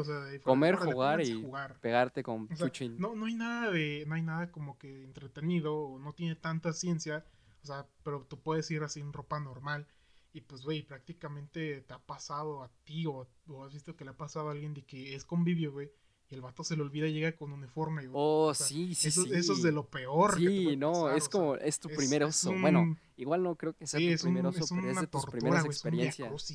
comer, 0.43 0.77
jugar 0.77 1.21
y 1.21 1.47
pegarte 1.83 2.23
con 2.23 2.49
o 2.51 2.89
no, 2.99 3.15
no 3.15 3.27
hay 3.27 3.35
nada 3.35 3.71
de, 3.71 4.05
no 4.07 4.15
hay 4.15 4.23
nada 4.23 4.51
como 4.51 4.79
que 4.79 5.05
entretenido 5.05 5.77
o 5.77 5.99
no 5.99 6.15
tiene 6.15 6.35
tanta 6.35 6.73
ciencia 6.73 7.27
o 7.67 7.75
sea, 7.75 7.87
pero 8.05 8.23
tú 8.23 8.41
puedes 8.41 8.71
ir 8.71 8.85
así 8.85 9.01
en 9.01 9.13
ropa 9.13 9.41
normal. 9.41 9.89
Y 10.33 10.43
pues, 10.43 10.63
güey, 10.63 10.83
prácticamente 10.83 11.81
te 11.81 11.95
ha 11.95 11.99
pasado 11.99 12.63
a 12.63 12.71
ti 12.85 13.07
o, 13.07 13.27
has 13.65 13.73
visto 13.73 13.97
que 13.97 14.05
le 14.05 14.11
ha 14.11 14.17
pasado 14.17 14.49
a 14.49 14.53
alguien 14.53 14.73
de 14.73 14.85
que 14.85 15.15
es 15.15 15.25
convivio, 15.25 15.73
güey. 15.73 15.91
Y 16.29 16.35
el 16.35 16.43
vato 16.43 16.63
se 16.63 16.77
le 16.77 16.83
olvida 16.83 17.07
y 17.07 17.13
llega 17.13 17.33
con 17.37 17.53
uniforme, 17.53 18.07
güey. 18.07 18.13
Oh, 18.13 18.55
sí, 18.55 18.95
sí, 18.95 19.09
eso, 19.09 19.23
sí. 19.23 19.31
Eso 19.33 19.55
es 19.55 19.63
de 19.63 19.73
lo 19.73 19.89
peor. 19.89 20.37
Sí, 20.37 20.77
no, 20.77 21.11
es 21.11 21.29
como, 21.29 21.57
es 21.57 21.81
tu 21.81 21.89
primer 21.89 22.23
oso. 22.25 22.53
bueno, 22.61 22.97
igual 23.17 23.43
no 23.43 23.57
creo 23.57 23.73
que 23.75 23.87
sea 23.87 23.99
tu 23.99 24.23
primer 24.23 24.47
oso, 24.47 24.75
pero 24.75 24.91
es 24.91 25.01
de 25.01 25.07
tus 25.09 25.27
primeras 25.27 25.65
experiencias. 25.65 26.51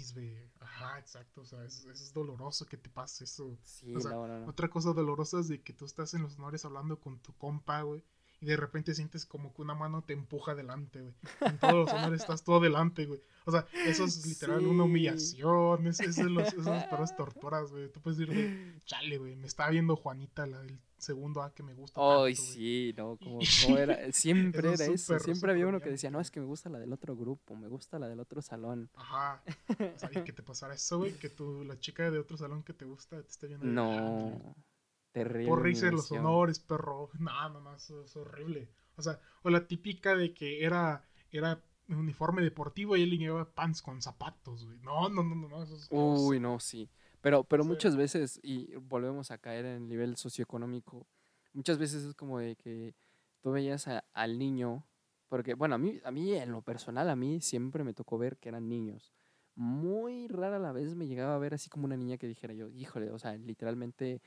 Ajá, 0.60 1.00
exacto. 1.00 1.42
O 1.42 1.46
sea, 1.46 1.66
es, 1.66 1.86
es 1.86 2.14
doloroso 2.14 2.66
que 2.66 2.78
te 2.78 2.90
pase 2.90 3.26
eso. 3.26 3.58
Sí, 3.64 3.88
no, 3.88 4.00
no, 4.00 4.40
no. 4.40 4.48
Otra 4.48 4.70
cosa 4.70 4.94
dolorosa 4.94 5.40
es 5.40 5.50
de 5.50 5.62
que 5.62 5.74
tú 5.74 5.86
estás 5.86 6.14
en 6.14 6.22
los 6.22 6.38
honores 6.38 6.64
hablando 6.64 7.00
con 7.00 7.20
tu 7.20 7.34
compa, 7.34 7.82
güey 7.82 8.04
y 8.42 8.48
de 8.48 8.58
repente 8.58 8.96
sientes 8.96 9.28
como 9.28 9.54
que 9.54 9.62
una 9.62 9.76
mano 9.76 10.04
te 10.04 10.14
empuja 10.14 10.54
adelante, 10.54 11.00
güey. 11.00 11.14
En 11.42 11.60
todos 11.60 11.74
los 11.76 11.94
honores 11.94 12.22
estás 12.22 12.44
todo 12.44 12.58
adelante, 12.58 13.06
güey. 13.06 13.22
O 13.46 13.52
sea, 13.52 13.68
eso 13.86 14.04
es 14.04 14.26
literal 14.26 14.66
una 14.66 14.84
humillación, 14.84 15.86
es, 15.86 16.00
es, 16.00 16.18
los, 16.18 16.52
esas 16.52 16.86
peores 16.86 17.16
torturas, 17.18 17.72
güey. 17.72 17.92
Tú 17.92 18.02
puedes 18.02 18.18
decir, 18.18 18.82
chale, 18.86 19.20
güey, 19.20 19.36
me 19.36 19.46
estaba 19.46 19.70
viendo 19.70 19.96
Juanita, 19.96 20.48
la 20.48 20.60
del 20.60 20.80
segundo 20.98 21.44
A 21.44 21.54
que 21.54 21.62
me 21.62 21.76
gusta. 21.76 22.02
Ay, 22.02 22.36
sí, 22.36 22.96
no, 22.98 23.18
como, 23.18 23.40
era, 23.78 24.12
siempre 24.12 24.74
era 24.74 24.86
eso, 24.86 25.20
siempre 25.20 25.52
había 25.52 25.68
uno 25.68 25.80
que 25.80 25.92
decía, 25.92 26.10
no, 26.10 26.20
es 26.20 26.32
que 26.32 26.40
me 26.40 26.48
gusta 26.48 26.68
la 26.70 26.80
del 26.80 26.92
otro 26.94 27.16
grupo, 27.16 27.56
me 27.56 27.68
gusta 27.68 28.00
la 28.00 28.08
del 28.08 28.20
otro 28.20 28.42
salón. 28.42 28.90
Ajá, 28.96 29.44
o 29.70 30.00
sea, 30.00 30.10
y 30.16 30.24
que 30.24 30.34
te 30.34 30.42
pasara 30.42 30.74
eso, 30.74 30.98
güey, 30.98 31.14
que 31.14 31.30
tú, 31.30 31.64
la 31.64 31.80
chica 31.80 32.10
de 32.10 32.18
otro 32.18 32.38
salón 32.38 32.64
que 32.64 32.74
te 32.74 32.86
gusta 32.86 33.22
te 33.22 33.30
esté 33.30 33.48
viendo. 33.48 33.68
No. 33.68 34.56
Terrible. 35.12 35.50
Por 35.50 35.62
reírse 35.62 35.92
los 35.92 36.12
honores, 36.12 36.60
perro. 36.60 37.10
No, 37.20 37.50
no, 37.50 37.62
no, 37.62 37.76
eso 37.76 38.04
es 38.04 38.16
horrible. 38.16 38.70
O 38.96 39.02
sea, 39.02 39.20
o 39.44 39.50
la 39.50 39.68
típica 39.68 40.16
de 40.16 40.34
que 40.34 40.64
era, 40.64 41.04
era 41.32 41.64
un 41.90 41.96
uniforme 41.96 42.42
deportivo 42.42 42.96
y 42.96 43.04
él 43.04 43.18
llevaba 43.18 43.54
pants 43.54 43.82
con 43.82 44.02
zapatos, 44.02 44.66
güey. 44.66 44.80
No, 44.80 45.10
no, 45.10 45.24
no, 45.24 45.36
no, 45.36 45.64
eso 45.64 45.76
es 45.76 45.88
Uy, 45.90 46.40
no, 46.40 46.60
sí. 46.60 46.90
Pero, 47.22 47.44
pero 47.44 47.64
muchas 47.64 47.96
veces, 47.96 48.40
y 48.42 48.74
volvemos 48.76 49.32
a 49.32 49.38
caer 49.38 49.66
en 49.66 49.84
el 49.84 49.88
nivel 49.88 50.18
socioeconómico, 50.18 51.08
muchas 51.54 51.78
veces 51.78 52.04
es 52.04 52.16
como 52.16 52.40
de 52.40 52.56
que 52.56 52.96
tú 53.42 53.52
veías 53.52 53.88
al 54.14 54.40
niño, 54.40 54.88
porque, 55.28 55.54
bueno, 55.54 55.76
a 55.76 55.78
mí, 55.78 56.00
a 56.04 56.12
mí 56.12 56.34
en 56.34 56.52
lo 56.52 56.62
personal, 56.62 57.10
a 57.10 57.16
mí 57.16 57.40
siempre 57.42 57.84
me 57.84 57.94
tocó 57.94 58.18
ver 58.18 58.38
que 58.38 58.50
eran 58.50 58.68
niños. 58.68 59.14
Muy 59.54 60.28
rara 60.30 60.58
la 60.58 60.72
vez 60.72 60.96
me 60.96 61.08
llegaba 61.08 61.36
a 61.36 61.40
ver 61.40 61.54
así 61.54 61.70
como 61.70 61.86
una 61.86 61.98
niña 61.98 62.18
que 62.18 62.28
dijera 62.28 62.54
yo, 62.54 62.70
híjole, 62.70 63.12
o 63.12 63.20
sea, 63.20 63.36
literalmente 63.36 64.22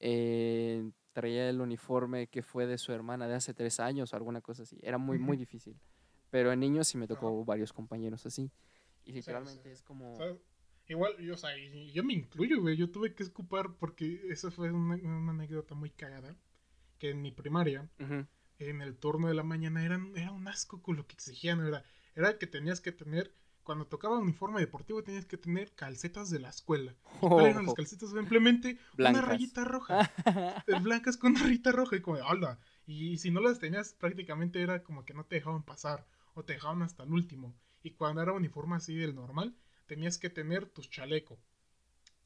eh, 0.00 0.90
traía 1.12 1.48
el 1.48 1.60
uniforme 1.60 2.28
que 2.28 2.42
fue 2.42 2.66
de 2.66 2.78
su 2.78 2.92
hermana 2.92 3.26
de 3.26 3.34
hace 3.34 3.54
tres 3.54 3.80
años 3.80 4.12
o 4.12 4.16
alguna 4.16 4.40
cosa 4.40 4.62
así. 4.62 4.78
Era 4.82 4.98
muy, 4.98 5.18
muy 5.18 5.36
difícil. 5.36 5.78
Pero 6.30 6.52
en 6.52 6.60
niños 6.60 6.88
sí 6.88 6.98
me 6.98 7.08
tocó 7.08 7.44
varios 7.44 7.72
compañeros 7.72 8.26
así. 8.26 8.50
Y 9.04 9.12
literalmente 9.12 9.72
es 9.72 9.82
como... 9.82 10.18
Igual, 10.86 11.18
yo, 11.18 11.34
o 11.34 11.36
sea, 11.36 11.50
yo 11.92 12.02
me 12.02 12.14
incluyo, 12.14 12.62
güey. 12.62 12.76
Yo 12.76 12.90
tuve 12.90 13.14
que 13.14 13.22
escupar 13.22 13.74
porque 13.78 14.22
esa 14.30 14.50
fue 14.50 14.70
una, 14.72 14.94
anécdota 15.30 15.74
muy 15.74 15.90
cagada. 15.90 16.34
que 16.98 17.10
en 17.10 17.20
mi 17.20 17.30
primaria, 17.30 17.90
en 18.58 18.80
el 18.80 18.96
turno 18.96 19.28
de 19.28 19.34
la 19.34 19.42
mañana, 19.42 19.84
eran, 19.84 20.16
era 20.16 20.32
un 20.32 20.48
asco 20.48 20.80
con 20.82 20.96
lo 20.96 21.06
que 21.06 21.14
exigían, 21.14 21.64
era, 21.64 21.84
era 22.14 22.38
que 22.38 22.46
tenías 22.46 22.80
que 22.80 22.90
tener 22.90 23.34
cuando 23.68 23.86
tocaba 23.86 24.18
uniforme 24.18 24.60
deportivo 24.60 25.04
tenías 25.04 25.26
que 25.26 25.36
tener 25.36 25.74
calcetas 25.74 26.30
de 26.30 26.38
la 26.38 26.48
escuela. 26.48 26.94
¿Cuáles 27.20 27.50
eran 27.50 27.66
las 27.66 27.74
calcetas? 27.74 28.12
Simplemente 28.12 28.78
una 28.96 29.20
rayita 29.20 29.62
roja. 29.62 30.10
blancas 30.82 31.18
con 31.18 31.32
una 31.32 31.42
rayita 31.42 31.70
roja 31.72 31.96
y 31.96 32.00
como 32.00 32.16
de, 32.16 32.22
hola. 32.22 32.58
Y 32.86 33.18
si 33.18 33.30
no 33.30 33.42
las 33.42 33.58
tenías, 33.58 33.92
prácticamente 33.92 34.62
era 34.62 34.82
como 34.82 35.04
que 35.04 35.12
no 35.12 35.26
te 35.26 35.34
dejaban 35.34 35.64
pasar 35.64 36.06
o 36.32 36.46
te 36.46 36.54
dejaban 36.54 36.80
hasta 36.80 37.02
el 37.02 37.12
último. 37.12 37.54
Y 37.82 37.90
cuando 37.90 38.22
era 38.22 38.32
uniforme 38.32 38.76
así 38.76 38.94
del 38.94 39.14
normal, 39.14 39.54
tenías 39.84 40.16
que 40.16 40.30
tener 40.30 40.64
tu 40.64 40.80
chaleco. 40.80 41.38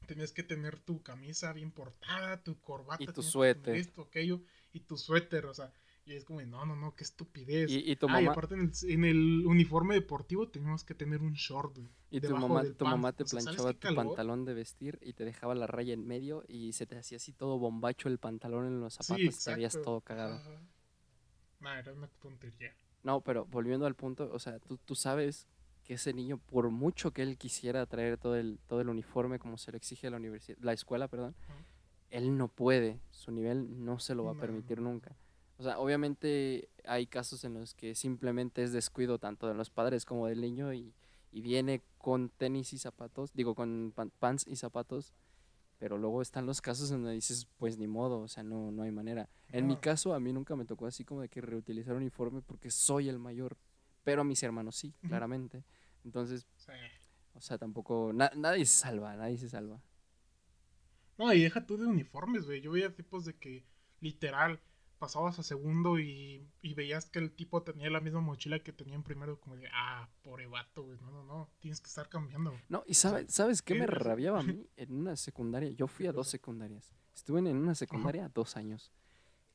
Tenías 0.07 0.31
que 0.31 0.43
tener 0.43 0.79
tu 0.79 1.03
camisa 1.03 1.51
bien 1.51 1.71
portada, 1.71 2.41
tu 2.41 2.57
corbata. 2.61 3.03
Y 3.03 3.07
tu 3.07 3.21
suéter. 3.21 3.75
Esto, 3.75 4.03
aquello, 4.03 4.39
y 4.71 4.79
tu 4.79 4.95
suéter, 4.95 5.45
o 5.47 5.53
sea, 5.53 5.73
y 6.05 6.13
es 6.13 6.25
como, 6.25 6.41
no, 6.41 6.65
no, 6.65 6.75
no, 6.75 6.95
qué 6.95 7.03
estupidez. 7.03 7.71
Y, 7.71 7.95
tu 7.95 8.09
mamá... 8.09 8.31
aparte 8.31 8.55
en 8.55 9.05
el, 9.05 9.45
uniforme 9.45 9.95
deportivo 9.95 10.49
teníamos 10.49 10.83
que 10.83 10.93
tener 10.93 11.21
un 11.21 11.33
short, 11.33 11.77
Y 12.09 12.19
tu 12.19 12.35
mamá, 12.35 12.63
tu 12.77 12.85
mamá 12.85 13.13
te 13.13 13.23
planchaba 13.23 13.73
tu 13.73 13.95
pantalón 13.95 14.43
de 14.43 14.53
vestir 14.53 14.99
y 15.01 15.13
te 15.13 15.23
dejaba 15.23 15.55
la 15.55 15.65
raya 15.65 15.93
en 15.93 16.05
medio 16.05 16.43
y 16.47 16.73
se 16.73 16.85
te 16.85 16.97
hacía 16.97 17.17
así 17.17 17.31
todo 17.31 17.57
bombacho 17.57 18.09
el 18.09 18.17
pantalón 18.17 18.65
en 18.65 18.81
los 18.81 18.95
zapatos 18.95 19.41
y 19.41 19.43
te 19.43 19.51
habías 19.51 19.81
todo 19.81 20.01
cagado. 20.01 20.41
No, 21.61 21.73
era 21.73 21.93
una 21.93 22.07
tontería. 22.07 22.75
No, 23.03 23.21
pero 23.21 23.45
volviendo 23.45 23.85
al 23.85 23.95
punto, 23.95 24.29
o 24.33 24.39
sea, 24.39 24.59
tú, 24.59 24.77
tú 24.77 24.95
sabes 24.95 25.47
que 25.85 25.93
ese 25.93 26.13
niño, 26.13 26.37
por 26.37 26.69
mucho 26.69 27.11
que 27.11 27.21
él 27.21 27.37
quisiera 27.37 27.85
traer 27.85 28.17
todo 28.17 28.35
el, 28.35 28.59
todo 28.67 28.81
el 28.81 28.89
uniforme 28.89 29.39
como 29.39 29.57
se 29.57 29.71
lo 29.71 29.77
exige 29.77 30.09
la 30.09 30.17
universidad, 30.17 30.57
la 30.61 30.73
escuela, 30.73 31.07
perdón, 31.07 31.35
él 32.09 32.37
no 32.37 32.47
puede, 32.49 32.99
su 33.11 33.31
nivel 33.31 33.85
no 33.85 33.99
se 33.99 34.15
lo 34.15 34.25
va 34.25 34.31
a 34.31 34.35
permitir 34.35 34.81
nunca. 34.81 35.15
O 35.57 35.63
sea, 35.63 35.79
obviamente 35.79 36.69
hay 36.85 37.07
casos 37.07 37.43
en 37.43 37.53
los 37.53 37.73
que 37.73 37.95
simplemente 37.95 38.63
es 38.63 38.71
descuido 38.71 39.19
tanto 39.19 39.47
de 39.47 39.53
los 39.53 39.69
padres 39.69 40.05
como 40.05 40.27
del 40.27 40.41
niño 40.41 40.73
y, 40.73 40.93
viene 41.31 41.81
con 41.97 42.29
tenis 42.29 42.73
y 42.73 42.77
zapatos, 42.77 43.33
digo, 43.33 43.55
con 43.55 43.91
pants 44.19 44.45
y 44.47 44.55
zapatos, 44.55 45.13
pero 45.79 45.97
luego 45.97 46.21
están 46.21 46.45
los 46.45 46.61
casos 46.61 46.91
en 46.91 46.97
donde 46.97 47.15
dices, 47.15 47.47
pues 47.57 47.77
ni 47.79 47.87
modo, 47.87 48.19
o 48.19 48.27
sea, 48.27 48.43
no, 48.43 48.71
no 48.71 48.83
hay 48.83 48.91
manera. 48.91 49.27
En 49.49 49.65
mi 49.65 49.75
caso, 49.77 50.13
a 50.13 50.19
mí 50.19 50.31
nunca 50.31 50.55
me 50.55 50.63
tocó 50.63 50.85
así 50.85 51.03
como 51.03 51.21
de 51.21 51.29
que 51.29 51.41
reutilizar 51.41 51.95
uniforme 51.95 52.43
porque 52.43 52.69
soy 52.69 53.09
el 53.09 53.17
mayor, 53.17 53.57
pero 54.03 54.21
a 54.21 54.23
mis 54.23 54.43
hermanos 54.43 54.75
sí, 54.75 54.93
claramente. 55.07 55.63
Entonces, 56.05 56.45
o 57.33 57.41
sea, 57.41 57.57
tampoco, 57.57 58.11
nadie 58.13 58.65
se 58.65 58.77
salva, 58.77 59.15
nadie 59.15 59.37
se 59.37 59.49
salva. 59.49 59.81
No, 61.17 61.33
y 61.33 61.41
deja 61.41 61.65
tú 61.65 61.77
de 61.77 61.85
uniformes, 61.85 62.45
güey. 62.45 62.61
Yo 62.61 62.71
veía 62.71 62.95
tipos 62.95 63.25
de 63.25 63.35
que, 63.35 63.65
literal, 63.99 64.61
pasabas 65.03 65.37
a 65.37 65.43
segundo 65.43 65.99
y, 65.99 66.47
veías 66.77 67.07
que 67.07 67.19
el 67.19 67.29
tipo 67.29 67.61
tenía 67.61 67.89
la 67.89 67.99
misma 67.99 68.21
mochila 68.21 68.59
que 68.59 68.71
tenía 68.71 68.95
en 68.95 69.03
primero, 69.03 69.37
como 69.37 69.57
de, 69.57 69.67
ah, 69.73 70.07
pobre 70.23 70.47
vato, 70.47 70.83
güey, 70.83 70.97
no, 71.01 71.11
no, 71.11 71.23
no, 71.25 71.49
tienes 71.59 71.81
que 71.81 71.87
estar 71.87 72.07
cambiando. 72.07 72.53
No, 72.69 72.85
y 72.87 72.93
sabes, 72.93 73.25
¿sabes 73.33 73.61
qué, 73.61 73.75
me 73.75 73.85
rabiaba 73.85 74.39
a 74.39 74.43
mí? 74.43 74.65
En 74.77 74.95
una 74.95 75.17
secundaria, 75.17 75.71
yo 75.71 75.87
fui 75.87 76.07
a 76.07 76.13
dos 76.13 76.29
secundarias, 76.29 76.89
estuve 77.13 77.39
en 77.39 77.57
una 77.57 77.75
secundaria 77.75 78.31
dos 78.33 78.55
años. 78.55 78.93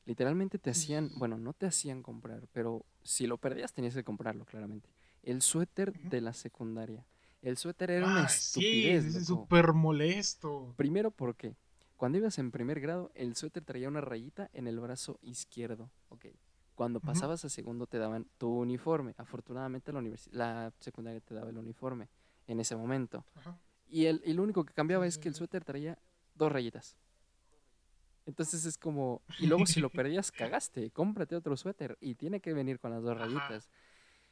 Literalmente 0.05 0.59
te 0.59 0.69
hacían, 0.69 1.09
bueno, 1.15 1.39
no 1.39 1.53
te 1.53 1.65
hacían 1.65 2.03
comprar, 2.03 2.47
pero 2.53 2.85
si 3.01 3.25
lo 3.25 3.39
perdías 3.39 3.73
tenías 3.73 3.95
que 3.95 4.03
comprarlo, 4.03 4.45
claramente. 4.45 4.87
El 5.23 5.41
suéter 5.41 5.93
de 5.93 6.21
la 6.21 6.33
secundaria. 6.33 7.07
El 7.41 7.57
suéter 7.57 7.89
era 7.89 8.05
una 8.05 8.25
estupidez. 8.25 9.13
Sí, 9.13 9.17
es 9.17 9.25
súper 9.25 9.73
molesto. 9.73 10.75
Primero 10.77 11.09
porque 11.09 11.55
cuando 11.99 12.17
ibas 12.17 12.39
en 12.39 12.49
primer 12.49 12.79
grado, 12.79 13.11
el 13.13 13.35
suéter 13.35 13.65
traía 13.65 13.89
una 13.89 13.99
rayita 13.99 14.49
en 14.53 14.67
el 14.67 14.79
brazo 14.79 15.19
izquierdo. 15.21 15.91
Ok. 16.07 16.27
Cuando 16.73 17.01
pasabas 17.01 17.43
a 17.43 17.49
segundo 17.49 17.87
te 17.87 17.97
daban 17.97 18.25
tu 18.37 18.47
uniforme. 18.47 19.15
Afortunadamente 19.17 19.91
la, 19.91 20.01
la 20.31 20.73
secundaria 20.79 21.19
te 21.19 21.33
daba 21.33 21.49
el 21.49 21.57
uniforme 21.57 22.07
en 22.47 22.61
ese 22.61 22.77
momento. 22.77 23.25
Y, 23.89 24.05
el, 24.05 24.21
y 24.23 24.31
lo 24.31 24.43
único 24.43 24.63
que 24.63 24.73
cambiaba 24.73 25.05
es 25.05 25.17
que 25.17 25.27
el 25.27 25.35
suéter 25.35 25.65
traía 25.65 25.99
dos 26.35 26.49
rayitas. 26.49 26.95
Entonces 28.25 28.63
es 28.63 28.77
como, 28.77 29.21
y 29.37 29.47
luego 29.47 29.65
si 29.65 29.81
lo 29.81 29.89
perdías, 29.89 30.31
cagaste, 30.31 30.91
cómprate 30.91 31.35
otro 31.35 31.57
suéter 31.57 31.97
y 31.99 32.15
tiene 32.15 32.39
que 32.39 32.53
venir 32.53 32.79
con 32.79 32.91
las 32.91 33.03
dos 33.03 33.17
rayitas. 33.17 33.69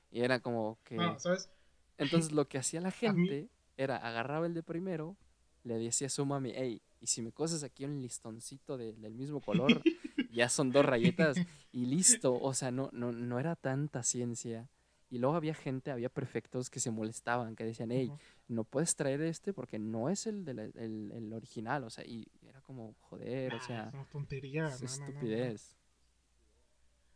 Y 0.09 0.21
era 0.21 0.39
como 0.39 0.79
que... 0.85 0.97
¿sabes? 1.17 1.49
Entonces 1.97 2.31
lo 2.31 2.47
que 2.47 2.59
hacía 2.59 2.79
la 2.79 2.91
gente 2.91 3.49
era 3.75 3.97
agarraba 3.97 4.45
el 4.45 4.53
de 4.53 4.63
primero, 4.63 5.17
le 5.65 5.77
decía 5.77 6.07
a 6.07 6.09
su 6.09 6.25
mami, 6.25 6.53
hey, 6.55 6.81
y 6.99 7.07
si 7.07 7.21
me 7.21 7.31
coses 7.31 7.63
aquí 7.63 7.85
un 7.85 8.01
listoncito 8.01 8.77
del 8.77 9.13
mismo 9.13 9.41
color, 9.41 9.81
ya 10.31 10.49
son 10.49 10.71
dos 10.71 10.85
rayetas 10.85 11.37
y 11.71 11.85
listo. 11.85 12.33
O 12.39 12.53
sea, 12.53 12.71
no, 12.71 12.89
no, 12.91 13.11
no 13.11 13.39
era 13.39 13.55
tanta 13.55 14.03
ciencia. 14.03 14.69
Y 15.09 15.19
luego 15.19 15.35
había 15.35 15.53
gente, 15.53 15.91
había 15.91 16.09
prefectos 16.09 16.69
que 16.69 16.81
se 16.81 16.91
molestaban, 16.91 17.55
que 17.55 17.63
decían, 17.63 17.91
hey, 17.91 18.11
no 18.49 18.65
puedes 18.65 18.95
traer 18.95 19.21
este 19.21 19.53
porque 19.53 19.79
no 19.79 20.09
es 20.09 20.27
el, 20.27 20.47
el, 20.49 21.33
original. 21.33 21.83
O 21.85 21.89
sea, 21.89 22.05
y 22.05 22.27
era 22.41 22.61
como, 22.61 22.93
joder, 22.99 23.53
o 23.53 23.61
sea. 23.61 23.87
Es 23.87 23.93
una 23.93 24.09
tontería. 24.09 24.67
Es 24.67 24.81
estupidez. 24.81 25.77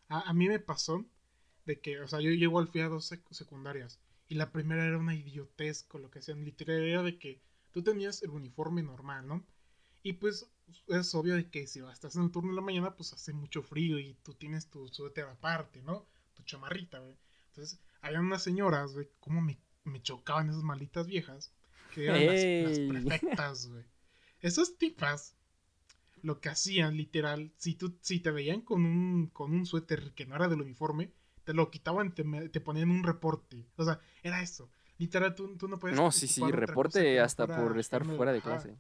a, 0.08 0.34
mí 0.34 0.48
me 0.48 0.60
pasó 0.60 1.06
de 1.66 1.82
que, 1.82 2.00
o 2.00 2.08
sea, 2.08 2.22
yo, 2.22 2.30
igual 2.30 2.70
fui 2.70 2.82
a 2.82 2.88
dos 2.88 3.14
secundarias. 3.32 4.00
Y 4.30 4.36
la 4.36 4.52
primera 4.52 4.86
era 4.86 4.98
una 4.98 5.16
idiotez 5.16 5.84
con 5.84 6.02
lo 6.02 6.10
que 6.10 6.20
hacían. 6.20 6.46
Literal, 6.46 6.82
era 6.82 7.04
de 7.04 7.20
que 7.20 7.42
tú 7.72 7.84
tenías 7.84 8.24
el 8.24 8.30
uniforme 8.30 8.84
normal, 8.84 9.28
¿no? 9.28 9.44
Y 10.04 10.14
pues 10.14 10.50
es 10.88 11.16
obvio 11.16 11.36
de 11.36 11.50
que 11.50 11.68
si 11.68 11.80
estás 11.80 12.16
en 12.16 12.24
el 12.24 12.32
turno 12.32 12.52
de 12.52 12.56
la 12.56 12.62
mañana, 12.62 12.96
pues 12.96 13.14
hace 13.14 13.34
mucho 13.34 13.62
frío 13.62 14.00
y 14.00 14.16
tú 14.24 14.34
tienes 14.34 14.68
tu 14.68 14.88
suéter 14.88 15.26
aparte, 15.26 15.82
¿no? 15.82 16.06
Tu 16.34 16.44
chamarrita, 16.44 17.00
güey. 17.00 17.16
Entonces, 17.50 17.80
había 18.02 18.20
unas 18.20 18.44
señoras, 18.44 18.94
güey, 18.94 19.10
cómo 19.20 19.42
me, 19.42 19.60
me 19.84 20.02
chocaban 20.02 20.50
esas 20.50 20.64
malditas 20.64 21.08
viejas, 21.08 21.54
que 21.94 22.06
eran 22.06 22.26
las, 22.26 22.80
perfectas, 22.80 23.68
güey. 23.68 23.84
Esas 24.40 24.78
tipas, 24.78 25.36
lo 26.22 26.40
que 26.40 26.50
hacían, 26.50 26.98
literal, 26.98 27.52
si, 27.58 27.76
tú, 27.76 27.98
si 28.02 28.20
te 28.20 28.32
veían 28.32 28.62
con 28.62 28.86
un, 28.86 29.28
con 29.28 29.54
un 29.54 29.66
suéter 29.66 30.14
que 30.14 30.26
no 30.26 30.36
era 30.36 30.48
del 30.48 30.62
uniforme, 30.62 31.12
te 31.44 31.54
lo 31.54 31.70
quitaban, 31.70 32.16
te, 32.16 32.24
te 32.50 32.62
ponían 32.62 32.90
un 32.90 33.04
reporte. 33.04 33.68
O 33.76 33.84
sea, 33.84 34.00
era 34.24 34.42
eso. 34.42 34.70
Literal, 34.98 35.36
tú, 35.36 35.58
tú 35.58 35.68
no 35.68 35.80
puedes... 35.80 35.98
No, 35.98 36.12
sí, 36.12 36.28
sí, 36.28 36.42
reporte 36.52 37.20
hasta 37.20 37.48
por 37.48 37.78
estar 37.80 38.06
fuera 38.06 38.32
de 38.32 38.42
clase. 38.42 38.78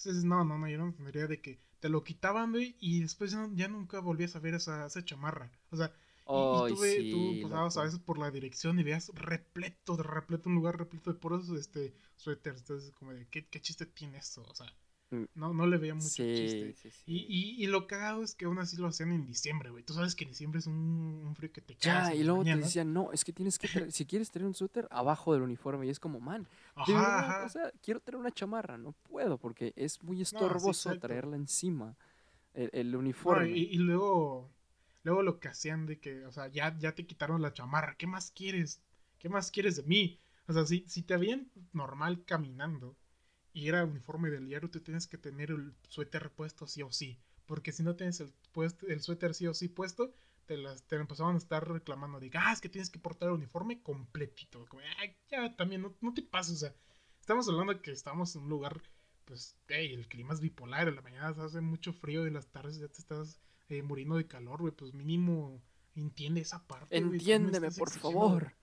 Entonces, 0.00 0.24
no, 0.24 0.44
no, 0.44 0.58
no, 0.58 0.66
yo 0.66 0.78
no 0.78 0.86
entendería 0.86 1.26
de 1.26 1.42
que 1.42 1.60
te 1.78 1.90
lo 1.90 2.02
quitaban, 2.04 2.52
güey, 2.52 2.74
y 2.80 3.02
después 3.02 3.32
ya, 3.32 3.68
nunca 3.68 4.00
volvías 4.00 4.34
a 4.34 4.38
ver 4.38 4.54
esa, 4.54 4.86
esa 4.86 5.04
chamarra. 5.04 5.50
O 5.70 5.76
sea, 5.76 5.92
y, 6.26 7.10
tú, 7.10 7.42
pasabas 7.42 7.76
a 7.76 7.82
veces 7.82 7.98
por 7.98 8.18
la 8.18 8.30
dirección 8.30 8.78
y 8.78 8.82
veías 8.82 9.10
repleto, 9.14 9.96
de 9.96 10.02
repleto, 10.02 10.48
un 10.48 10.54
lugar 10.54 10.78
repleto 10.78 11.12
de 11.12 11.18
puros 11.18 11.50
este, 11.50 11.92
suéteres. 12.16 12.60
Entonces, 12.60 12.92
como 12.92 13.12
de, 13.12 13.26
¿qué, 13.28 13.46
¿qué 13.46 13.60
chiste 13.60 13.84
tiene 13.84 14.18
eso? 14.18 14.42
O 14.42 14.54
sea. 14.54 14.72
No, 15.34 15.52
no 15.52 15.66
le 15.66 15.76
veía 15.76 15.94
mucho 15.94 16.08
chiste. 16.08 16.74
Y, 17.04 17.64
y, 17.64 17.66
lo 17.66 17.88
cagado 17.88 18.22
es 18.22 18.36
que 18.36 18.44
aún 18.44 18.58
así 18.58 18.76
lo 18.76 18.86
hacían 18.86 19.10
en 19.10 19.26
diciembre, 19.26 19.70
güey. 19.70 19.82
Tú 19.82 19.92
sabes 19.92 20.14
que 20.14 20.24
diciembre 20.24 20.60
es 20.60 20.68
un, 20.68 21.32
frío 21.36 21.50
que 21.52 21.60
te 21.60 21.74
Ya, 21.80 22.14
y 22.14 22.22
luego 22.22 22.44
te 22.44 22.56
decían, 22.56 22.92
no, 22.92 23.10
es 23.12 23.24
que 23.24 23.32
tienes 23.32 23.58
que, 23.58 23.66
si 23.90 24.06
quieres 24.06 24.30
tener 24.30 24.46
un 24.46 24.54
suéter, 24.54 24.86
abajo 24.90 25.32
del 25.32 25.42
uniforme. 25.42 25.86
Y 25.86 25.90
es 25.90 25.98
como, 25.98 26.20
man, 26.20 26.46
ajá, 26.76 27.44
O 27.44 27.48
sea, 27.48 27.72
quiero 27.82 27.98
tener 27.98 28.20
una 28.20 28.30
chamarra, 28.30 28.78
no 28.78 28.92
puedo, 29.10 29.36
porque 29.36 29.72
es 29.74 30.00
muy 30.02 30.22
estorboso 30.22 30.96
traerla 31.00 31.34
encima, 31.34 31.96
el, 32.54 32.94
uniforme. 32.94 33.50
y, 33.50 33.76
luego, 33.78 34.48
luego 35.02 35.22
lo 35.22 35.40
que 35.40 35.48
hacían 35.48 35.86
de 35.86 35.98
que, 35.98 36.24
o 36.24 36.30
sea, 36.30 36.46
ya, 36.48 36.76
ya 36.78 36.94
te 36.94 37.04
quitaron 37.04 37.42
la 37.42 37.52
chamarra, 37.52 37.96
¿qué 37.96 38.06
más 38.06 38.30
quieres? 38.30 38.80
¿Qué 39.18 39.28
más 39.28 39.50
quieres 39.50 39.76
de 39.76 39.82
mí? 39.82 40.20
O 40.46 40.52
sea, 40.52 40.64
si, 40.66 40.84
si 40.86 41.02
te 41.02 41.14
habían 41.14 41.50
normal 41.72 42.24
caminando, 42.24 42.96
y 43.52 43.68
era 43.68 43.84
uniforme 43.84 44.30
del 44.30 44.46
diario, 44.46 44.70
tú 44.70 44.80
tienes 44.80 45.06
que 45.06 45.18
tener 45.18 45.50
el 45.50 45.74
suéter 45.88 46.30
puesto 46.30 46.66
sí 46.66 46.82
o 46.82 46.92
sí. 46.92 47.18
Porque 47.46 47.72
si 47.72 47.82
no 47.82 47.96
tienes 47.96 48.20
el, 48.20 48.32
el 48.88 49.00
suéter 49.00 49.34
sí 49.34 49.46
o 49.46 49.54
sí 49.54 49.68
puesto, 49.68 50.14
te, 50.46 50.56
las, 50.56 50.82
te 50.84 50.96
empezaban 50.96 51.34
a 51.34 51.38
estar 51.38 51.68
reclamando 51.68 52.20
de, 52.20 52.30
ah, 52.34 52.52
es 52.52 52.60
que 52.60 52.68
tienes 52.68 52.90
que 52.90 52.98
portar 52.98 53.28
el 53.28 53.34
uniforme 53.34 53.82
completito. 53.82 54.64
Como, 54.66 54.82
Ay, 54.98 55.16
ya, 55.30 55.56
también, 55.56 55.82
no, 56.00 56.14
te 56.14 56.22
pases. 56.22 56.56
O 56.56 56.58
sea, 56.58 56.74
estamos 57.20 57.48
hablando 57.48 57.74
de 57.74 57.80
que 57.80 57.90
estamos 57.90 58.34
en 58.36 58.42
un 58.42 58.50
lugar, 58.50 58.80
pues, 59.24 59.56
hey, 59.68 59.92
el 59.94 60.08
clima 60.08 60.32
es 60.32 60.40
bipolar. 60.40 60.88
En 60.88 60.96
la 60.96 61.02
mañana 61.02 61.28
hace 61.28 61.60
mucho 61.60 61.92
frío 61.92 62.24
y 62.24 62.28
en 62.28 62.34
las 62.34 62.46
tardes 62.48 62.78
ya 62.78 62.88
te 62.88 62.98
estás 62.98 63.40
eh, 63.68 63.82
muriendo 63.82 64.16
de 64.16 64.26
calor, 64.26 64.60
güey. 64.60 64.72
Pues 64.72 64.94
mínimo 64.94 65.60
entiende 65.94 66.40
esa 66.40 66.66
parte. 66.66 66.96
Entiéndeme, 66.96 67.70
por 67.70 67.90
favor. 67.90 68.54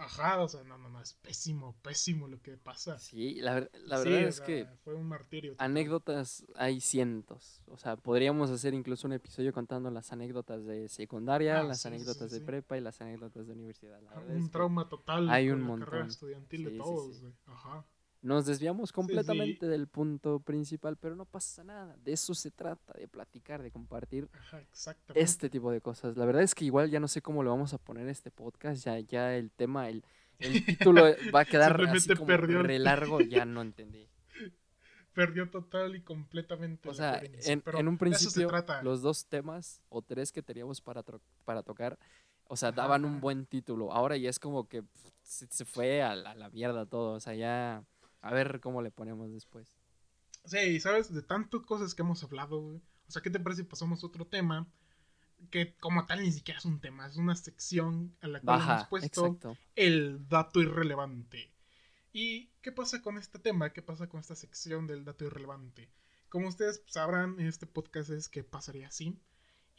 Ajá, 0.00 0.40
o 0.40 0.48
sea, 0.48 0.64
no, 0.64 0.78
no, 0.78 0.88
no, 0.88 1.00
es 1.00 1.12
pésimo, 1.14 1.76
pésimo 1.82 2.26
lo 2.26 2.40
que 2.40 2.56
pasa. 2.56 2.98
Sí, 2.98 3.34
la, 3.40 3.68
la 3.84 3.98
verdad 3.98 4.22
es 4.22 4.40
que... 4.40 4.66
Fue 4.82 4.94
un 4.94 5.06
martirio. 5.06 5.54
Anécdotas 5.58 6.46
hay 6.54 6.80
cientos. 6.80 7.60
O 7.66 7.76
sea, 7.76 7.96
podríamos 7.96 8.50
hacer 8.50 8.72
incluso 8.72 9.06
un 9.06 9.12
episodio 9.12 9.52
contando 9.52 9.90
las 9.90 10.10
anécdotas 10.10 10.64
de 10.64 10.88
secundaria, 10.88 11.60
ah, 11.60 11.62
las 11.64 11.84
anécdotas 11.84 12.30
de 12.30 12.40
prepa 12.40 12.78
y 12.78 12.80
las 12.80 12.98
anécdotas 13.02 13.46
de 13.46 13.52
universidad. 13.52 14.00
un 14.26 14.50
trauma 14.50 14.88
total. 14.88 15.28
Hay 15.28 15.50
un 15.50 15.60
montón. 15.60 16.06
estudiantil 16.06 16.64
de 16.64 16.70
todos. 16.78 17.22
Ajá. 17.46 17.84
Nos 18.22 18.44
desviamos 18.44 18.92
completamente 18.92 19.66
del 19.66 19.86
punto 19.88 20.40
principal, 20.40 20.98
pero 20.98 21.16
no 21.16 21.24
pasa 21.24 21.64
nada. 21.64 21.96
De 22.04 22.12
eso 22.12 22.34
se 22.34 22.50
trata, 22.50 22.92
de 22.92 23.08
platicar, 23.08 23.62
de 23.62 23.70
compartir 23.70 24.28
este 25.14 25.48
tipo 25.48 25.70
de 25.70 25.80
cosas. 25.80 26.18
La 26.18 26.26
verdad 26.26 26.42
es 26.42 26.54
que 26.54 26.66
igual 26.66 26.90
ya 26.90 27.00
no 27.00 27.08
sé 27.08 27.22
cómo 27.22 27.42
le 27.42 27.48
vamos 27.48 27.72
a 27.72 27.78
poner 27.78 28.06
este 28.08 28.30
podcast. 28.30 28.84
Ya, 28.84 29.00
ya 29.00 29.36
el 29.36 29.50
tema, 29.50 29.88
el, 29.88 30.04
el 30.38 30.64
título 30.66 31.02
va 31.34 31.40
a 31.40 31.44
quedar 31.46 31.80
así 31.82 32.14
como 32.14 32.36
re 32.36 32.78
largo. 32.78 33.22
Ya 33.22 33.46
no 33.46 33.62
entendí. 33.62 34.06
Perdió 35.14 35.48
total 35.48 35.96
y 35.96 36.02
completamente. 36.02 36.90
O 36.90 36.94
sea, 36.94 37.22
en, 37.22 37.88
un 37.88 37.96
principio, 37.96 38.50
los 38.82 39.00
dos 39.00 39.24
temas 39.24 39.80
o 39.88 40.02
tres 40.02 40.30
que 40.30 40.42
teníamos 40.42 40.82
para, 40.82 41.02
para 41.46 41.62
tocar, 41.62 41.98
o 42.44 42.56
sea, 42.56 42.70
daban 42.70 43.06
un 43.06 43.18
buen 43.18 43.46
título. 43.46 43.92
Ahora 43.92 44.18
ya 44.18 44.28
es 44.28 44.38
como 44.38 44.68
que 44.68 44.82
se, 45.22 45.64
fue 45.64 46.02
a 46.02 46.14
la, 46.14 46.32
a 46.32 46.34
la 46.34 46.50
mierda 46.50 46.84
todo. 46.84 47.14
O 47.14 47.20
sea, 47.20 47.34
ya 47.34 47.82
a 48.20 48.32
ver 48.32 48.60
cómo 48.60 48.82
le 48.82 48.90
ponemos 48.90 49.32
después. 49.32 49.76
Sí, 50.44 50.80
sabes, 50.80 51.12
de 51.12 51.22
tantas 51.22 51.62
cosas 51.62 51.94
que 51.94 52.02
hemos 52.02 52.22
hablado, 52.22 52.60
güey. 52.60 52.78
O 53.08 53.10
sea, 53.10 53.22
¿qué 53.22 53.30
te 53.30 53.40
parece 53.40 53.62
si 53.62 53.68
pasamos 53.68 54.02
a 54.02 54.06
otro 54.06 54.26
tema? 54.26 54.66
Que 55.50 55.74
como 55.76 56.06
tal 56.06 56.22
ni 56.22 56.32
siquiera 56.32 56.58
es 56.58 56.64
un 56.64 56.80
tema, 56.80 57.06
es 57.06 57.16
una 57.16 57.34
sección 57.34 58.14
a 58.20 58.28
la 58.28 58.40
cual 58.40 58.60
hemos 58.60 58.86
puesto 58.88 59.38
el 59.74 60.28
dato 60.28 60.60
irrelevante. 60.60 61.50
¿Y 62.12 62.50
qué 62.60 62.72
pasa 62.72 63.00
con 63.02 63.18
este 63.18 63.38
tema? 63.38 63.72
¿Qué 63.72 63.82
pasa 63.82 64.08
con 64.08 64.20
esta 64.20 64.34
sección 64.34 64.86
del 64.86 65.04
dato 65.04 65.24
irrelevante? 65.24 65.88
Como 66.28 66.48
ustedes 66.48 66.82
sabrán, 66.86 67.40
este 67.40 67.66
podcast 67.66 68.10
es 68.10 68.28
que 68.28 68.44
pasaría 68.44 68.88
así 68.88 69.18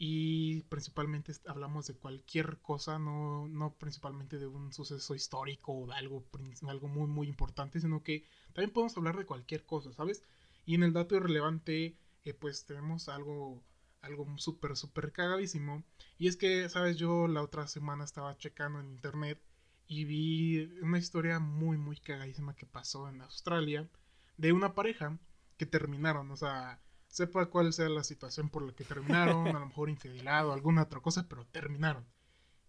y 0.04 0.62
principalmente 0.62 1.32
hablamos 1.46 1.86
de 1.86 1.94
cualquier 1.94 2.58
cosa, 2.58 2.98
no, 2.98 3.46
no 3.46 3.74
principalmente 3.78 4.36
de 4.36 4.48
un 4.48 4.72
suceso 4.72 5.14
histórico 5.14 5.72
o 5.72 5.86
de 5.86 5.94
algo, 5.94 6.24
algo 6.66 6.88
muy 6.88 7.06
muy 7.06 7.28
importante, 7.28 7.78
sino 7.78 8.02
que 8.02 8.24
también 8.52 8.72
podemos 8.72 8.96
hablar 8.96 9.16
de 9.16 9.26
cualquier 9.26 9.64
cosa, 9.64 9.92
¿sabes? 9.92 10.24
Y 10.66 10.74
en 10.74 10.82
el 10.82 10.92
dato 10.92 11.14
irrelevante, 11.14 11.96
eh, 12.24 12.34
pues 12.34 12.66
tenemos 12.66 13.08
algo, 13.08 13.62
algo 14.00 14.26
súper, 14.38 14.76
súper 14.76 15.12
cagadísimo. 15.12 15.84
Y 16.18 16.26
es 16.26 16.36
que, 16.36 16.68
¿sabes? 16.68 16.96
Yo 16.96 17.28
la 17.28 17.40
otra 17.40 17.68
semana 17.68 18.02
estaba 18.02 18.36
checando 18.36 18.80
en 18.80 18.90
internet 18.90 19.40
y 19.86 20.04
vi 20.04 20.64
una 20.82 20.98
historia 20.98 21.38
muy, 21.38 21.78
muy 21.78 21.96
cagadísima 21.96 22.56
que 22.56 22.66
pasó 22.66 23.08
en 23.08 23.20
Australia 23.20 23.88
de 24.36 24.52
una 24.52 24.74
pareja 24.74 25.16
que 25.58 25.66
terminaron, 25.66 26.28
o 26.32 26.36
sea 26.36 26.80
sepa 27.12 27.44
cuál 27.50 27.74
sea 27.74 27.90
la 27.90 28.04
situación 28.04 28.48
por 28.48 28.62
la 28.62 28.72
que 28.72 28.84
terminaron, 28.84 29.46
a 29.46 29.60
lo 29.60 29.66
mejor 29.66 29.90
infidelidad 29.90 30.48
o 30.48 30.52
alguna 30.52 30.82
otra 30.84 31.00
cosa, 31.00 31.28
pero 31.28 31.44
terminaron. 31.46 32.06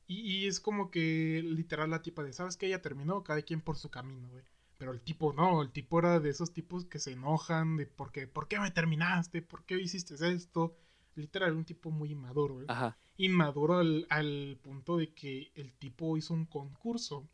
Y, 0.05 0.47
es 0.47 0.59
como 0.59 0.91
que 0.91 1.41
literal 1.43 1.89
la 1.89 2.01
tipa 2.01 2.23
de, 2.23 2.33
¿sabes 2.33 2.57
qué? 2.57 2.67
Ella 2.67 2.81
terminó, 2.81 3.23
cada 3.23 3.41
quien 3.41 3.61
por 3.61 3.77
su 3.77 3.89
camino, 3.89 4.27
güey. 4.29 4.43
Pero 4.77 4.91
el 4.91 5.01
tipo 5.01 5.31
no, 5.31 5.61
el 5.61 5.71
tipo 5.71 5.97
era 5.97 6.19
de 6.19 6.29
esos 6.29 6.51
tipos 6.51 6.85
que 6.85 6.99
se 6.99 7.13
enojan 7.13 7.77
de 7.77 7.85
por 7.85 8.11
qué, 8.11 8.27
¿por 8.27 8.49
qué 8.49 8.59
me 8.59 8.69
terminaste? 8.69 9.41
¿Por 9.41 9.63
qué 9.63 9.79
hiciste 9.79 10.15
esto? 10.29 10.75
Literal, 11.15 11.55
un 11.55 11.63
tipo 11.63 11.89
muy 11.89 12.11
inmaduro, 12.11 12.55
güey. 12.55 12.65
Ajá. 12.67 12.97
Inmaduro 13.15 13.77
al, 13.77 14.05
al 14.09 14.59
punto 14.61 14.97
de 14.97 15.13
que 15.13 15.53
el 15.55 15.71
tipo 15.71 16.17
hizo 16.17 16.33
un 16.33 16.45
concurso. 16.45 17.29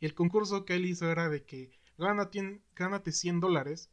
Y 0.00 0.06
el 0.06 0.14
concurso 0.14 0.64
que 0.64 0.76
él 0.76 0.86
hizo 0.86 1.10
era 1.10 1.28
de 1.28 1.44
que 1.44 1.70
gánate, 1.98 2.62
gánate 2.74 3.12
100 3.12 3.40
dólares 3.40 3.90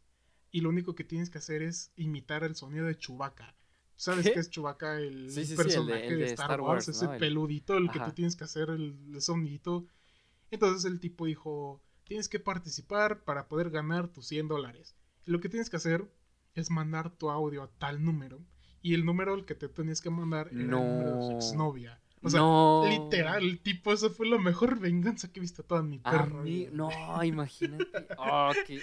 y 0.58 0.62
lo 0.62 0.70
único 0.70 0.96
que 0.96 1.04
tienes 1.04 1.30
que 1.30 1.38
hacer 1.38 1.62
es 1.62 1.92
imitar 1.98 2.44
el 2.44 2.56
sonido 2.56 2.88
de 2.88 2.98
Chewbacca. 2.98 3.56
¿Sabes 3.96 4.26
qué, 4.26 4.40
es 4.40 4.50
Chewbacca? 4.50 5.00
El 5.00 5.32
personaje 5.56 6.16
de, 6.16 6.26
Star, 6.26 6.62
Wars, 6.62 6.88
ese 6.88 7.08
peludito, 7.10 7.78
el 7.78 7.92
que 7.92 8.00
tú 8.00 8.12
tienes 8.12 8.36
que 8.36 8.46
hacer 8.46 8.72
el, 8.72 8.98
el 9.14 9.22
sonidito. 9.22 9.86
Entonces 10.50 10.92
el 10.92 11.00
tipo 11.00 11.28
dijo, 11.28 11.80
tienes 12.06 12.28
que 12.28 12.40
participar 12.40 13.24
para 13.24 13.48
poder 13.48 13.70
ganar 13.70 14.08
tus 14.08 14.26
100 14.30 14.48
dólares. 14.48 14.96
Lo 15.26 15.40
que 15.42 15.48
tienes 15.48 15.70
que 15.70 15.78
hacer 15.78 16.12
es 16.56 16.72
mandar 16.72 17.12
tu 17.12 17.30
audio 17.30 17.62
a 17.62 17.70
tal 17.78 18.04
número. 18.04 18.44
Y 18.82 18.96
el 18.96 19.06
número 19.06 19.36
al 19.36 19.46
que 19.46 19.54
te 19.54 19.70
tenías 19.70 20.02
que 20.02 20.10
mandar 20.10 20.48
era 20.48 20.60
el 20.60 20.72
número 20.72 21.18
de 21.18 21.22
su 21.22 21.32
exnovia. 21.34 22.02
O 22.24 22.30
sea, 22.32 22.42
literal, 22.90 23.44
el 23.44 23.60
tipo, 23.60 23.94
esa 23.94 24.10
fue 24.10 24.28
la 24.28 24.40
mejor 24.40 24.80
venganza 24.80 25.32
que 25.32 25.40
he 25.40 25.42
visto 25.42 25.62
toda 25.62 25.84
mi 25.84 26.00
perra. 26.00 26.44
No, 26.72 27.24
imagínate. 27.24 27.86
Oh, 28.18 28.52
¿qué, 28.66 28.82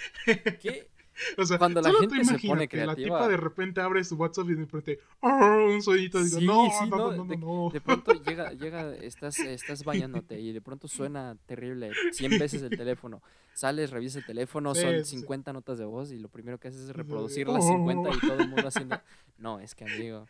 ¿qué, 0.61 0.89
O 1.37 1.45
sea, 1.45 1.57
cuando 1.57 1.81
la 1.81 1.91
gente 1.93 2.23
se 2.25 2.47
pone 2.47 2.67
creativa. 2.67 2.93
La 2.93 2.95
tipa 2.95 3.27
de 3.27 3.37
repente 3.37 3.81
abre 3.81 4.03
su 4.03 4.15
WhatsApp 4.15 4.49
y 4.49 4.55
de 4.55 4.61
repente, 4.61 4.99
oh, 5.21 5.67
un 5.73 5.81
sonito. 5.81 6.23
Digo, 6.23 6.39
no, 6.41 6.67
no, 6.87 7.11
no, 7.11 7.25
no, 7.25 7.35
no, 7.35 7.69
de, 7.71 7.81
pronto 7.81 8.13
llega, 8.13 8.51
llega, 8.53 8.93
estás, 8.95 9.39
estás 9.39 9.83
bañándote 9.83 10.39
y 10.39 10.51
de 10.51 10.61
pronto 10.61 10.87
suena 10.87 11.37
terrible 11.45 11.91
100 12.11 12.31
veces 12.39 12.61
el 12.61 12.77
teléfono. 12.77 13.21
Sales, 13.53 13.91
revisas 13.91 14.17
el 14.17 14.25
teléfono, 14.25 14.75
son 14.75 15.05
50 15.05 15.53
notas 15.53 15.77
de 15.77 15.85
voz 15.85 16.11
y 16.11 16.19
lo 16.19 16.27
primero 16.27 16.59
que 16.59 16.67
haces 16.67 16.81
es 16.81 16.89
reproducir 16.89 17.47
las 17.47 17.65
50 17.65 18.09
y 18.09 18.19
todo 18.19 18.39
el 18.39 18.49
mundo 18.49 18.67
haciendo. 18.67 18.99
No, 19.37 19.59
es 19.59 19.75
que 19.75 19.85
amigo. 19.85 20.27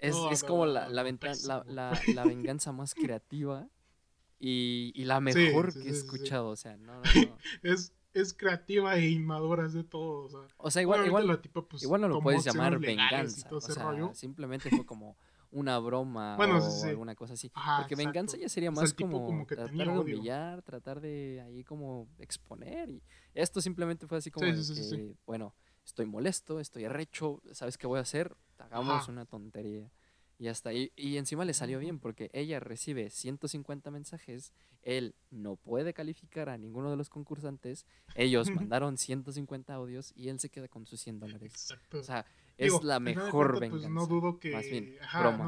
Es, 0.00 0.16
es 0.32 0.42
como 0.42 0.66
la, 0.66 0.88
la, 0.88 1.04
la, 1.44 2.00
la, 2.14 2.24
venganza 2.24 2.72
más 2.72 2.92
creativa 2.92 3.68
y, 4.40 4.92
y 4.96 5.04
la 5.04 5.20
mejor 5.20 5.72
que 5.72 5.88
he 5.88 5.92
escuchado. 5.92 6.48
O 6.48 6.56
sea, 6.56 6.76
no, 6.76 6.96
no, 6.96 7.02
no. 7.02 7.38
Es 7.62 7.92
es 8.20 8.34
creativa 8.34 8.96
e 8.96 9.08
inmadura, 9.10 9.66
es 9.66 9.72
de 9.72 9.84
todo. 9.84 10.24
O 10.24 10.28
sea, 10.28 10.40
o 10.56 10.70
sea 10.70 10.82
igual, 10.82 11.06
igual, 11.06 11.26
la 11.26 11.40
tipa, 11.40 11.62
pues, 11.62 11.82
igual 11.82 12.00
no 12.00 12.08
lo 12.08 12.20
puedes 12.20 12.44
llamar 12.44 12.78
venganza. 12.78 13.48
O 13.50 13.60
sea, 13.60 14.14
simplemente 14.14 14.70
fue 14.70 14.84
como 14.84 15.16
una 15.50 15.78
broma 15.78 16.36
o 16.38 16.84
alguna 16.84 17.14
cosa 17.14 17.34
así. 17.34 17.50
Porque 17.78 17.94
venganza 17.94 18.36
ya 18.36 18.48
sería 18.48 18.70
más 18.70 18.92
como, 18.94 19.44
tratar 19.46 19.70
de 19.70 19.88
humillar, 19.88 20.62
tratar 20.62 21.00
de 21.00 21.42
ahí 21.44 21.64
como 21.64 22.08
exponer. 22.18 22.90
Y 22.90 23.02
esto 23.34 23.60
simplemente 23.60 24.06
fue 24.06 24.18
así 24.18 24.30
como 24.30 24.46
que, 24.46 25.14
bueno, 25.26 25.54
estoy 25.84 26.06
molesto, 26.06 26.60
estoy 26.60 26.84
arrecho, 26.84 27.42
¿sabes 27.52 27.78
qué 27.78 27.86
voy 27.86 27.98
a 27.98 28.02
hacer? 28.02 28.36
Hagamos 28.58 29.08
una 29.08 29.24
tontería. 29.24 29.90
Y 30.38 30.48
hasta 30.48 30.70
ahí. 30.70 30.92
Y 30.96 31.16
encima 31.16 31.44
le 31.44 31.54
salió 31.54 31.78
bien 31.78 31.98
porque 31.98 32.30
ella 32.32 32.60
recibe 32.60 33.10
150 33.10 33.90
mensajes, 33.90 34.52
él 34.82 35.14
no 35.30 35.56
puede 35.56 35.94
calificar 35.94 36.48
a 36.48 36.58
ninguno 36.58 36.90
de 36.90 36.96
los 36.96 37.08
concursantes, 37.08 37.86
ellos 38.14 38.50
mandaron 38.70 38.98
150 38.98 39.72
audios 39.72 40.12
y 40.14 40.28
él 40.28 40.38
se 40.38 40.50
queda 40.50 40.68
con 40.68 40.86
sus 40.86 41.00
100 41.00 41.20
dólares. 41.20 41.52
Exacto. 41.52 42.00
O 42.00 42.02
sea, 42.02 42.26
es 42.58 42.82
la 42.82 43.00
mejor 43.00 43.58
pues, 43.58 43.60
venganza. 43.60 43.88
no 43.88 44.06
dudo 44.06 44.38
que. 44.38 44.50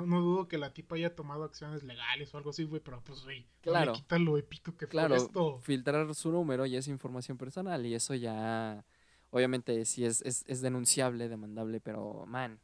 No, 0.06 0.20
dudo 0.20 0.48
que 0.48 0.58
la 0.58 0.72
tipa 0.72 0.96
haya 0.96 1.14
tomado 1.14 1.44
acciones 1.44 1.82
legales 1.82 2.34
o 2.34 2.38
algo 2.38 2.50
así, 2.50 2.64
güey, 2.64 2.82
pero 2.82 3.02
pues, 3.02 3.24
güey. 3.24 3.46
Claro. 3.60 3.92
quita 3.92 4.18
lo 4.18 4.38
épico 4.38 4.76
que 4.76 4.86
claro, 4.86 5.14
fue 5.14 5.24
esto. 5.24 5.58
Filtrar 5.60 6.14
su 6.14 6.32
número 6.32 6.66
y 6.66 6.76
es 6.76 6.88
información 6.88 7.36
personal 7.38 7.84
y 7.84 7.94
eso 7.94 8.14
ya. 8.14 8.84
Obviamente 9.30 9.84
sí 9.84 10.06
es, 10.06 10.22
es, 10.22 10.44
es 10.48 10.62
denunciable, 10.62 11.28
demandable, 11.28 11.80
pero 11.80 12.24
man, 12.26 12.58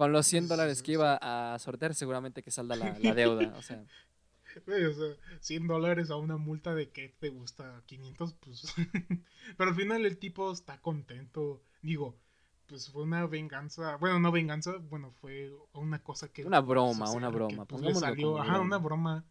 con 0.00 0.12
los 0.12 0.26
100 0.28 0.48
dólares 0.48 0.82
que 0.82 0.92
iba 0.92 1.18
a 1.20 1.58
sortear, 1.58 1.94
seguramente 1.94 2.42
que 2.42 2.50
salda 2.50 2.74
la, 2.74 2.92
deuda. 3.12 3.52
O 3.58 3.60
sea. 3.60 3.84
o 4.66 4.94
sea, 4.94 5.16
100 5.40 5.66
dólares 5.66 6.10
a 6.10 6.16
una 6.16 6.38
multa 6.38 6.74
de 6.74 6.88
que 6.88 7.10
te 7.20 7.28
gusta 7.28 7.82
500, 7.84 8.32
pues. 8.40 8.62
Pero 9.58 9.68
al 9.68 9.76
final 9.76 10.06
el 10.06 10.16
tipo 10.16 10.50
está 10.52 10.80
contento. 10.80 11.62
Digo, 11.82 12.16
pues 12.66 12.88
fue 12.88 13.02
una 13.02 13.26
venganza. 13.26 13.96
Bueno, 13.96 14.18
no 14.20 14.32
venganza, 14.32 14.72
bueno, 14.88 15.12
fue 15.20 15.52
una 15.74 16.02
cosa 16.02 16.32
que. 16.32 16.46
Una 16.46 16.62
broma, 16.62 17.10
una 17.10 17.28
broma. 17.28 17.66
pues, 17.66 17.82
le 17.82 17.94
salió, 17.94 18.40
ajá, 18.40 18.58
una 18.58 18.78
broma. 18.78 19.26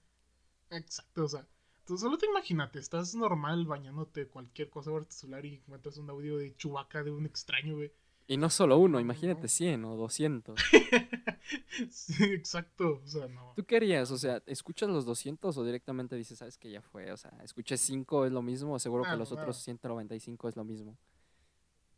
Exacto, 0.70 1.26
o 1.26 1.30
sea. 1.30 1.47
Tú 1.88 1.97
solo 1.97 2.20
te 2.20 2.28
imagínate, 2.28 2.78
estás 2.78 3.15
normal 3.15 3.65
bañándote 3.65 4.28
cualquier 4.28 4.70
cosa 4.70 4.91
por 4.91 5.05
tu 5.05 5.13
celular 5.13 5.43
y 5.47 5.55
encuentras 5.55 5.97
un 5.97 6.11
audio 6.11 6.38
de 6.38 6.55
chubaca 6.55 7.01
de 7.01 7.09
un 7.09 7.26
extraño, 7.26 7.78
güey. 7.78 7.91
Y 8.30 8.38
no 8.38 8.51
solo 8.51 8.77
uno, 8.77 8.99
imagínate 8.99 9.47
100 9.47 9.86
o 9.86 9.95
200. 9.95 10.55
sí, 11.89 12.23
exacto. 12.25 13.01
O 13.03 13.07
sea, 13.07 13.27
no. 13.27 13.53
¿Tú 13.55 13.63
qué 13.63 13.77
harías? 13.77 14.11
O 14.11 14.19
sea, 14.19 14.39
¿escuchas 14.45 14.88
los 14.88 15.03
200 15.03 15.57
o 15.57 15.63
directamente 15.65 16.15
dices, 16.15 16.38
sabes 16.38 16.55
que 16.55 16.69
ya 16.69 16.84
fue? 16.84 17.11
O 17.11 17.17
sea, 17.17 17.32
¿escuché 17.43 17.75
5 17.75 18.27
es 18.27 18.32
lo 18.32 18.43
mismo? 18.43 18.73
o 18.73 18.80
Seguro 18.80 19.03
que 19.03 19.17
los 19.17 19.32
otros 19.32 19.57
195 19.57 20.47
es 20.47 20.55
lo 20.55 20.63
mismo. 20.63 20.95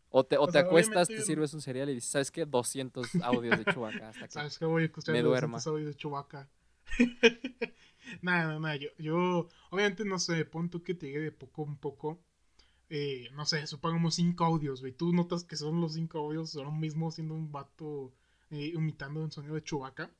O 0.09 0.23
te, 0.23 0.37
o 0.37 0.47
te 0.47 0.59
acuestas, 0.59 1.09
te 1.09 1.21
sirves 1.21 1.53
un 1.53 1.59
cereal 1.59 1.89
y 1.89 1.95
dices, 1.95 2.11
¿sabes 2.11 2.31
qué? 2.31 2.45
200 2.45 3.13
audios 3.23 3.57
de 3.57 3.73
Chubaca 3.73 4.07
hasta 4.07 4.25
que 4.25 4.31
¿Sabes 4.31 4.57
qué? 4.57 4.63
Voy 4.63 4.83
a 4.83 4.85
escuchar 4.85 5.11
me 5.11 5.21
200 5.21 5.67
audios 5.67 5.87
de 5.89 5.95
Chubaca. 5.95 6.49
nada, 8.21 8.57
nada, 8.57 8.77
yo, 8.77 8.87
yo, 8.97 9.49
obviamente 9.69 10.05
no 10.05 10.17
sé, 10.17 10.45
pon 10.45 10.69
tú 10.69 10.81
que 10.81 10.95
te 10.95 11.07
llegue 11.07 11.19
de 11.19 11.31
poco 11.33 11.69
a 11.69 11.75
poco 11.75 12.23
eh, 12.93 13.29
no 13.35 13.45
sé, 13.45 13.65
supongamos 13.67 14.15
cinco 14.15 14.43
audios, 14.43 14.81
güey. 14.81 14.91
Tú 14.91 15.13
notas 15.13 15.45
que 15.45 15.55
son 15.55 15.79
los 15.79 15.93
cinco 15.93 16.19
audios, 16.19 16.49
son 16.49 16.65
lo 16.65 16.71
mismo 16.73 17.09
siendo 17.09 17.33
un 17.33 17.49
vato 17.49 18.11
eh, 18.49 18.73
imitando 18.75 19.21
un 19.21 19.31
sonido 19.31 19.55
de 19.55 19.63
Chubaca. 19.63 20.11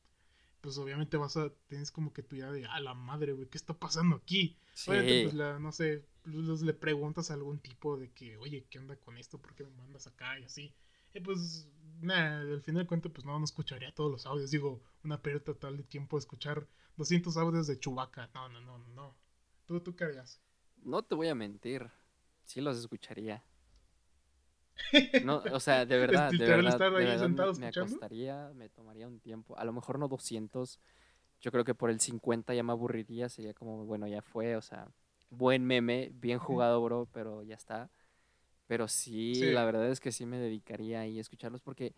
Pues 0.62 0.78
obviamente 0.78 1.18
vas 1.18 1.36
a, 1.36 1.50
tienes 1.68 1.92
como 1.92 2.14
que 2.14 2.24
tu 2.24 2.38
idea 2.38 2.50
de, 2.50 2.66
a 2.66 2.80
la 2.80 2.94
madre, 2.94 3.34
güey, 3.34 3.50
¿qué 3.50 3.58
está 3.58 3.74
pasando 3.74 4.16
aquí? 4.16 4.56
Sí. 4.74 4.86
pues 4.86 5.34
la, 5.34 5.60
no 5.60 5.74
sé, 5.74 6.06
pues, 6.24 6.62
le 6.62 6.74
preguntas 6.74 7.30
a 7.30 7.34
algún 7.34 7.60
tipo 7.60 7.98
de 7.98 8.10
que, 8.12 8.38
oye, 8.38 8.66
¿qué 8.70 8.80
onda 8.80 8.96
con 8.96 9.18
esto? 9.18 9.38
¿Por 9.38 9.54
qué 9.54 9.66
me 9.66 9.72
mandas 9.72 10.08
acá? 10.08 10.40
Y 10.40 10.46
así. 10.46 10.74
Y 11.14 11.20
pues, 11.20 11.68
nada, 12.00 12.40
al 12.40 12.62
final 12.62 12.84
de 12.84 12.88
cuentas, 12.88 13.12
pues 13.12 13.26
no, 13.26 13.38
no 13.38 13.44
escucharía 13.44 13.94
todos 13.94 14.10
los 14.10 14.26
audios. 14.26 14.50
Digo, 14.50 14.82
una 15.04 15.22
pérdida 15.22 15.44
total 15.44 15.76
de 15.76 15.84
tiempo 15.84 16.16
de 16.16 16.22
escuchar 16.22 16.66
200 16.96 17.36
audios 17.36 17.68
de 17.68 17.78
Chubaca. 17.78 18.30
No, 18.34 18.48
no, 18.48 18.62
no, 18.62 18.78
no. 18.78 19.14
¿Tú, 19.66 19.82
tú 19.82 19.94
qué 19.94 20.06
harías? 20.06 20.40
No 20.86 21.04
te 21.04 21.16
voy 21.16 21.28
a 21.28 21.36
mentir 21.36 21.92
sí 22.52 22.62
los 22.62 22.78
escucharía. 22.78 23.43
No, 25.26 25.43
o 25.52 25.60
sea, 25.60 25.86
de 25.86 25.97
verdad, 25.97 26.32
de 26.32 26.45
verdad, 26.45 27.54
me, 27.58 27.68
acostaría, 27.68 28.52
me 28.56 28.70
tomaría 28.70 29.08
un 29.08 29.20
tiempo, 29.20 29.58
a 29.58 29.64
lo 29.64 29.74
mejor 29.74 29.99
no 29.99 30.08
200, 30.08 30.80
yo 31.39 31.52
creo 31.52 31.64
que 31.64 31.76
por 31.76 31.89
el 31.89 31.99
50 31.99 32.54
ya 32.54 32.64
me 32.64 32.72
aburriría, 32.72 33.30
sería 33.30 33.54
como, 33.54 33.86
bueno, 33.86 34.08
ya 34.08 34.22
fue, 34.22 34.56
o 34.56 34.62
sea, 34.62 34.88
buen 35.30 35.66
meme, 35.66 36.12
bien 36.14 36.39
jugado, 36.39 36.82
bro, 36.84 37.08
pero 37.12 37.43
ya 37.43 37.56
está. 37.56 37.89
Pero 38.68 38.88
sí, 38.88 39.52
la 39.52 39.66
verdad 39.66 39.89
es 39.89 39.99
que 39.99 40.12
sí 40.12 40.26
me 40.26 40.38
dedicaría 40.38 41.02
ahí 41.02 41.18
a 41.18 41.22
escucharlos 41.22 41.62
porque 41.62 41.93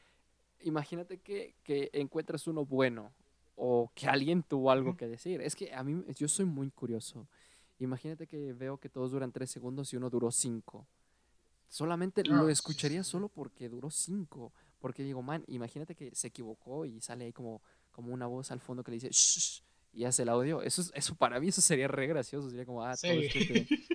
imagínate 0.59 1.19
que, 1.19 1.55
que 1.63 1.89
encuentras 1.93 2.47
uno 2.47 2.65
bueno 2.65 3.13
o 3.55 3.91
que 3.93 4.07
alguien 4.07 4.43
tuvo 4.43 4.71
algo 4.71 4.97
que 4.97 5.07
decir. 5.07 5.41
Es 5.41 5.55
que 5.55 5.73
a 5.73 5.83
mí, 5.83 6.03
yo 6.15 6.27
soy 6.27 6.45
muy 6.45 6.71
curioso. 6.71 7.27
Imagínate 7.83 8.27
que 8.27 8.53
veo 8.53 8.77
que 8.77 8.89
todos 8.89 9.11
duran 9.11 9.31
tres 9.31 9.51
segundos 9.51 9.91
y 9.93 9.97
uno 9.97 10.09
duró 10.09 10.31
cinco. 10.31 10.87
Solamente 11.67 12.23
lo 12.23 12.49
escucharía 12.49 13.03
solo 13.03 13.29
porque 13.29 13.69
duró 13.69 13.89
cinco. 13.89 14.53
Porque 14.79 15.03
digo, 15.03 15.21
man, 15.21 15.43
imagínate 15.47 15.95
que 15.95 16.13
se 16.13 16.27
equivocó 16.27 16.85
y 16.85 16.99
sale 17.01 17.25
ahí 17.25 17.33
como, 17.33 17.61
como 17.91 18.13
una 18.13 18.27
voz 18.27 18.51
al 18.51 18.59
fondo 18.59 18.83
que 18.83 18.91
le 18.91 18.95
dice, 18.95 19.09
shh, 19.09 19.63
y 19.93 20.05
hace 20.05 20.23
el 20.23 20.29
audio. 20.29 20.61
Eso, 20.61 20.83
eso 20.93 21.15
para 21.15 21.39
mí 21.39 21.47
eso 21.49 21.61
sería 21.61 21.87
re 21.87 22.07
gracioso. 22.07 22.49
Sería 22.49 22.65
como, 22.65 22.83
ah, 22.83 22.95
todo 22.95 23.11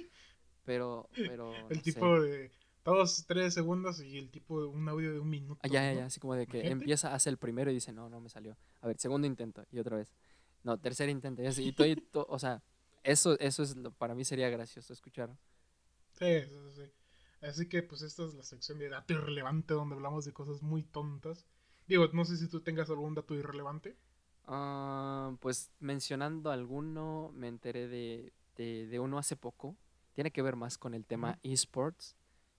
Pero, 0.64 1.08
pero. 1.14 1.54
El 1.70 1.80
tipo 1.80 2.20
de 2.20 2.50
todos 2.82 3.24
tres 3.26 3.54
segundos 3.54 4.00
y 4.00 4.18
el 4.18 4.30
tipo 4.30 4.60
de 4.60 4.66
un 4.66 4.88
audio 4.88 5.12
de 5.12 5.18
un 5.18 5.28
minuto. 5.28 5.60
Ah, 5.62 5.68
ya, 5.68 5.82
ya, 5.82 6.00
ya, 6.00 6.06
así 6.06 6.20
como 6.20 6.34
de 6.34 6.46
que 6.46 6.68
empieza, 6.68 7.14
hace 7.14 7.30
el 7.30 7.36
primero 7.36 7.70
y 7.70 7.74
dice, 7.74 7.92
no, 7.92 8.08
no 8.08 8.20
me 8.20 8.28
salió. 8.28 8.56
A 8.80 8.86
ver, 8.86 8.98
segundo 8.98 9.26
intento 9.26 9.66
y 9.70 9.78
otra 9.78 9.96
vez. 9.96 10.12
No, 10.62 10.78
tercer 10.78 11.08
intento. 11.08 11.42
Y, 11.42 11.46
así, 11.46 11.68
y 11.68 11.72
todo, 11.72 12.26
o 12.28 12.38
sea, 12.38 12.62
eso, 13.08 13.38
eso 13.40 13.62
es 13.62 13.74
para 13.96 14.14
mí 14.14 14.24
sería 14.24 14.50
gracioso 14.50 14.92
escuchar. 14.92 15.36
Sí, 16.12 16.42
sí, 16.42 16.56
sí. 16.74 16.92
Así 17.40 17.68
que 17.68 17.82
pues 17.82 18.02
esta 18.02 18.24
es 18.24 18.34
la 18.34 18.42
sección 18.42 18.78
de 18.78 18.88
dato 18.88 19.12
irrelevante 19.12 19.74
donde 19.74 19.94
hablamos 19.94 20.24
de 20.24 20.32
cosas 20.32 20.62
muy 20.62 20.82
tontas. 20.82 21.46
Digo, 21.86 22.06
no 22.12 22.24
sé 22.24 22.36
si 22.36 22.48
tú 22.48 22.60
tengas 22.60 22.90
algún 22.90 23.14
dato 23.14 23.34
irrelevante. 23.34 23.96
Ah, 24.46 25.36
pues 25.40 25.70
mencionando 25.78 26.50
alguno, 26.50 27.30
me 27.34 27.48
enteré 27.48 27.86
de, 27.88 28.32
de, 28.56 28.98
uno 28.98 29.18
hace 29.18 29.36
poco. 29.36 29.76
Tiene 30.14 30.30
que 30.30 30.42
ver 30.42 30.56
más 30.56 30.76
con 30.78 30.94
el 30.94 31.04
tema 31.04 31.38
esports. 31.42 32.16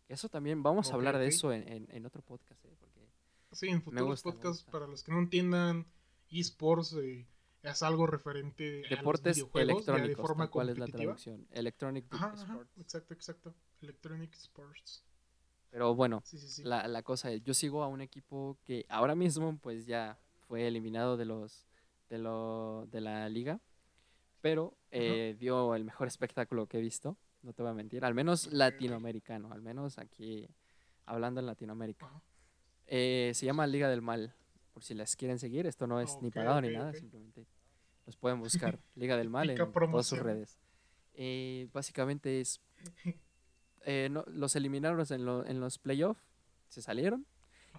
Eso 0.07 0.29
también, 0.29 0.63
vamos 0.63 0.91
a 0.91 0.95
hablar 0.95 1.17
de 1.17 1.27
eso 1.27 1.51
en, 1.51 1.87
en, 1.89 2.05
otro 2.05 2.21
podcast. 2.21 2.63
¿eh? 2.65 2.75
Porque 2.79 3.07
sí, 3.51 3.67
en 3.67 3.81
futuros 3.81 4.23
podcasts, 4.23 4.63
para 4.63 4.87
los 4.87 5.03
que 5.03 5.11
no 5.11 5.19
entiendan, 5.19 5.85
esports 6.31 6.93
eh, 6.93 7.27
es 7.63 7.83
algo 7.83 8.07
referente 8.07 8.83
Deportes 8.89 9.37
a 9.37 9.41
los 9.41 9.55
electrónicos. 9.55 10.09
De, 10.09 10.15
forma 10.15 10.49
¿Cuál 10.49 10.69
es 10.69 10.77
la 10.77 10.87
traducción? 10.87 11.47
Electronic 11.51 12.05
Sports. 12.11 12.45
exacto, 12.77 13.13
exacto. 13.13 13.55
Electronic 13.81 14.33
Sports. 14.33 15.03
Pero 15.69 15.93
bueno, 15.93 16.23
La, 16.63 16.87
la 16.87 17.03
cosa 17.03 17.31
es, 17.31 17.43
yo 17.43 17.53
sigo 17.53 17.83
a 17.83 17.87
un 17.87 18.01
equipo 18.01 18.57
que 18.65 18.85
ahora 18.89 19.13
mismo 19.15 19.57
pues 19.59 19.85
ya 19.85 20.19
fue 20.47 20.67
eliminado 20.67 21.15
de 21.15 21.25
los 21.25 21.67
de, 22.09 22.17
lo, 22.17 22.87
de 22.87 23.01
la 23.01 23.29
liga, 23.29 23.59
pero 24.41 24.75
eh, 24.89 25.35
dio 25.37 25.75
el 25.75 25.85
mejor 25.85 26.07
espectáculo 26.07 26.65
que 26.65 26.79
he 26.79 26.81
visto 26.81 27.17
no 27.41 27.53
te 27.53 27.61
voy 27.61 27.71
a 27.71 27.75
mentir, 27.75 28.03
al 28.03 28.13
menos 28.13 28.51
latinoamericano, 28.51 29.51
al 29.51 29.61
menos 29.61 29.97
aquí 29.97 30.47
hablando 31.05 31.39
en 31.39 31.45
Latinoamérica. 31.45 32.09
Eh, 32.87 33.31
se 33.33 33.45
llama 33.45 33.67
Liga 33.67 33.89
del 33.89 34.01
Mal, 34.01 34.35
por 34.79 34.85
si 34.85 34.93
las 34.93 35.17
quieren 35.17 35.37
seguir, 35.39 35.67
esto 35.67 35.87
no 35.87 35.99
es 35.99 36.17
ni 36.21 36.31
pagado 36.31 36.61
ni 36.61 36.69
nada, 36.69 36.93
simplemente 36.93 37.45
los 38.05 38.15
pueden 38.15 38.39
buscar, 38.39 38.79
Liga 38.95 39.17
del 39.17 39.29
Mal 39.29 39.49
en 39.49 39.57
todas 39.57 40.07
sus 40.07 40.19
redes. 40.19 40.57
Eh, 41.15 41.67
básicamente 41.73 42.39
es, 42.39 42.61
eh, 43.85 44.09
los 44.09 44.55
eliminaron 44.55 45.05
en, 45.09 45.27
en 45.51 45.59
los 45.59 45.79
playoffs, 45.79 46.23
se 46.69 46.81
salieron, 46.81 47.25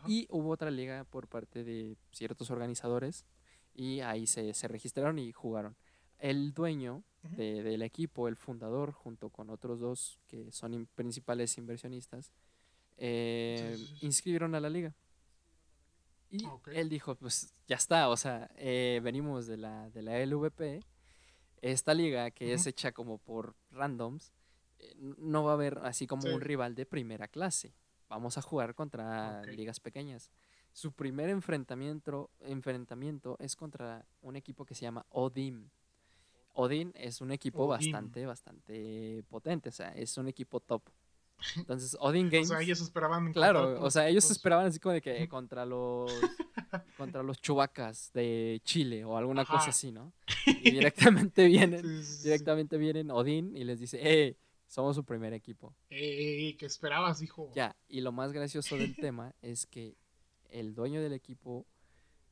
y 0.06 0.26
hubo 0.28 0.50
otra 0.50 0.70
liga 0.70 1.04
por 1.04 1.26
parte 1.26 1.64
de 1.64 1.96
ciertos 2.12 2.50
organizadores, 2.50 3.24
y 3.72 4.00
ahí 4.00 4.26
se, 4.26 4.52
se 4.52 4.68
registraron 4.68 5.18
y 5.18 5.32
jugaron. 5.32 5.76
El 6.18 6.52
dueño 6.52 7.02
del 7.22 7.80
equipo, 7.80 8.28
el 8.28 8.36
fundador, 8.36 8.92
junto 8.92 9.30
con 9.30 9.48
otros 9.48 9.80
dos 9.80 10.20
que 10.26 10.52
son 10.52 10.86
principales 10.94 11.56
inversionistas, 11.56 12.30
eh, 12.98 13.78
inscribieron 14.02 14.54
a 14.54 14.60
la 14.60 14.68
liga. 14.68 14.94
Y 16.30 16.46
él 16.72 16.88
dijo, 16.88 17.16
pues 17.16 17.52
ya 17.66 17.76
está, 17.76 18.08
o 18.08 18.16
sea, 18.16 18.50
eh, 18.56 19.00
venimos 19.02 19.46
de 19.46 19.56
la, 19.56 19.90
de 19.90 20.02
la 20.02 20.24
LVP, 20.24 20.80
esta 21.60 21.92
liga 21.92 22.30
que 22.30 22.52
es 22.52 22.66
hecha 22.66 22.92
como 22.92 23.18
por 23.18 23.56
randoms, 23.70 24.32
eh, 24.78 24.94
no 24.96 25.44
va 25.44 25.52
a 25.52 25.54
haber 25.54 25.78
así 25.82 26.06
como 26.06 26.32
un 26.32 26.40
rival 26.40 26.74
de 26.74 26.86
primera 26.86 27.28
clase. 27.28 27.74
Vamos 28.08 28.38
a 28.38 28.42
jugar 28.42 28.74
contra 28.74 29.42
ligas 29.44 29.80
pequeñas. 29.80 30.30
Su 30.72 30.92
primer 30.92 31.28
enfrentamiento, 31.30 32.30
enfrentamiento 32.40 33.36
es 33.40 33.56
contra 33.56 34.06
un 34.22 34.36
equipo 34.36 34.64
que 34.64 34.74
se 34.74 34.82
llama 34.82 35.04
Odim. 35.10 35.68
Odin 36.54 36.92
es 36.94 37.20
un 37.20 37.30
equipo 37.32 37.66
bastante, 37.66 38.26
bastante 38.26 39.24
potente, 39.28 39.68
o 39.68 39.72
sea, 39.72 39.90
es 39.90 40.16
un 40.18 40.28
equipo 40.28 40.60
top. 40.60 40.82
Entonces, 41.56 41.96
Odin 42.00 42.28
Games. 42.30 42.50
o 42.50 42.54
sea, 42.54 42.62
ellos 42.62 42.80
esperaban. 42.80 43.32
Claro, 43.32 43.80
o 43.80 43.90
sea, 43.90 44.08
ellos 44.08 44.30
esperaban 44.30 44.66
así 44.66 44.78
como 44.78 44.92
de 44.94 45.00
que 45.00 45.28
contra 45.28 45.64
los. 45.64 46.12
contra 46.96 47.22
los 47.22 47.40
chubacas 47.40 48.12
de 48.12 48.60
Chile 48.64 49.04
o 49.04 49.16
alguna 49.16 49.44
cosa 49.44 49.70
así, 49.70 49.90
¿no? 49.90 50.12
Y 50.46 50.70
directamente 50.70 51.44
vienen. 51.46 51.82
directamente 52.22 52.76
vienen 52.78 53.10
Odin 53.10 53.56
y 53.56 53.64
les 53.64 53.80
dice, 53.80 53.98
¡eh! 54.02 54.36
Somos 54.66 54.94
su 54.94 55.04
primer 55.04 55.32
equipo. 55.32 55.74
¡Eh! 55.90 56.54
¿Qué 56.56 56.66
esperabas, 56.66 57.22
hijo? 57.22 57.50
Ya, 57.56 57.74
y 57.88 58.02
lo 58.02 58.12
más 58.12 58.32
gracioso 58.32 58.76
del 58.76 58.94
tema 58.96 59.34
es 59.42 59.66
que 59.66 59.96
el 60.48 60.74
dueño 60.74 61.02
del 61.02 61.12
equipo, 61.12 61.66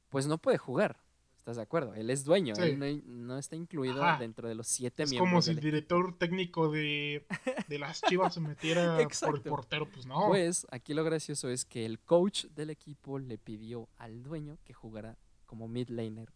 pues 0.09 0.29
no 0.29 0.39
puede 0.39 0.57
jugar. 0.59 1.01
¿Estás 1.49 1.57
de 1.57 1.63
acuerdo? 1.63 1.95
Él 1.95 2.11
es 2.11 2.25
dueño, 2.25 2.53
él 2.57 3.03
no, 3.07 3.39
está 3.39 3.57
incluido 3.57 4.05
dentro 4.19 4.51
de 4.51 4.55
los 4.55 4.69
siete 4.69 5.05
es 5.05 5.11
miembros. 5.11 5.31
como 5.31 5.41
si 5.41 5.53
el 5.53 5.61
director 5.61 6.15
técnico 6.19 6.71
de, 6.71 7.25
las 7.71 8.03
Chivas 8.03 8.35
se 8.35 8.41
metiera 8.41 8.99
por 9.23 9.37
el 9.37 9.41
portero, 9.41 9.89
pues 9.89 10.05
no. 10.05 10.27
Pues 10.29 10.67
aquí 10.71 10.93
lo 10.93 11.05
gracioso 11.05 11.49
es 11.49 11.65
que 11.65 11.87
el 11.87 12.01
coach 12.01 12.45
del 12.49 12.69
equipo 12.69 13.19
le 13.19 13.39
pidió 13.39 13.89
al 13.97 14.23
dueño 14.23 14.59
que 14.63 14.75
jugara 14.75 15.17
como 15.47 15.69
mid 15.69 15.89
laner. 15.89 16.35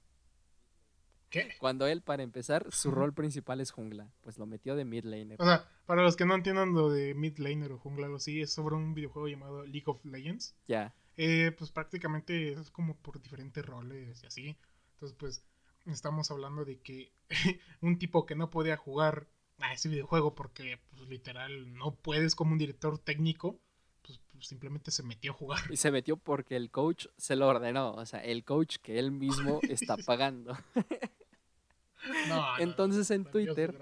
¿Qué? 1.29 1.51
Cuando 1.59 1.87
él, 1.87 2.01
para 2.01 2.23
empezar, 2.23 2.65
su 2.71 2.91
rol 2.91 3.13
principal 3.13 3.61
es 3.61 3.71
jungla, 3.71 4.11
pues 4.23 4.39
lo 4.39 4.47
metió 4.47 4.77
de 4.77 4.87
mid 4.87 5.05
laner. 5.05 5.37
O 5.43 5.45
sea, 5.45 5.69
para 5.85 6.01
los 6.01 6.17
que 6.17 6.25
no 6.25 6.35
entiendan 6.35 6.73
lo 6.73 6.89
de 6.89 7.13
mid 7.13 7.37
laner 7.37 7.73
o 7.73 7.79
jungla 7.79 8.09
o 8.09 8.17
así, 8.17 8.41
es 8.41 8.51
sobre 8.51 8.77
un 8.77 8.95
videojuego 8.95 9.29
llamado 9.29 9.67
League 9.67 9.85
of 9.85 10.03
Legends. 10.07 10.57
Ya. 10.67 10.95
Eh, 11.19 11.55
pues 11.59 11.71
prácticamente 11.71 12.55
es 12.55 12.71
como 12.71 12.97
por 12.97 13.21
diferentes 13.21 13.63
roles 13.67 14.23
y 14.23 14.27
así. 14.27 14.57
Entonces, 15.03 15.19
pues, 15.19 15.45
estamos 15.93 16.31
hablando 16.31 16.65
de 16.65 16.79
que 16.79 17.13
un 17.81 17.99
tipo 17.99 18.25
que 18.25 18.37
no 18.37 18.51
podía 18.51 18.77
jugar 18.77 19.27
a 19.59 19.73
ese 19.73 19.89
videojuego 19.89 20.37
porque, 20.37 20.79
pues, 20.91 21.09
literal, 21.09 21.75
no 21.75 21.97
puedes 21.97 22.37
como 22.37 22.53
un 22.53 22.59
director 22.59 23.01
técnico, 23.01 23.59
pues, 24.03 24.21
pues, 24.31 24.47
simplemente 24.47 24.93
se 24.93 25.03
metió 25.03 25.33
a 25.33 25.35
jugar. 25.35 25.61
Y 25.71 25.77
se 25.77 25.91
metió 25.91 26.17
porque 26.17 26.55
el 26.55 26.71
coach 26.71 27.07
se 27.17 27.35
lo 27.35 27.49
ordenó, 27.49 27.95
o 27.95 28.07
sea, 28.07 28.21
el 28.21 28.45
coach 28.45 28.77
que 28.77 29.01
él 29.01 29.11
mismo 29.11 29.59
está 29.69 29.97
pagando. 29.97 30.57
Entonces 32.61 33.11
en 33.11 33.25
Twitter 33.25 33.77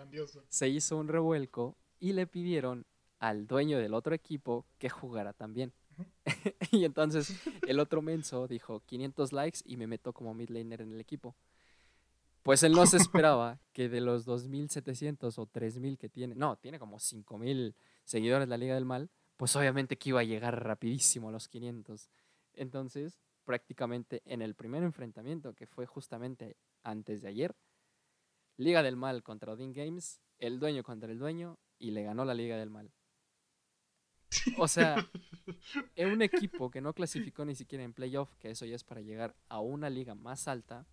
se 0.48 0.68
hizo 0.68 0.96
un 0.96 1.08
revuelco 1.08 1.76
y 1.98 2.14
le 2.14 2.26
pidieron 2.26 2.86
al 3.18 3.46
dueño 3.46 3.76
del 3.76 3.92
otro 3.92 4.14
equipo 4.14 4.66
que 4.78 4.88
jugara 4.88 5.34
también. 5.34 5.74
y 6.70 6.84
entonces 6.84 7.40
el 7.66 7.80
otro 7.80 8.02
menso 8.02 8.46
dijo 8.48 8.80
500 8.86 9.32
likes 9.32 9.60
y 9.64 9.76
me 9.76 9.86
meto 9.86 10.12
como 10.12 10.34
mid 10.34 10.50
laner 10.50 10.82
en 10.82 10.92
el 10.92 11.00
equipo. 11.00 11.34
Pues 12.42 12.62
él 12.62 12.72
no 12.72 12.86
se 12.86 12.96
esperaba 12.96 13.60
que 13.72 13.88
de 13.88 14.00
los 14.00 14.26
2.700 14.26 15.38
o 15.38 15.46
3.000 15.46 15.98
que 15.98 16.08
tiene, 16.08 16.34
no, 16.34 16.56
tiene 16.56 16.78
como 16.78 16.98
5.000 16.98 17.74
seguidores 18.04 18.48
la 18.48 18.56
Liga 18.56 18.74
del 18.74 18.84
Mal, 18.86 19.10
pues 19.36 19.54
obviamente 19.56 19.96
que 19.96 20.10
iba 20.10 20.20
a 20.20 20.24
llegar 20.24 20.64
rapidísimo 20.64 21.28
a 21.28 21.32
los 21.32 21.48
500. 21.48 22.10
Entonces, 22.54 23.20
prácticamente 23.44 24.22
en 24.24 24.42
el 24.42 24.54
primer 24.54 24.82
enfrentamiento, 24.82 25.54
que 25.54 25.66
fue 25.66 25.86
justamente 25.86 26.56
antes 26.82 27.22
de 27.22 27.28
ayer, 27.28 27.54
Liga 28.56 28.82
del 28.82 28.96
Mal 28.96 29.22
contra 29.22 29.52
Odin 29.52 29.72
Games, 29.72 30.20
el 30.38 30.58
dueño 30.58 30.82
contra 30.82 31.10
el 31.10 31.18
dueño, 31.18 31.58
y 31.78 31.92
le 31.92 32.02
ganó 32.02 32.24
la 32.24 32.34
Liga 32.34 32.56
del 32.56 32.70
Mal. 32.70 32.92
O 34.58 34.68
sea, 34.68 35.08
en 35.96 36.10
un 36.10 36.22
equipo 36.22 36.70
que 36.70 36.80
no 36.80 36.92
clasificó 36.92 37.44
ni 37.44 37.54
siquiera 37.54 37.84
en 37.84 37.92
playoff, 37.92 38.34
que 38.36 38.50
eso 38.50 38.64
ya 38.64 38.76
es 38.76 38.84
para 38.84 39.00
llegar 39.00 39.34
a 39.48 39.60
una 39.60 39.90
liga 39.90 40.14
más 40.14 40.48
alta, 40.48 40.86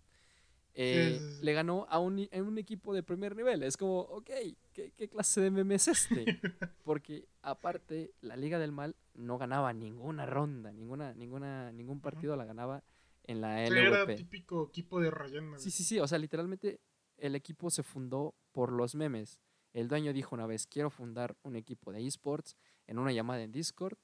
eh, 0.80 1.20
le 1.42 1.52
ganó 1.54 1.86
a 1.88 1.98
un, 1.98 2.28
un, 2.32 2.58
equipo 2.58 2.94
de 2.94 3.02
primer 3.02 3.34
nivel. 3.34 3.64
Es 3.64 3.76
como, 3.76 4.00
ok, 4.00 4.30
¿qué, 4.72 5.08
clase 5.08 5.40
de 5.40 5.50
meme 5.50 5.74
es 5.74 5.88
este? 5.88 6.24
Porque 6.84 7.26
aparte, 7.42 8.12
la 8.20 8.36
Liga 8.36 8.60
del 8.60 8.70
Mal 8.70 8.94
no 9.14 9.38
ganaba 9.38 9.72
ninguna 9.72 10.24
ronda, 10.24 10.70
ninguna, 10.70 11.14
ninguna, 11.14 11.72
ningún 11.72 12.00
partido 12.00 12.36
la 12.36 12.44
ganaba 12.44 12.84
en 13.24 13.40
la 13.40 13.66
LVP. 13.66 13.80
Era 13.80 14.14
típico 14.14 14.68
equipo 14.68 15.00
de 15.00 15.10
relleno. 15.10 15.58
Sí, 15.58 15.72
sí, 15.72 15.82
sí, 15.82 15.98
o 15.98 16.06
sea, 16.06 16.18
literalmente 16.18 16.80
el 17.16 17.34
equipo 17.34 17.70
se 17.70 17.82
fundó 17.82 18.36
por 18.52 18.70
los 18.70 18.94
memes. 18.94 19.40
El 19.72 19.88
dueño 19.88 20.12
dijo 20.12 20.36
una 20.36 20.46
vez, 20.46 20.68
quiero 20.68 20.90
fundar 20.90 21.36
un 21.42 21.56
equipo 21.56 21.92
de 21.92 22.06
esports 22.06 22.56
en 22.88 22.98
una 22.98 23.12
llamada 23.12 23.42
en 23.42 23.52
Discord 23.52 23.96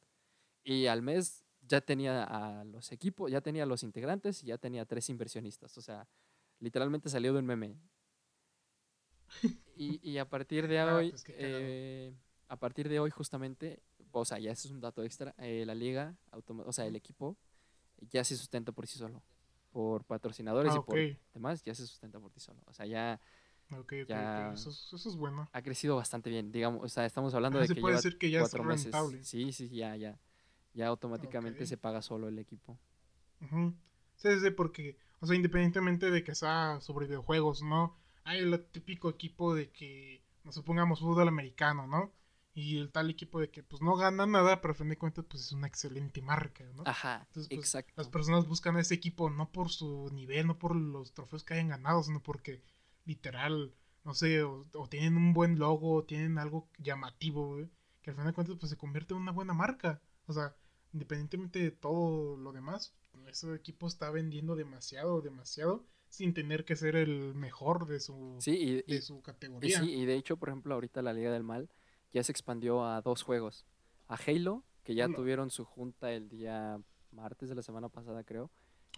y 0.63 0.87
al 0.87 1.03
mes 1.03 1.45
ya 1.67 1.81
tenía 1.81 2.23
a 2.23 2.65
los 2.65 2.93
equipos, 2.93 3.31
ya 3.31 3.41
tenía 3.41 3.65
a 3.65 3.67
los 3.67 3.83
integrantes 3.83 4.43
y 4.43 4.47
ya 4.47 4.59
tenía 4.59 4.85
tres 4.85 5.09
inversionistas. 5.11 5.77
O 5.79 5.81
sea, 5.81 6.07
literalmente 6.61 7.09
salió 7.09 7.33
de 7.33 7.41
un 7.41 7.47
meme. 7.47 7.77
Y, 9.77 10.19
a 10.19 10.29
partir 10.29 10.69
de 10.69 10.79
ah, 10.79 10.95
hoy, 10.95 11.11
pues 11.11 11.25
eh, 11.31 12.15
a 12.47 12.57
partir 12.57 12.89
de 12.89 13.01
hoy 13.01 13.11
justamente, 13.11 13.83
o 14.13 14.25
sea, 14.25 14.39
ya 14.39 14.53
eso 14.53 14.69
es 14.69 14.73
un 14.73 14.81
dato 14.81 15.03
extra, 15.03 15.35
eh, 15.39 15.65
la 15.67 15.75
liga, 15.75 16.17
o 16.31 16.73
sea, 16.73 16.87
el 16.87 16.95
equipo 16.95 17.37
ya 17.99 18.23
se 18.23 18.37
sustenta 18.37 18.71
por 18.71 18.87
sí 18.87 18.99
solo. 18.99 19.21
Por 19.73 20.05
patrocinadores 20.05 20.73
ah, 20.73 20.77
y 20.79 20.83
por 20.85 20.97
demás, 21.33 21.65
ya 21.65 21.75
se 21.75 21.85
sustenta 21.85 22.21
por 22.21 22.31
sí 22.31 22.39
solo. 22.39 22.61
O 22.67 22.73
sea, 22.73 22.87
ya... 22.87 23.21
ya 24.07 24.53
eso, 24.53 24.71
es 24.71 25.17
bueno. 25.17 25.49
Ha 25.53 25.63
crecido 25.63 25.97
bastante 25.97 26.31
bien, 26.31 26.53
digamos, 26.53 26.83
o 26.85 26.89
sea, 26.89 27.07
estamos 27.07 27.35
hablando 27.35 27.59
de 27.59 27.69
que 27.69 27.81
puede 27.81 28.01
lleva 28.01 28.19
que 28.19 28.31
ya 28.31 28.41
cuatro 28.41 28.65
meses. 28.65 28.95
Sí, 29.23 29.53
sí, 29.53 29.69
ya, 29.69 29.97
ya 29.97 30.19
ya 30.75 30.89
automáticamente 30.89 31.67
se 31.67 31.77
paga 31.77 32.03
solo 32.03 32.29
el 32.29 32.39
equipo. 32.39 32.79
Sí, 34.17 34.41
sí, 34.41 34.51
porque, 34.51 34.99
o 35.21 35.27
sea, 35.27 35.37
independientemente 35.37 36.11
de 36.11 36.25
que 36.25 36.35
sea 36.35 36.81
sobre 36.81 37.07
videojuegos, 37.07 37.63
¿no? 37.63 37.97
Hay 38.25 38.41
el 38.41 38.65
típico 38.67 39.09
equipo 39.09 39.55
de 39.55 39.71
que, 39.71 40.23
nos 40.45 40.55
supongamos, 40.55 41.01
fútbol 41.01 41.29
americano, 41.29 41.87
¿no? 41.87 42.13
Y 42.55 42.79
el 42.79 42.91
tal 42.91 43.11
equipo 43.11 43.41
de 43.41 43.51
que, 43.51 43.63
pues, 43.63 43.83
no 43.83 43.97
gana 43.97 44.27
nada, 44.27 44.61
pero 44.61 44.73
a 44.73 44.77
fin 44.77 44.89
de 44.89 44.99
cuentas, 44.99 45.25
pues, 45.29 45.43
es 45.43 45.53
una 45.53 45.67
excelente 45.67 46.23
marca, 46.23 46.65
¿no? 46.75 46.85
Ajá, 46.87 47.25
Entonces, 47.29 47.49
pues, 47.49 47.61
exacto. 47.61 47.93
Las 47.97 48.09
personas 48.09 48.47
buscan 48.47 48.77
a 48.77 48.81
ese 48.81 48.95
equipo 48.95 49.31
no 49.31 49.51
por 49.51 49.71
su 49.71 50.09
nivel, 50.13 50.47
no 50.47 50.59
por 50.59 50.75
los 50.75 51.13
trofeos 51.13 51.45
que 51.45 51.55
hayan 51.55 51.69
ganado, 51.69 52.03
sino 52.03 52.23
porque, 52.23 52.63
literal, 53.05 53.75
no 54.05 54.15
sé, 54.15 54.43
o, 54.43 54.67
tienen 54.89 55.17
un 55.17 55.33
buen 55.33 55.59
logo, 55.59 55.95
o 55.95 56.05
tienen 56.05 56.39
algo 56.39 56.69
llamativo, 56.79 57.57
que 58.03 58.11
al 58.11 58.17
fin 58.17 58.27
de 58.27 58.33
cuentas, 58.33 58.57
pues, 58.59 58.71
se 58.71 58.77
convierte 58.77 59.15
en 59.15 59.21
una 59.21 59.33
buena 59.33 59.55
marca. 59.55 60.01
O 60.27 60.33
sea, 60.33 60.55
independientemente 60.93 61.59
de 61.59 61.71
todo 61.71 62.37
lo 62.37 62.53
demás, 62.53 62.95
ese 63.29 63.55
equipo 63.55 63.87
está 63.87 64.11
vendiendo 64.11 64.57
demasiado, 64.57 65.21
demasiado, 65.21 65.85
sin 66.09 66.35
tener 66.35 66.65
que 66.65 66.77
ser 66.77 66.97
el 66.97 67.35
mejor 67.35 67.87
de 67.87 68.01
su, 68.01 68.39
de 68.45 69.03
su 69.03 69.21
categoría. 69.23 69.83
Y 69.83 69.87
sí, 69.87 69.93
y 69.93 70.05
de 70.07 70.15
hecho, 70.15 70.37
por 70.37 70.51
ejemplo, 70.51 70.75
ahorita 70.75 71.03
la 71.03 71.13
Liga 71.13 71.33
del 71.33 71.43
Mal 71.43 71.69
ya 72.13 72.23
se 72.23 72.33
expandió 72.33 72.85
a 72.85 73.03
dos 73.03 73.23
juegos. 73.23 73.67
A 74.07 74.15
Halo, 74.15 74.65
que 74.85 74.95
ya 74.95 75.09
tuvieron 75.09 75.51
su 75.51 75.65
junta 75.65 76.13
el 76.13 76.29
día 76.29 76.79
martes 77.11 77.49
de 77.49 77.55
la 77.55 77.63
semana 77.63 77.89
pasada, 77.89 78.23
creo. 78.23 78.51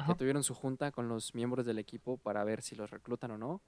Ya 0.06 0.14
tuvieron 0.14 0.42
su 0.42 0.54
junta 0.54 0.92
con 0.92 1.08
los 1.08 1.34
miembros 1.34 1.64
del 1.64 1.78
equipo 1.78 2.18
para 2.18 2.44
ver 2.44 2.60
si 2.60 2.74
los 2.74 2.90
reclutan 2.90 3.30
o 3.30 3.38
no. 3.38 3.62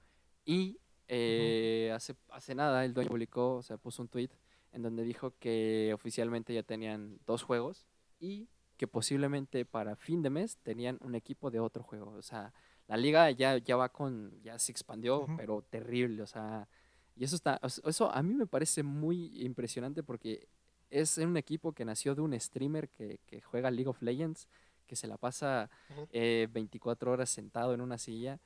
Y 0.49 0.79
eh, 1.07 1.91
hace, 1.93 2.15
hace 2.29 2.55
nada 2.55 2.83
el 2.83 2.91
dueño 2.91 3.09
publicó, 3.09 3.57
o 3.57 3.61
sea, 3.61 3.77
puso 3.77 4.01
un 4.01 4.07
tweet 4.07 4.31
en 4.71 4.81
donde 4.81 5.03
dijo 5.03 5.35
que 5.37 5.91
oficialmente 5.93 6.55
ya 6.55 6.63
tenían 6.63 7.19
dos 7.27 7.43
juegos 7.43 7.85
y 8.19 8.49
que 8.75 8.87
posiblemente 8.87 9.63
para 9.63 9.95
fin 9.95 10.23
de 10.23 10.31
mes 10.31 10.57
tenían 10.63 10.97
un 11.01 11.13
equipo 11.13 11.51
de 11.51 11.59
otro 11.59 11.83
juego. 11.83 12.13
O 12.13 12.23
sea, 12.23 12.51
la 12.87 12.97
liga 12.97 13.29
ya, 13.29 13.59
ya 13.59 13.75
va 13.75 13.89
con, 13.89 14.41
ya 14.41 14.57
se 14.57 14.71
expandió, 14.71 15.27
pero 15.37 15.61
terrible. 15.69 16.23
O 16.23 16.27
sea, 16.27 16.67
y 17.15 17.25
eso 17.25 17.35
está, 17.35 17.61
eso 17.63 18.11
a 18.11 18.23
mí 18.23 18.33
me 18.33 18.47
parece 18.47 18.81
muy 18.81 19.31
impresionante 19.43 20.01
porque 20.01 20.47
es 20.89 21.19
un 21.19 21.37
equipo 21.37 21.73
que 21.73 21.85
nació 21.85 22.15
de 22.15 22.21
un 22.21 22.39
streamer 22.39 22.89
que, 22.89 23.19
que 23.27 23.39
juega 23.41 23.69
League 23.69 23.87
of 23.89 24.01
Legends, 24.01 24.47
que 24.87 24.95
se 24.95 25.05
la 25.05 25.17
pasa 25.19 25.69
24 26.11 27.11
eh, 27.11 27.13
horas 27.13 27.29
sentado 27.29 27.75
en 27.75 27.81
una 27.81 27.99
silla. 27.99 28.39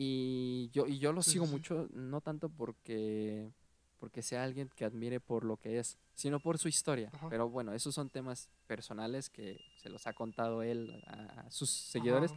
Y 0.00 0.70
yo, 0.72 0.86
y 0.86 1.00
yo 1.00 1.12
lo 1.12 1.22
sigo 1.22 1.44
mucho, 1.46 1.88
no 1.92 2.20
tanto 2.20 2.48
porque 2.48 3.50
porque 3.98 4.22
sea 4.22 4.44
alguien 4.44 4.70
que 4.76 4.84
admire 4.84 5.18
por 5.18 5.44
lo 5.44 5.56
que 5.56 5.80
es, 5.80 5.98
sino 6.14 6.38
por 6.38 6.56
su 6.56 6.68
historia. 6.68 7.10
Pero 7.28 7.48
bueno, 7.50 7.72
esos 7.72 7.96
son 7.96 8.08
temas 8.08 8.48
personales 8.68 9.28
que 9.28 9.58
se 9.82 9.88
los 9.88 10.06
ha 10.06 10.12
contado 10.12 10.62
él 10.62 11.02
a, 11.08 11.50
sus 11.50 11.68
seguidores. 11.70 12.32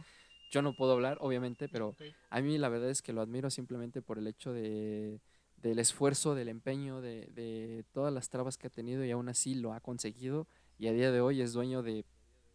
Yo 0.50 0.60
no 0.60 0.74
puedo 0.74 0.90
hablar, 0.90 1.18
obviamente, 1.20 1.68
pero 1.68 1.94
a 2.30 2.40
mí 2.40 2.58
la 2.58 2.68
verdad 2.68 2.90
es 2.90 3.00
que 3.00 3.12
lo 3.12 3.20
admiro 3.20 3.48
simplemente 3.48 4.02
por 4.02 4.18
el 4.18 4.26
hecho 4.26 4.52
de, 4.52 5.20
del 5.58 5.78
esfuerzo, 5.78 6.34
del 6.34 6.48
empeño, 6.48 7.00
de, 7.00 7.26
de 7.26 7.84
todas 7.92 8.12
las 8.12 8.28
trabas 8.28 8.58
que 8.58 8.66
ha 8.66 8.70
tenido 8.70 9.04
y 9.04 9.12
aún 9.12 9.28
así 9.28 9.54
lo 9.54 9.72
ha 9.72 9.78
conseguido. 9.78 10.48
Y 10.80 10.88
a 10.88 10.92
día 10.92 11.12
de 11.12 11.20
hoy 11.20 11.40
es 11.40 11.52
dueño 11.52 11.84
de 11.84 12.04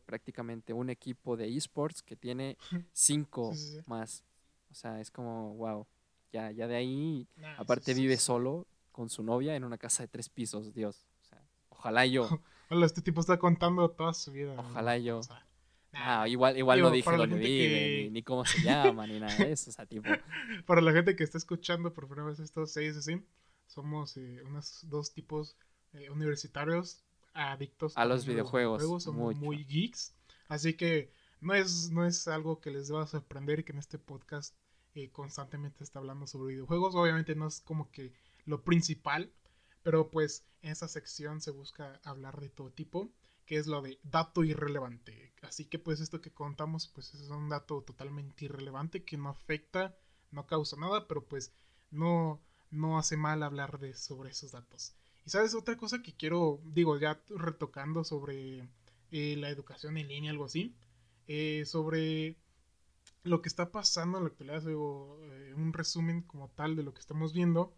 prácticamente 0.05 0.73
un 0.73 0.89
equipo 0.89 1.37
de 1.37 1.55
esports 1.55 2.03
que 2.03 2.17
tiene 2.17 2.57
cinco 2.91 3.53
más. 3.85 4.26
O 4.71 4.73
sea, 4.73 4.99
es 4.99 5.11
como, 5.11 5.55
wow. 5.55 5.87
Ya, 6.31 6.51
ya 6.51 6.67
de 6.67 6.75
ahí, 6.75 7.27
aparte 7.57 7.93
vive 7.93 8.17
solo, 8.17 8.67
con 8.91 9.09
su 9.09 9.23
novia 9.23 9.55
en 9.55 9.63
una 9.63 9.77
casa 9.77 10.03
de 10.03 10.07
tres 10.07 10.27
pisos, 10.29 10.73
Dios. 10.73 11.05
O 11.21 11.25
sea, 11.25 11.41
ojalá 11.69 12.05
yo. 12.05 12.27
Hola, 12.69 12.85
este 12.85 13.01
tipo 13.01 13.21
está 13.21 13.37
contando 13.37 13.89
toda 13.91 14.13
su 14.13 14.31
vida. 14.31 14.55
Ojalá 14.57 14.97
yo. 14.97 15.21
ah, 15.93 16.27
igual, 16.27 16.57
igual 16.57 16.81
no 16.81 16.91
dije 16.91 17.15
dónde 17.15 17.37
vive, 17.37 18.09
ni, 18.11 18.23
cómo 18.23 18.43
se 18.43 18.61
llama, 18.63 19.07
ni 19.07 19.19
nada 19.19 19.35
de 19.37 19.53
eso. 19.53 19.69
O 19.69 19.73
sea, 19.73 19.85
tipo. 19.85 20.09
Para 20.65 20.81
la 20.81 20.91
gente 20.91 21.15
que 21.15 21.23
está 21.23 21.37
escuchando 21.37 21.93
por 21.93 22.07
primera 22.07 22.27
vez 22.27 22.39
estos 22.39 22.71
seis 22.71 22.97
así, 22.97 23.23
somos 23.67 24.17
eh, 24.17 24.41
unos 24.45 24.79
dos 24.89 25.13
tipos 25.13 25.55
eh, 25.93 26.09
universitarios 26.09 27.03
adictos 27.33 27.95
a 27.95 28.05
los 28.05 28.25
videojuegos. 28.25 29.03
somos 29.03 29.35
muy 29.35 29.63
geeks. 29.63 30.13
Así 30.49 30.73
que 30.73 31.11
no 31.41 31.53
es, 31.53 31.91
no 31.91 32.05
es 32.05 32.27
algo 32.27 32.59
que 32.59 32.71
les 32.71 32.91
va 32.91 33.03
a 33.03 33.07
sorprender 33.07 33.63
que 33.63 33.71
en 33.71 33.79
este 33.79 33.97
podcast 33.99 34.55
eh, 34.95 35.09
constantemente 35.11 35.83
está 35.83 35.99
hablando 35.99 36.27
sobre 36.27 36.53
videojuegos. 36.53 36.95
Obviamente 36.95 37.35
no 37.35 37.47
es 37.47 37.61
como 37.61 37.91
que 37.91 38.13
lo 38.45 38.63
principal, 38.63 39.31
pero 39.83 40.09
pues 40.09 40.45
en 40.61 40.71
esta 40.71 40.87
sección 40.87 41.41
se 41.41 41.51
busca 41.51 42.01
hablar 42.03 42.39
de 42.39 42.49
todo 42.49 42.71
tipo, 42.71 43.11
que 43.45 43.57
es 43.57 43.67
lo 43.67 43.81
de 43.81 43.99
dato 44.03 44.43
irrelevante. 44.43 45.33
Así 45.41 45.65
que 45.65 45.79
pues 45.79 45.99
esto 45.99 46.21
que 46.21 46.31
contamos 46.31 46.87
pues 46.87 47.13
es 47.13 47.29
un 47.29 47.49
dato 47.49 47.81
totalmente 47.83 48.45
irrelevante 48.45 49.03
que 49.03 49.17
no 49.17 49.29
afecta, 49.29 49.95
no 50.31 50.47
causa 50.47 50.75
nada, 50.77 51.07
pero 51.07 51.25
pues 51.25 51.53
no, 51.91 52.41
no 52.71 52.97
hace 52.97 53.17
mal 53.17 53.43
hablar 53.43 53.79
de 53.79 53.93
sobre 53.93 54.31
esos 54.31 54.51
datos. 54.51 54.95
Y 55.25 55.29
sabes 55.29 55.53
otra 55.53 55.77
cosa 55.77 56.01
que 56.01 56.15
quiero, 56.15 56.59
digo, 56.65 56.97
ya 56.97 57.21
retocando 57.29 58.03
sobre 58.03 58.67
eh, 59.11 59.35
la 59.37 59.49
educación 59.49 59.97
en 59.97 60.07
línea, 60.07 60.31
algo 60.31 60.45
así, 60.45 60.75
eh, 61.27 61.63
sobre 61.65 62.37
lo 63.23 63.41
que 63.41 63.49
está 63.49 63.71
pasando 63.71 64.17
en 64.17 64.23
la 64.23 64.29
actualidad, 64.29 64.61
digo, 64.63 65.19
eh, 65.23 65.53
un 65.55 65.73
resumen 65.73 66.21
como 66.21 66.49
tal 66.49 66.75
de 66.75 66.83
lo 66.83 66.93
que 66.93 67.01
estamos 67.01 67.33
viendo 67.33 67.73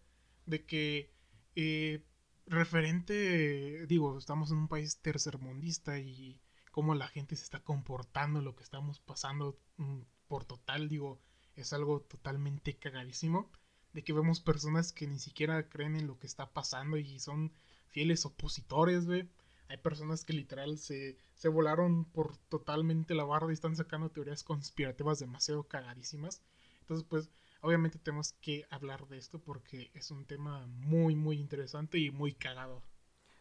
de 0.46 0.66
que 0.66 1.12
eh, 1.56 2.04
referente, 2.48 3.86
digo, 3.88 4.18
estamos 4.18 4.52
en 4.52 4.58
un 4.58 4.68
país 4.68 5.00
tercermundista 5.02 6.00
y 6.00 6.42
cómo 6.72 6.96
la 6.96 7.08
gente 7.08 7.36
se 7.36 7.44
está 7.44 7.64
comportando, 7.64 8.42
lo 8.42 8.56
que 8.56 8.64
estamos 8.64 9.00
pasando 9.00 9.60
mm, 9.78 10.02
por 10.28 10.46
total, 10.46 10.90
digo, 10.90 11.20
es 11.56 11.74
algo 11.74 12.02
totalmente 12.02 12.78
cagadísimo, 12.78 13.52
de 13.94 14.04
que 14.04 14.14
vemos 14.14 14.40
personas 14.40 14.92
que 14.92 15.08
ni 15.08 15.20
siquiera 15.20 15.70
creen 15.70 15.96
en 15.96 16.08
lo 16.08 16.20
que 16.20 16.28
está 16.28 16.52
pasando 16.52 16.98
y 16.98 17.20
son 17.20 17.52
fieles 17.88 18.26
opositores, 18.26 19.06
güey. 19.06 19.30
Hay 19.70 19.78
personas 19.78 20.26
que 20.26 20.34
literal 20.34 20.78
se, 20.80 21.16
se 21.36 21.48
volaron 21.48 22.04
por 22.04 22.36
totalmente 22.50 23.14
la 23.14 23.24
barra 23.24 23.50
y 23.50 23.54
están 23.54 23.76
sacando 23.76 24.10
teorías 24.10 24.44
conspirativas 24.44 25.20
demasiado 25.20 25.64
cagadísimas. 25.64 26.42
Entonces, 26.82 27.06
pues, 27.08 27.30
obviamente 27.62 28.00
tenemos 28.00 28.34
que 28.42 28.66
hablar 28.72 29.08
de 29.08 29.20
esto 29.20 29.40
porque 29.40 29.92
es 29.94 30.10
un 30.10 30.26
tema 30.26 30.66
muy, 30.66 31.16
muy 31.16 31.40
interesante 31.40 32.00
y 32.00 32.10
muy 32.10 32.34
cagado. 32.34 32.82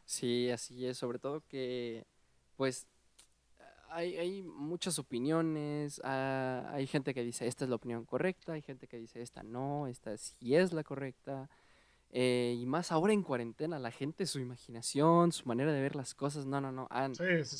Sí, 0.05 0.51
así 0.51 0.85
es, 0.87 0.99
sobre 0.99 1.18
todo 1.18 1.41
que, 1.49 2.07
pues, 2.57 2.87
hay, 3.89 4.16
hay 4.16 4.43
muchas 4.43 4.99
opiniones, 4.99 5.99
ah, 6.05 6.68
hay 6.72 6.87
gente 6.87 7.14
que 7.14 7.24
dice 7.24 7.47
esta 7.47 7.64
es 7.64 7.70
la 7.70 7.76
opinión 7.76 8.05
correcta, 8.05 8.53
hay 8.53 8.61
gente 8.62 8.87
que 8.87 8.99
dice 8.99 9.22
esta 9.22 9.43
no, 9.43 9.87
esta 9.87 10.16
sí 10.18 10.55
es 10.55 10.72
la 10.74 10.85
correcta. 10.85 11.49
Eh, 12.11 12.56
y 12.59 12.64
más 12.64 12.90
ahora 12.90 13.12
en 13.12 13.22
cuarentena, 13.22 13.78
la 13.78 13.90
gente, 13.90 14.26
su 14.26 14.38
imaginación, 14.38 15.30
su 15.32 15.46
manera 15.46 15.72
de 15.72 15.80
ver 15.80 15.94
las 15.94 16.14
cosas, 16.14 16.46
no, 16.46 16.61
no, 16.61 16.72
no, 16.72 16.86
han, 16.90 17.12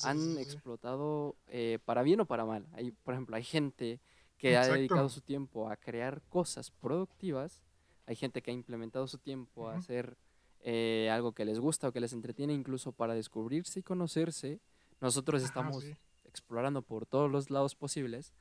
han 0.05 0.39
explotado 0.39 1.37
eh, 1.49 1.79
para 1.85 2.03
bien 2.03 2.21
o 2.21 2.27
para 2.27 2.47
mal. 2.47 2.67
Hay, 2.73 2.93
por 2.93 3.15
ejemplo, 3.15 3.37
hay 3.37 3.45
gente 3.45 4.01
que 4.39 4.57
ha 4.57 4.67
dedicado 4.67 5.09
su 5.09 5.21
tiempo 5.21 5.69
a 5.69 5.77
crear 5.77 6.23
cosas 6.29 6.71
productivas. 6.71 7.63
Hay 8.07 8.17
gente 8.17 8.41
que 8.41 8.51
ha 8.51 8.55
implementado 8.55 9.07
su 9.07 9.19
tiempo 9.19 9.69
a 9.69 9.77
hacer 9.77 10.17
eh, 10.61 11.11
algo 11.13 11.33
que 11.33 11.45
les 11.45 11.59
gusta 11.59 11.89
o 11.89 11.93
que 11.93 12.01
les 12.01 12.13
entretiene, 12.13 12.55
incluso 12.55 12.93
para 12.93 13.15
descubrirse 13.15 13.81
y 13.81 13.83
conocerse. 13.83 14.61
Nosotros 15.01 15.43
estamos 15.43 15.85
explorando 16.25 16.83
por 16.83 17.05
todos 17.05 17.31
los 17.31 17.51
lados 17.51 17.75
posibles 17.75 18.33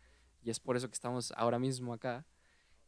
y 0.43 0.49
es 0.49 0.59
por 0.59 0.77
eso 0.77 0.87
que 0.87 0.93
estamos 0.93 1.33
ahora 1.35 1.59
mismo 1.59 1.93
acá. 1.93 2.25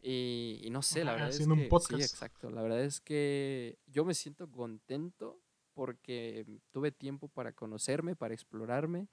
Y, 0.02 0.68
no 0.72 0.82
sé, 0.82 1.04
la 1.04 1.14
verdad 1.14 1.30
es 1.30 1.39
que... 1.39 1.43
Un 1.45 1.68
podcast. 1.68 2.02
Sí, 2.02 2.02
exacto. 2.02 2.50
La 2.50 2.62
verdad 2.62 2.84
es 2.84 3.02
que 3.02 3.78
yo 3.88 4.06
me 4.06 4.14
siento 4.14 4.50
contento 4.50 5.39
porque 5.74 6.45
tuve 6.72 6.91
tiempo 6.91 7.28
para 7.28 7.54
conocerme, 7.54 8.16
para 8.16 8.34
explorarme 8.34 9.08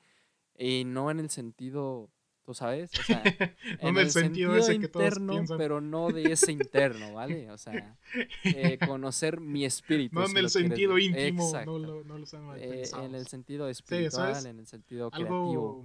y 0.59 0.85
no 0.85 1.11
en 1.11 1.21
el 1.21 1.31
sentido 1.31 2.11
¿Tú 2.47 2.55
sabes? 2.55 2.93
O 2.97 3.03
sea, 3.03 3.23
en 3.81 3.97
el 3.97 4.09
sentido, 4.09 4.55
ese 4.55 4.75
interno, 4.75 5.45
pero 5.59 5.81
no 5.81 6.11
de 6.11 6.31
ese 6.31 6.53
interno, 6.53 7.13
¿vale? 7.13 7.51
O 7.51 7.59
sea, 7.59 7.99
eh, 8.45 8.79
conocer 8.87 9.41
mi 9.41 9.65
espíritu. 9.65 10.15
No 10.15 10.27
en 10.27 10.37
el 10.37 10.49
sentido 10.49 10.97
íntimo, 10.97 11.53
no 11.65 11.77
lo, 11.77 12.05
no 12.05 12.19
lo 12.19 12.55
eh, 12.55 12.85
En 13.03 13.17
el 13.17 13.27
sentido 13.27 13.69
espiritual, 13.69 14.47
en 14.47 14.61
el 14.61 14.67
sentido 14.69 15.11
creativo. 15.11 15.85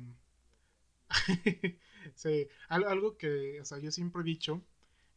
sí, 2.14 2.48
algo 2.70 3.18
que, 3.18 3.60
o 3.60 3.66
sea, 3.66 3.80
yo 3.80 3.90
siempre 3.90 4.22
he 4.22 4.26
dicho 4.26 4.62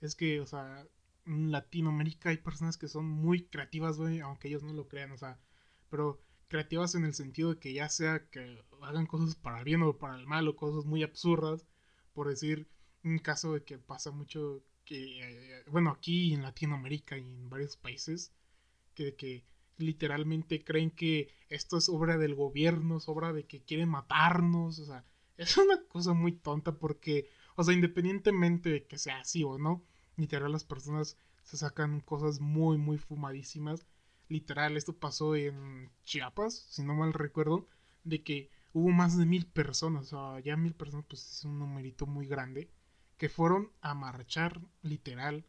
es 0.07 0.15
que, 0.15 0.41
o 0.41 0.47
sea, 0.47 0.87
en 1.27 1.51
Latinoamérica 1.51 2.31
hay 2.31 2.39
personas 2.39 2.77
que 2.77 2.89
son 2.89 3.07
muy 3.07 3.47
creativas, 3.47 3.97
güey, 3.97 4.21
aunque 4.21 4.49
ellos 4.49 4.63
no 4.63 4.73
lo 4.73 4.89
crean, 4.89 5.13
o 5.13 5.17
sea, 5.17 5.39
pero 5.91 6.21
creativas 6.49 6.95
en 6.95 7.05
el 7.05 7.15
sentido 7.15 7.55
de 7.55 7.59
que 7.59 7.73
ya 7.73 7.89
sea 7.89 8.29
que 8.29 8.63
hagan 8.83 9.07
cosas 9.07 9.35
para 9.35 9.59
el 9.59 9.65
bien 9.65 9.83
o 9.83 9.99
para 9.99 10.17
el 10.17 10.27
mal 10.27 10.47
o 10.49 10.57
cosas 10.57 10.85
muy 10.85 11.03
absurdas, 11.03 11.67
por 12.13 12.29
decir 12.29 12.69
un 13.03 13.19
caso 13.19 13.55
de 13.55 13.65
que 13.65 13.79
pasa 13.79 14.11
mucho 14.11 14.63
que, 14.85 15.59
eh, 15.59 15.65
bueno, 15.71 15.91
aquí 15.91 16.35
en 16.35 16.43
Latinoamérica 16.43 17.17
y 17.19 17.23
en 17.23 17.49
varios 17.49 17.77
países, 17.77 18.33
que, 18.95 19.15
que 19.17 19.45
literalmente 19.79 20.63
creen 20.65 20.91
que 20.91 21.35
esto 21.49 21.79
es 21.79 21.89
obra 21.89 22.19
del 22.19 22.35
gobierno, 22.35 22.99
es 22.99 23.09
obra 23.09 23.33
de 23.33 23.47
que 23.47 23.63
quieren 23.63 23.89
matarnos, 23.89 24.79
o 24.79 24.87
sea, 24.87 25.05
es 25.37 25.57
una 25.57 25.83
cosa 25.89 26.13
muy 26.13 26.33
tonta 26.33 26.79
porque, 26.79 27.29
o 27.57 27.65
sea, 27.65 27.75
independientemente 27.75 28.69
de 28.71 28.87
que 28.87 28.99
sea 28.99 29.21
así 29.21 29.43
o 29.43 29.59
no, 29.59 29.85
literal 30.17 30.53
las 30.53 30.65
personas 30.65 31.17
se 31.43 31.57
sacan 31.57 32.01
cosas 32.01 32.41
muy, 32.41 32.79
muy 32.79 32.99
fumadísimas. 32.99 33.87
Literal, 34.29 34.77
esto 34.77 34.97
pasó 34.97 35.37
en 35.37 35.91
Chiapas, 36.05 36.67
si 36.71 36.83
no 36.83 36.95
mal 36.95 37.13
recuerdo, 37.13 37.69
de 38.05 38.23
que 38.23 38.51
hubo 38.73 38.91
más 38.91 39.17
de 39.17 39.27
mil 39.27 39.47
personas, 39.47 40.13
o 40.13 40.35
sea, 40.35 40.41
ya 40.41 40.57
mil 40.57 40.75
personas, 40.75 41.07
pues 41.09 41.31
es 41.31 41.45
un 41.45 41.59
numerito 41.59 42.07
muy 42.07 42.27
grande, 42.27 42.71
que 43.19 43.29
fueron 43.29 43.71
a 43.81 43.95
marchar, 43.95 44.61
literal, 44.83 45.45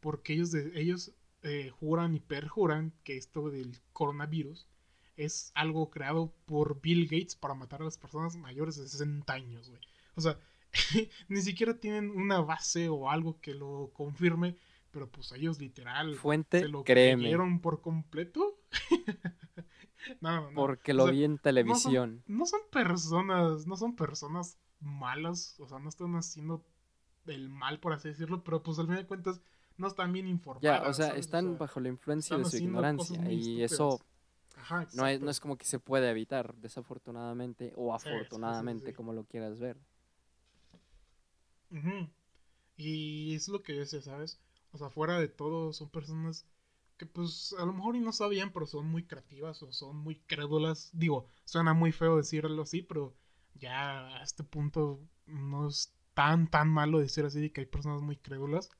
porque 0.00 0.32
ellos, 0.32 0.52
de, 0.52 0.72
ellos 0.80 1.12
eh, 1.42 1.70
juran 1.70 2.14
y 2.14 2.20
perjuran 2.20 2.92
que 3.04 3.16
esto 3.16 3.50
del 3.50 3.78
coronavirus 3.92 4.66
es 5.16 5.52
algo 5.54 5.90
creado 5.90 6.32
por 6.46 6.80
Bill 6.80 7.04
Gates 7.04 7.34
para 7.34 7.54
matar 7.54 7.82
a 7.82 7.84
las 7.84 7.98
personas 7.98 8.36
mayores 8.36 8.76
de 8.76 8.88
60 8.88 9.30
años, 9.32 9.68
güey. 9.68 9.82
O 10.14 10.20
sea, 10.20 10.38
ni 11.28 11.40
siquiera 11.42 11.78
tienen 11.78 12.10
una 12.10 12.40
base 12.40 12.88
o 12.88 13.10
algo 13.10 13.40
que 13.40 13.54
lo 13.54 13.90
confirme, 13.92 14.56
pero 14.90 15.08
pues 15.08 15.32
ellos 15.32 15.58
literal 15.58 16.14
Fuente, 16.16 16.60
se 16.60 16.68
lo 16.68 16.84
créeme. 16.84 17.36
por 17.60 17.80
completo. 17.80 18.58
no, 20.20 20.50
no, 20.50 20.54
Porque 20.54 20.94
lo 20.94 21.06
vi 21.06 21.24
en 21.24 21.38
televisión. 21.38 22.22
No 22.26 22.46
son, 22.46 22.60
personas, 22.70 23.66
no 23.66 23.76
son 23.76 23.96
personas 23.96 24.58
malas, 24.80 25.58
o 25.60 25.68
sea, 25.68 25.78
no 25.78 25.88
están 25.88 26.14
haciendo 26.16 26.64
el 27.26 27.48
mal, 27.48 27.80
por 27.80 27.92
así 27.92 28.08
decirlo, 28.08 28.42
pero 28.42 28.62
pues 28.62 28.78
al 28.78 28.86
fin 28.86 28.96
de 28.96 29.06
cuentas 29.06 29.40
no 29.76 29.86
están 29.86 30.12
bien 30.12 30.26
informados. 30.26 30.62
Ya, 30.62 30.82
o 30.88 30.92
sea, 30.92 31.16
están 31.16 31.56
bajo 31.58 31.80
la 31.80 31.88
influencia 31.88 32.36
de 32.36 32.44
su 32.44 32.56
ignorancia 32.56 33.30
y 33.30 33.62
eso 33.62 34.00
no, 34.94 35.06
es, 35.06 35.20
no 35.20 35.30
es 35.30 35.40
como 35.40 35.56
que 35.56 35.64
se 35.64 35.78
puede 35.78 36.10
evitar, 36.10 36.54
desafortunadamente 36.56 37.72
o 37.76 37.94
afortunadamente, 37.94 38.92
como 38.92 39.12
lo 39.12 39.24
quieras 39.24 39.58
ver. 39.58 39.78
Y 42.76 43.34
es 43.34 43.48
lo 43.48 43.62
que 43.62 43.76
yo 43.76 43.84
sé, 43.84 44.02
¿sabes? 44.02 44.40
O 44.72 44.78
sea, 44.78 44.90
fuera 44.90 45.18
de 45.18 45.28
todo, 45.28 45.72
son 45.72 45.90
personas 45.90 46.46
que 46.96 47.06
pues 47.06 47.54
a 47.58 47.64
lo 47.64 47.72
mejor 47.72 47.96
y 47.96 48.00
no 48.00 48.12
sabían, 48.12 48.52
pero 48.52 48.66
son 48.66 48.86
muy 48.86 49.04
creativas 49.04 49.62
o 49.62 49.72
son 49.72 49.96
muy 49.96 50.16
crédulas. 50.16 50.90
Digo, 50.92 51.26
suena 51.44 51.72
muy 51.74 51.92
feo 51.92 52.16
decirlo 52.16 52.62
así, 52.62 52.82
pero 52.82 53.14
ya 53.54 54.16
a 54.16 54.22
este 54.22 54.44
punto 54.44 55.00
no 55.26 55.68
es 55.68 55.94
tan, 56.14 56.50
tan 56.50 56.68
malo 56.68 56.98
decir 56.98 57.24
así 57.24 57.40
de 57.40 57.52
que 57.52 57.62
hay 57.62 57.66
personas 57.66 58.02
muy 58.02 58.16
crédulas, 58.16 58.70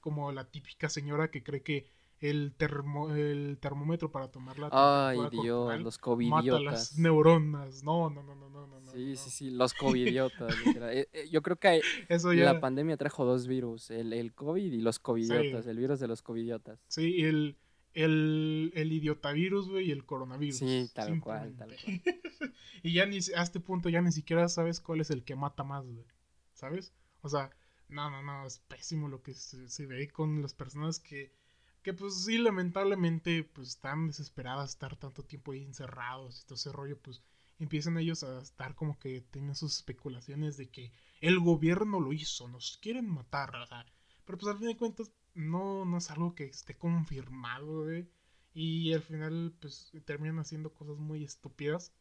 como 0.00 0.32
la 0.32 0.50
típica 0.50 0.88
señora 0.88 1.30
que 1.30 1.42
cree 1.42 1.62
que 1.62 1.90
el, 2.20 2.52
termo, 2.56 3.14
el 3.14 3.58
termómetro 3.60 4.12
para 4.12 4.28
tomar 4.28 4.58
la 4.58 4.68
Ay, 4.72 5.18
Dios, 5.30 5.80
los 5.80 5.98
covidiotas. 5.98 6.44
Mata 6.44 6.60
las 6.60 6.98
neuronas. 6.98 7.82
No, 7.82 8.10
no, 8.10 8.22
no, 8.22 8.34
no, 8.34 8.50
no. 8.50 8.66
no 8.66 8.92
sí, 8.92 9.16
sí, 9.16 9.30
sí, 9.30 9.50
los 9.50 9.74
covidiotas. 9.74 10.54
Eh, 10.92 11.08
eh, 11.12 11.28
yo 11.30 11.42
creo 11.42 11.56
que 11.56 11.80
Eso 12.08 12.32
ya... 12.32 12.44
la 12.44 12.60
pandemia 12.60 12.96
trajo 12.96 13.24
dos 13.24 13.46
virus, 13.46 13.90
el, 13.90 14.12
el 14.12 14.34
COVID 14.34 14.72
y 14.72 14.80
los 14.80 14.98
covidiotas, 14.98 15.66
el 15.66 15.78
virus 15.78 16.00
de 16.00 16.08
los 16.08 16.22
covidiotas. 16.22 16.80
Sí, 16.88 17.22
el, 17.22 17.56
el, 17.94 18.72
el 18.74 18.92
idiotavirus, 18.92 19.68
güey, 19.68 19.88
y 19.88 19.90
el 19.92 20.04
coronavirus. 20.04 20.58
Sí, 20.58 20.90
tal 20.94 21.20
cual, 21.20 21.54
tal 21.56 21.68
cual. 21.68 22.02
y 22.82 22.92
ya 22.92 23.06
ni, 23.06 23.18
a 23.18 23.42
este 23.42 23.60
punto 23.60 23.88
ya 23.88 24.00
ni 24.00 24.12
siquiera 24.12 24.48
sabes 24.48 24.80
cuál 24.80 25.00
es 25.00 25.10
el 25.10 25.24
que 25.24 25.36
mata 25.36 25.64
más, 25.64 25.86
güey. 25.86 26.06
¿Sabes? 26.54 26.92
O 27.22 27.28
sea, 27.28 27.50
no, 27.88 28.10
no, 28.10 28.22
no, 28.22 28.46
es 28.46 28.58
pésimo 28.60 29.08
lo 29.08 29.22
que 29.22 29.34
se 29.34 29.86
ve 29.86 30.08
con 30.08 30.42
las 30.42 30.54
personas 30.54 30.98
que 30.98 31.39
que 31.82 31.92
pues 31.94 32.24
sí, 32.24 32.38
lamentablemente, 32.38 33.44
pues 33.44 33.68
están 33.68 34.06
desesperadas 34.06 34.70
de 34.70 34.72
estar 34.72 34.96
tanto 34.96 35.24
tiempo 35.24 35.52
ahí 35.52 35.64
encerrados 35.64 36.40
y 36.40 36.44
todo 36.44 36.54
ese 36.56 36.72
rollo, 36.72 36.98
pues 37.00 37.22
empiezan 37.58 37.98
ellos 37.98 38.22
a 38.22 38.40
estar 38.40 38.74
como 38.74 38.98
que 38.98 39.20
tienen 39.20 39.54
sus 39.54 39.76
especulaciones 39.76 40.56
de 40.56 40.70
que 40.70 40.92
el 41.20 41.38
gobierno 41.40 42.00
lo 42.00 42.12
hizo, 42.12 42.48
nos 42.48 42.78
quieren 42.78 43.08
matar, 43.08 43.54
o 43.56 43.66
sea, 43.66 43.86
pero 44.24 44.38
pues 44.38 44.50
al 44.52 44.58
fin 44.58 44.68
de 44.68 44.76
cuentas 44.76 45.12
no, 45.34 45.84
no 45.84 45.98
es 45.98 46.10
algo 46.10 46.34
que 46.34 46.44
esté 46.44 46.76
confirmado, 46.76 47.84
güey, 47.84 48.08
y 48.52 48.92
al 48.92 49.02
final 49.02 49.54
pues 49.60 49.92
terminan 50.04 50.38
haciendo 50.38 50.72
cosas 50.72 50.98
muy 50.98 51.24
estúpidas, 51.24 51.92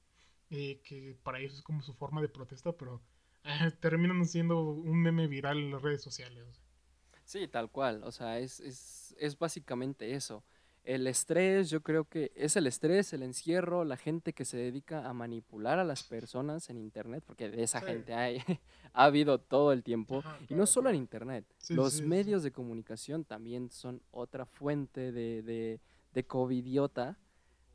eh, 0.50 0.82
que 0.84 1.18
para 1.24 1.40
ellos 1.40 1.56
es 1.56 1.62
como 1.62 1.82
su 1.82 1.94
forma 1.94 2.22
de 2.22 2.30
protesta, 2.30 2.72
pero 2.78 3.02
eh, 3.44 3.72
terminan 3.82 4.26
siendo 4.26 4.62
un 4.62 5.02
meme 5.02 5.28
viral 5.28 5.60
en 5.60 5.72
las 5.72 5.82
redes 5.82 6.02
sociales. 6.02 6.62
Sí, 7.30 7.48
tal 7.48 7.70
cual. 7.70 8.02
O 8.06 8.12
sea, 8.12 8.40
es, 8.40 8.60
es, 8.60 9.16
es 9.20 9.38
básicamente 9.38 10.16
eso. 10.16 10.44
El 10.84 11.06
estrés, 11.06 11.70
yo 11.70 11.84
creo 11.84 12.06
que 12.06 12.32
es 12.34 12.56
el 12.56 12.66
estrés, 12.66 13.14
el 13.14 13.22
encierro, 13.22 13.86
la 13.86 13.98
gente 13.98 14.34
que 14.34 14.46
se 14.46 14.58
dedica 14.58 15.08
a 15.08 15.14
manipular 15.14 15.78
a 15.78 15.84
las 15.84 16.02
personas 16.02 16.72
en 16.72 16.80
Internet, 16.80 17.24
porque 17.28 17.48
de 17.48 17.62
esa 17.62 17.82
gente 17.82 18.16
hay, 18.16 18.40
ha 18.94 19.04
habido 19.04 19.38
todo 19.38 19.74
el 19.74 19.84
tiempo, 19.84 20.24
y 20.50 20.56
no 20.56 20.66
solo 20.66 20.90
en 20.90 20.96
Internet, 20.96 21.46
los 21.70 22.02
medios 22.02 22.42
de 22.42 22.52
comunicación 22.52 23.24
también 23.26 23.70
son 23.70 24.02
otra 24.10 24.48
fuente 24.48 25.12
de, 25.12 25.44
de, 25.44 25.80
de 26.12 26.26
covidiota, 26.26 27.20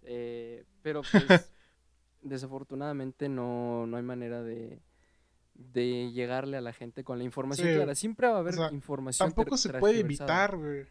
eh, 0.03 0.65
pero 0.83 1.03
pues 1.03 1.25
desafortunadamente 2.23 3.29
no, 3.29 3.87
no 3.87 3.99
hay 3.99 4.03
manera 4.03 4.43
de, 4.43 4.81
de 5.55 6.11
llegarle 6.13 6.57
a 6.57 6.61
la 6.61 6.73
gente 6.73 7.05
con 7.05 7.19
la 7.19 7.25
información 7.25 7.73
clara. 7.75 7.95
Siempre 7.95 8.29
va 8.29 8.37
a 8.37 8.41
haber 8.41 8.55
información. 8.73 9.29
Tampoco 9.29 9.57
se 9.57 9.73
puede 9.73 10.01
evitar, 10.01 10.57
güey. 10.57 10.87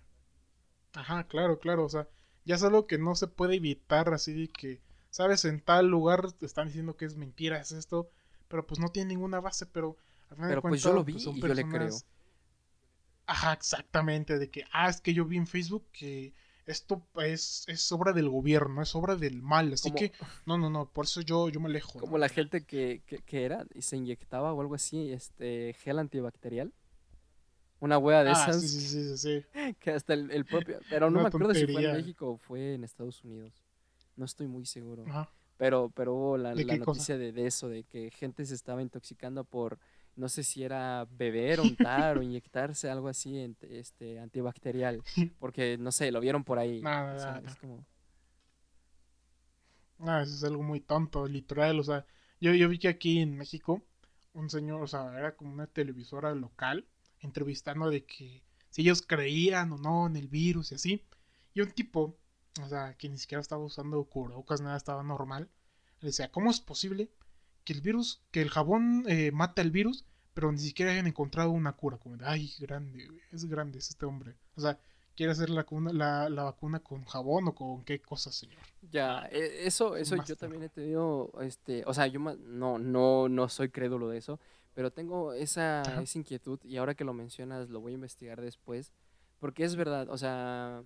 Ajá, 0.94 1.26
claro, 1.28 1.60
claro. 1.60 1.86
O 1.86 1.90
sea, 1.90 2.08
ya 2.46 2.56
es 2.56 2.64
algo 2.64 2.88
que 2.88 2.98
no 2.98 3.16
se 3.16 3.28
puede 3.28 3.56
evitar 3.56 4.14
así 4.14 4.34
de 4.34 4.48
que, 4.48 4.82
sabes, 5.10 5.46
en 5.46 5.60
tal 5.60 5.88
lugar 5.88 6.32
te 6.32 6.46
están 6.46 6.68
diciendo 6.68 6.96
que 6.96 7.06
es 7.06 7.16
mentira, 7.16 7.60
es 7.60 7.72
esto, 7.72 8.10
pero 8.48 8.66
pues 8.66 8.80
no 8.80 8.90
tiene 8.90 9.10
ninguna 9.10 9.40
base, 9.40 9.66
pero... 9.66 9.98
pero 10.38 10.62
pues 10.62 10.82
yo 10.84 10.94
lo 10.94 11.04
vi 11.04 11.14
pues, 11.14 11.28
y 11.28 11.42
yo 11.42 11.54
le 11.54 11.68
creo. 11.68 11.96
Ajá, 13.26 13.54
exactamente, 13.54 14.38
de 14.38 14.50
que, 14.50 14.66
ah, 14.72 14.90
es 14.90 15.02
que 15.02 15.14
yo 15.14 15.26
vi 15.26 15.38
en 15.38 15.48
Facebook 15.48 15.86
que 15.92 16.34
esto 16.66 17.06
es, 17.16 17.66
es 17.68 17.92
obra 17.92 18.14
del 18.14 18.30
gobierno, 18.30 18.82
es 18.82 18.96
obra 18.96 19.16
del 19.16 19.42
mal, 19.42 19.74
así 19.74 19.92
que 19.92 20.12
no, 20.46 20.58
no, 20.58 20.70
no, 20.70 20.90
por 20.90 21.06
eso 21.06 21.22
yo, 21.22 21.50
yo 21.50 21.60
me 21.60 21.68
alejo. 21.68 22.00
Como 22.00 22.18
la 22.18 22.30
gente 22.30 22.66
que, 22.66 23.02
que, 23.06 23.44
era 23.44 23.66
y 23.74 23.82
se 23.82 23.98
inyectaba 23.98 24.54
o 24.54 24.62
algo 24.62 24.76
así, 24.76 25.12
este 25.12 25.76
gel 25.80 26.00
antibacterial. 26.00 26.74
Una 27.80 27.98
hueá 27.98 28.24
de 28.24 28.30
ah, 28.30 28.34
esas. 28.34 28.62
Sí, 28.62 28.80
sí, 28.80 29.18
sí, 29.18 29.18
sí. 29.18 29.46
Que 29.80 29.92
hasta 29.92 30.14
el, 30.14 30.46
propio. 30.46 30.80
Pero 30.90 31.10
no 31.10 31.22
me 31.22 31.28
acuerdo 31.28 31.54
si 31.54 31.68
fue 31.68 31.84
en 31.84 31.98
México 31.98 32.30
o 32.32 32.38
fue 32.38 32.76
en 32.76 32.86
Estados 32.86 33.24
Unidos. 33.26 33.66
No 34.16 34.24
estoy 34.24 34.48
muy 34.48 34.66
seguro. 34.66 35.04
Pero, 35.58 35.92
pero 35.94 36.14
hubo 36.14 36.38
la, 36.38 36.56
la 36.56 36.78
noticia 36.78 37.18
de, 37.18 37.32
de, 37.32 37.46
eso, 37.46 37.68
de 37.68 37.84
que 37.84 38.10
gente 38.12 38.46
se 38.46 38.56
estaba 38.56 38.82
intoxicando 38.82 39.44
por 39.44 39.80
no 40.16 40.30
sé 40.30 40.44
si 40.44 40.64
era 40.64 41.08
beber, 41.12 41.60
untar 41.60 42.18
o 42.18 42.22
inyectarse 42.24 42.90
algo 42.90 43.08
así 43.08 43.56
este 43.62 44.20
antibacterial, 44.20 45.02
porque 45.40 45.78
no 45.78 45.92
sé, 45.92 46.12
lo 46.12 46.20
vieron 46.20 46.44
por 46.44 46.60
ahí. 46.60 46.82
Nada, 46.82 47.42
es 47.46 47.56
como 47.56 47.86
Ah, 50.00 50.22
eso 50.22 50.36
es 50.36 50.44
algo 50.44 50.64
muy 50.64 50.82
tonto, 50.82 51.28
literal, 51.28 51.80
o 51.80 51.84
sea, 51.84 52.06
yo, 52.42 52.54
yo 52.54 52.68
vi 52.68 52.78
que 52.78 52.90
aquí 52.90 53.20
en 53.20 53.38
México 53.38 53.82
un 54.34 54.50
señor, 54.50 54.82
o 54.82 54.88
sea, 54.88 55.18
era 55.18 55.36
como 55.36 55.54
una 55.54 55.68
televisora 55.68 56.34
local 56.34 56.86
entrevistando 57.22 57.90
de 57.90 58.04
que 58.06 58.44
si 58.70 58.82
ellos 58.82 59.02
creían 59.02 59.72
o 59.72 59.78
no 59.78 60.08
en 60.08 60.16
el 60.18 60.28
virus 60.28 60.72
y 60.72 60.76
así. 60.76 61.06
Y 61.54 61.62
un 61.62 61.72
tipo, 61.72 62.18
o 62.62 62.68
sea, 62.68 62.96
que 62.98 63.08
ni 63.10 63.18
siquiera 63.18 63.42
estaba 63.42 63.64
usando 63.64 64.04
cubrebocas, 64.06 64.62
nada, 64.62 64.76
estaba 64.76 65.04
normal. 65.04 65.50
Le 66.00 66.08
decía, 66.08 66.32
¿cómo 66.32 66.50
es 66.50 66.60
posible 66.60 67.10
que 67.64 67.74
el 67.74 67.82
virus, 67.82 68.22
que 68.32 68.42
el 68.42 68.50
jabón 68.50 69.06
eh, 69.08 69.32
mata 69.32 69.62
el 69.62 69.72
virus, 69.72 70.06
pero 70.34 70.52
ni 70.52 70.60
siquiera 70.60 70.92
hayan 70.92 71.08
encontrado 71.08 71.52
una 71.52 71.74
cura. 71.74 71.98
Como 71.98 72.18
de, 72.18 72.26
ay, 72.26 72.52
grande, 72.60 73.08
es 73.32 73.46
grande 73.46 73.80
este 73.80 74.06
hombre. 74.06 74.36
O 74.56 74.62
sea, 74.62 74.78
quiere 75.16 75.32
hacer 75.32 75.50
la, 75.50 75.66
la, 75.92 76.30
la, 76.30 76.44
vacuna 76.44 76.80
con 76.80 77.04
jabón 77.06 77.48
o 77.48 77.56
con 77.56 77.84
qué 77.84 78.00
cosa, 78.00 78.32
señor. 78.32 78.62
Ya, 78.92 79.28
e, 79.32 79.68
eso, 79.68 79.96
eso 79.96 80.16
yo 80.24 80.36
también 80.36 80.64
he 80.64 80.70
tenido, 80.70 81.32
este, 81.42 81.84
o 81.86 81.94
sea, 81.94 82.08
yo 82.08 82.20
no, 82.20 82.80
no, 82.80 83.30
no 83.30 83.50
soy 83.50 83.70
crédulo 83.70 84.10
de 84.10 84.18
eso, 84.18 84.40
pero 84.74 84.92
tengo 84.92 85.34
esa, 85.34 85.82
esa 86.02 86.18
inquietud 86.18 86.60
y 86.64 86.78
ahora 86.78 86.96
que 86.96 87.04
lo 87.04 87.14
mencionas 87.14 87.70
lo 87.70 87.80
voy 87.80 87.94
a 87.94 87.96
investigar 87.96 88.42
después, 88.42 88.92
porque 89.40 89.64
es 89.64 89.76
verdad, 89.76 90.10
o 90.10 90.18
sea, 90.18 90.84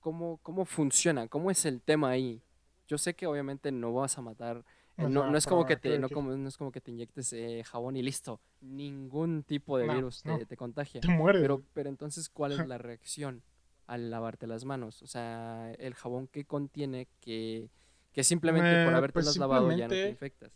¿cómo, 0.00 0.38
cómo 0.42 0.64
funciona? 0.64 1.28
¿Cómo 1.28 1.50
es 1.50 1.64
el 1.66 1.80
tema 1.80 2.10
ahí? 2.10 2.42
Yo 2.88 2.98
sé 2.98 3.14
que 3.14 3.26
obviamente 3.26 3.70
no 3.70 3.92
vas 3.92 4.18
a 4.18 4.22
matar 4.22 4.64
no, 5.08 5.30
no, 5.30 5.36
es 5.36 5.46
como 5.46 5.66
que 5.66 5.76
te, 5.76 5.98
no, 5.98 6.08
como, 6.08 6.36
no 6.36 6.48
es 6.48 6.56
como 6.56 6.72
que 6.72 6.80
te 6.80 6.90
inyectes 6.90 7.32
eh, 7.32 7.62
jabón 7.64 7.96
y 7.96 8.02
listo. 8.02 8.40
Ningún 8.60 9.42
tipo 9.42 9.78
de 9.78 9.88
virus 9.88 10.22
te, 10.22 10.46
te, 10.46 10.56
contagia. 10.56 11.00
Te 11.00 11.08
mueres. 11.08 11.42
Pero, 11.42 11.62
pero 11.72 11.88
entonces, 11.88 12.28
¿cuál 12.28 12.52
es 12.52 12.66
la 12.66 12.78
reacción 12.78 13.42
al 13.86 14.10
lavarte 14.10 14.46
las 14.46 14.64
manos? 14.64 15.02
O 15.02 15.06
sea, 15.06 15.72
el 15.78 15.94
jabón 15.94 16.26
que 16.28 16.44
contiene 16.44 17.08
que, 17.20 17.70
que 18.12 18.24
simplemente 18.24 18.84
por 18.84 18.94
haberte 18.94 19.14
pues 19.14 19.36
lavado 19.36 19.70
ya 19.72 19.86
no 19.86 19.90
te 19.90 20.08
infectas. 20.08 20.52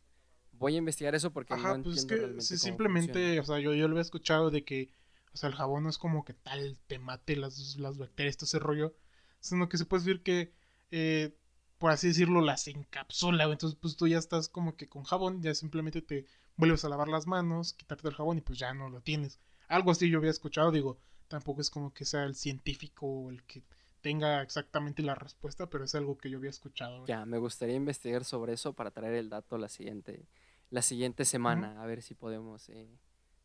Voy 0.53 0.75
a 0.77 0.79
investigar 0.79 1.15
eso 1.15 1.33
porque 1.33 1.55
no 1.57 1.63
pues 1.83 2.03
entiendo 2.03 2.17
realmente 2.17 2.45
sí, 2.45 2.59
simplemente, 2.59 3.41
o 3.41 3.45
sea, 3.45 3.59
yo, 3.59 3.75
yo 3.75 3.89
lo 3.89 3.99
he 3.99 4.01
escuchado 4.01 4.51
de 4.51 4.65
que, 4.65 4.91
o 5.33 5.37
sea, 5.37 5.49
el 5.49 5.55
jabón 5.57 5.83
no 5.83 5.89
es 5.89 5.99
como 5.99 6.25
que 6.25 6.33
tal 6.33 6.79
te 6.87 6.99
mate 6.99 7.37
las, 7.37 7.77
las 7.77 7.99
bacterias, 7.99 8.37
todo 8.37 8.47
ese 8.47 8.61
rollo, 8.61 8.95
sino 9.41 9.69
que 9.69 9.79
se 9.79 9.85
puede 9.85 10.05
decir 10.05 10.23
que 10.23 10.53
eh, 10.93 11.37
por 11.85 11.91
así 11.91 12.09
decirlo, 12.09 12.41
las 12.41 12.67
encapsula. 12.67 13.45
Entonces, 13.45 13.79
pues 13.79 13.95
tú 13.95 14.09
ya 14.09 14.17
estás 14.17 14.49
como 14.49 14.75
que 14.75 14.89
con 14.89 15.05
jabón, 15.05 15.43
ya 15.43 15.55
simplemente 15.55 16.01
te 16.01 16.25
vuelves 16.57 16.83
a 16.87 16.89
lavar 16.89 17.09
las 17.09 17.27
manos, 17.27 17.75
quitarte 17.75 18.09
el 18.09 18.15
jabón 18.15 18.39
y 18.39 18.41
pues 18.41 18.59
ya 18.59 18.73
no 18.73 18.89
lo 18.89 19.03
tienes. 19.03 19.39
Algo 19.69 19.91
así 19.91 20.09
yo 20.09 20.17
había 20.17 20.31
escuchado, 20.31 20.71
digo, 20.73 20.97
tampoco 21.29 21.61
es 21.61 21.69
como 21.69 21.93
que 21.93 22.07
sea 22.07 22.25
el 22.25 22.37
científico 22.37 23.29
el 23.29 23.43
que 23.43 23.63
tenga 24.01 24.41
exactamente 24.41 25.03
la 25.03 25.15
respuesta, 25.15 25.69
pero 25.69 25.85
es 25.85 25.95
algo 25.95 26.17
que 26.17 26.31
yo 26.31 26.39
había 26.39 26.49
escuchado. 26.49 27.05
Ya, 27.05 27.27
me 27.27 27.37
gustaría 27.37 27.77
investigar 27.77 28.25
sobre 28.25 28.55
eso 28.55 28.73
para 28.73 28.91
traer 28.91 29.13
el 29.17 29.29
dato 29.29 29.59
la 29.59 29.69
siguiente, 29.69 30.27
la 30.71 30.81
siguiente 30.81 31.27
semana, 31.27 31.83
a 31.83 31.85
ver 31.85 32.01
si 32.01 32.15
podemos 32.15 32.67
eh, 32.71 32.99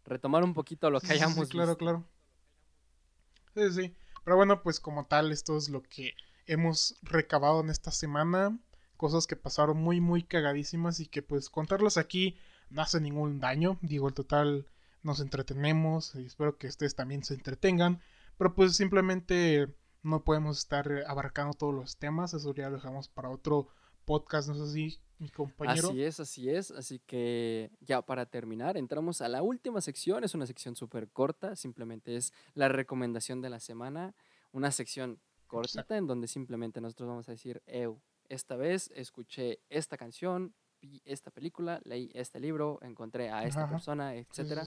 retomar 0.06 0.46
un 0.46 0.54
poquito 0.54 0.90
lo 0.90 1.02
que 1.02 1.12
hayamos 1.12 1.46
sí, 1.46 1.52
claro, 1.52 1.76
claro. 1.78 2.08
Sí, 3.54 3.70
sí. 3.74 3.96
Pero 4.24 4.38
bueno, 4.38 4.64
pues 4.64 4.80
como 4.80 5.08
tal, 5.08 5.34
esto 5.34 5.58
es 5.58 5.68
lo 5.68 5.84
que 5.84 6.14
hemos 6.50 6.97
recabado 7.04 7.62
en 7.62 7.70
esta 7.70 7.91
semana. 7.91 8.60
Cosas 8.97 9.28
que 9.28 9.36
pasaron 9.36 9.78
muy, 9.78 10.02
muy 10.02 10.24
cagadísimas 10.24 11.00
y 11.00 11.06
que 11.06 11.22
pues 11.22 11.50
contarlas 11.50 11.97
aquí 11.97 12.38
no 12.70 12.82
hace 12.82 13.00
ningún 13.00 13.39
daño. 13.39 13.78
Digo, 13.82 14.08
el 14.08 14.14
total 14.14 14.68
nos 15.04 15.22
entretenemos 15.22 16.16
y 16.16 16.26
espero 16.26 16.58
que 16.58 16.68
ustedes 16.68 16.95
también 16.95 17.24
se 17.24 17.36
entretengan. 17.36 18.02
Pero 18.38 18.56
pues 18.56 18.76
simplemente 18.76 19.74
no 20.02 20.24
podemos 20.24 20.58
estar 20.58 21.04
abarcando 21.08 21.54
todos 21.54 21.74
los 21.74 21.97
temas. 21.97 22.34
Eso 22.34 22.54
ya 22.54 22.70
lo 22.70 22.76
dejamos 22.78 23.08
para 23.08 23.30
otro 23.30 23.70
podcast, 24.06 24.50
no 24.50 24.56
sé 24.56 24.74
si 24.74 25.00
mi 25.20 25.30
compañero. 25.30 25.89
Así 25.89 26.04
es, 26.04 26.20
así 26.20 26.50
es. 26.50 26.72
Así 26.72 27.00
que 27.06 27.72
ya 27.80 28.02
para 28.02 28.26
terminar, 28.26 28.76
entramos 28.76 29.22
a 29.22 29.30
la 29.30 29.43
última 29.43 29.82
sección. 29.82 30.24
Es 30.24 30.34
una 30.34 30.47
sección 30.47 30.76
súper 30.76 31.10
corta, 31.10 31.56
simplemente 31.56 32.16
es 32.16 32.34
la 32.56 32.70
recomendación 32.70 33.39
de 33.39 33.50
la 33.52 33.60
semana. 33.60 34.16
Una 34.52 34.72
sección 34.72 35.20
cortita 35.50 35.97
en 35.97 36.08
donde 36.08 36.28
simplemente 36.28 36.80
nosotros 36.80 37.10
vamos 37.10 37.28
a 37.28 37.34
decir, 37.34 37.62
eu, 37.66 38.00
esta 38.30 38.56
vez 38.56 38.89
escuché 38.95 39.60
esta 39.70 39.97
canción, 39.97 40.54
vi 40.80 41.02
esta 41.04 41.32
película, 41.32 41.82
leí 41.84 42.10
este 42.14 42.39
libro, 42.39 42.80
encontré 42.82 43.32
a 43.32 43.43
esta 43.43 43.68
persona, 43.68 44.16
etcétera, 44.16 44.66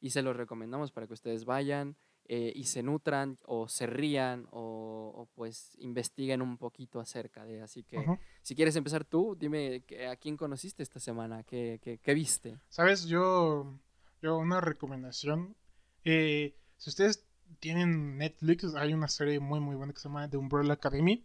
y 0.00 0.10
se 0.10 0.20
los 0.20 0.36
recomendamos 0.36 0.92
para 0.92 1.06
que 1.06 1.14
ustedes 1.14 1.46
vayan 1.46 1.96
eh, 2.28 2.52
y 2.54 2.64
se 2.64 2.82
nutran 2.82 3.38
o 3.44 3.68
se 3.68 3.86
rían 3.86 4.48
o, 4.50 5.28
pues 5.34 5.76
investiguen 5.78 6.42
un 6.42 6.58
poquito 6.58 6.98
acerca 6.98 7.44
de. 7.44 7.62
Así 7.62 7.84
que 7.84 8.04
si 8.42 8.54
quieres 8.56 8.74
empezar 8.74 9.04
tú, 9.04 9.36
dime 9.38 9.84
a 10.10 10.16
quién 10.16 10.36
conociste 10.36 10.82
esta 10.82 10.98
semana, 10.98 11.44
qué, 11.44 11.80
qué, 12.02 12.14
viste. 12.14 12.58
Sabes, 12.68 13.06
yo, 13.06 13.78
yo 14.20 14.36
una 14.38 14.60
recomendación. 14.60 15.56
Eh, 16.04 16.56
si 16.76 16.90
ustedes 16.90 17.24
tienen 17.60 18.18
Netflix, 18.18 18.74
hay 18.74 18.92
una 18.92 19.08
serie 19.08 19.40
muy 19.40 19.60
muy 19.60 19.76
buena 19.76 19.92
que 19.92 20.00
se 20.00 20.08
llama 20.08 20.28
The 20.28 20.36
Umbrella 20.36 20.74
Academy. 20.74 21.24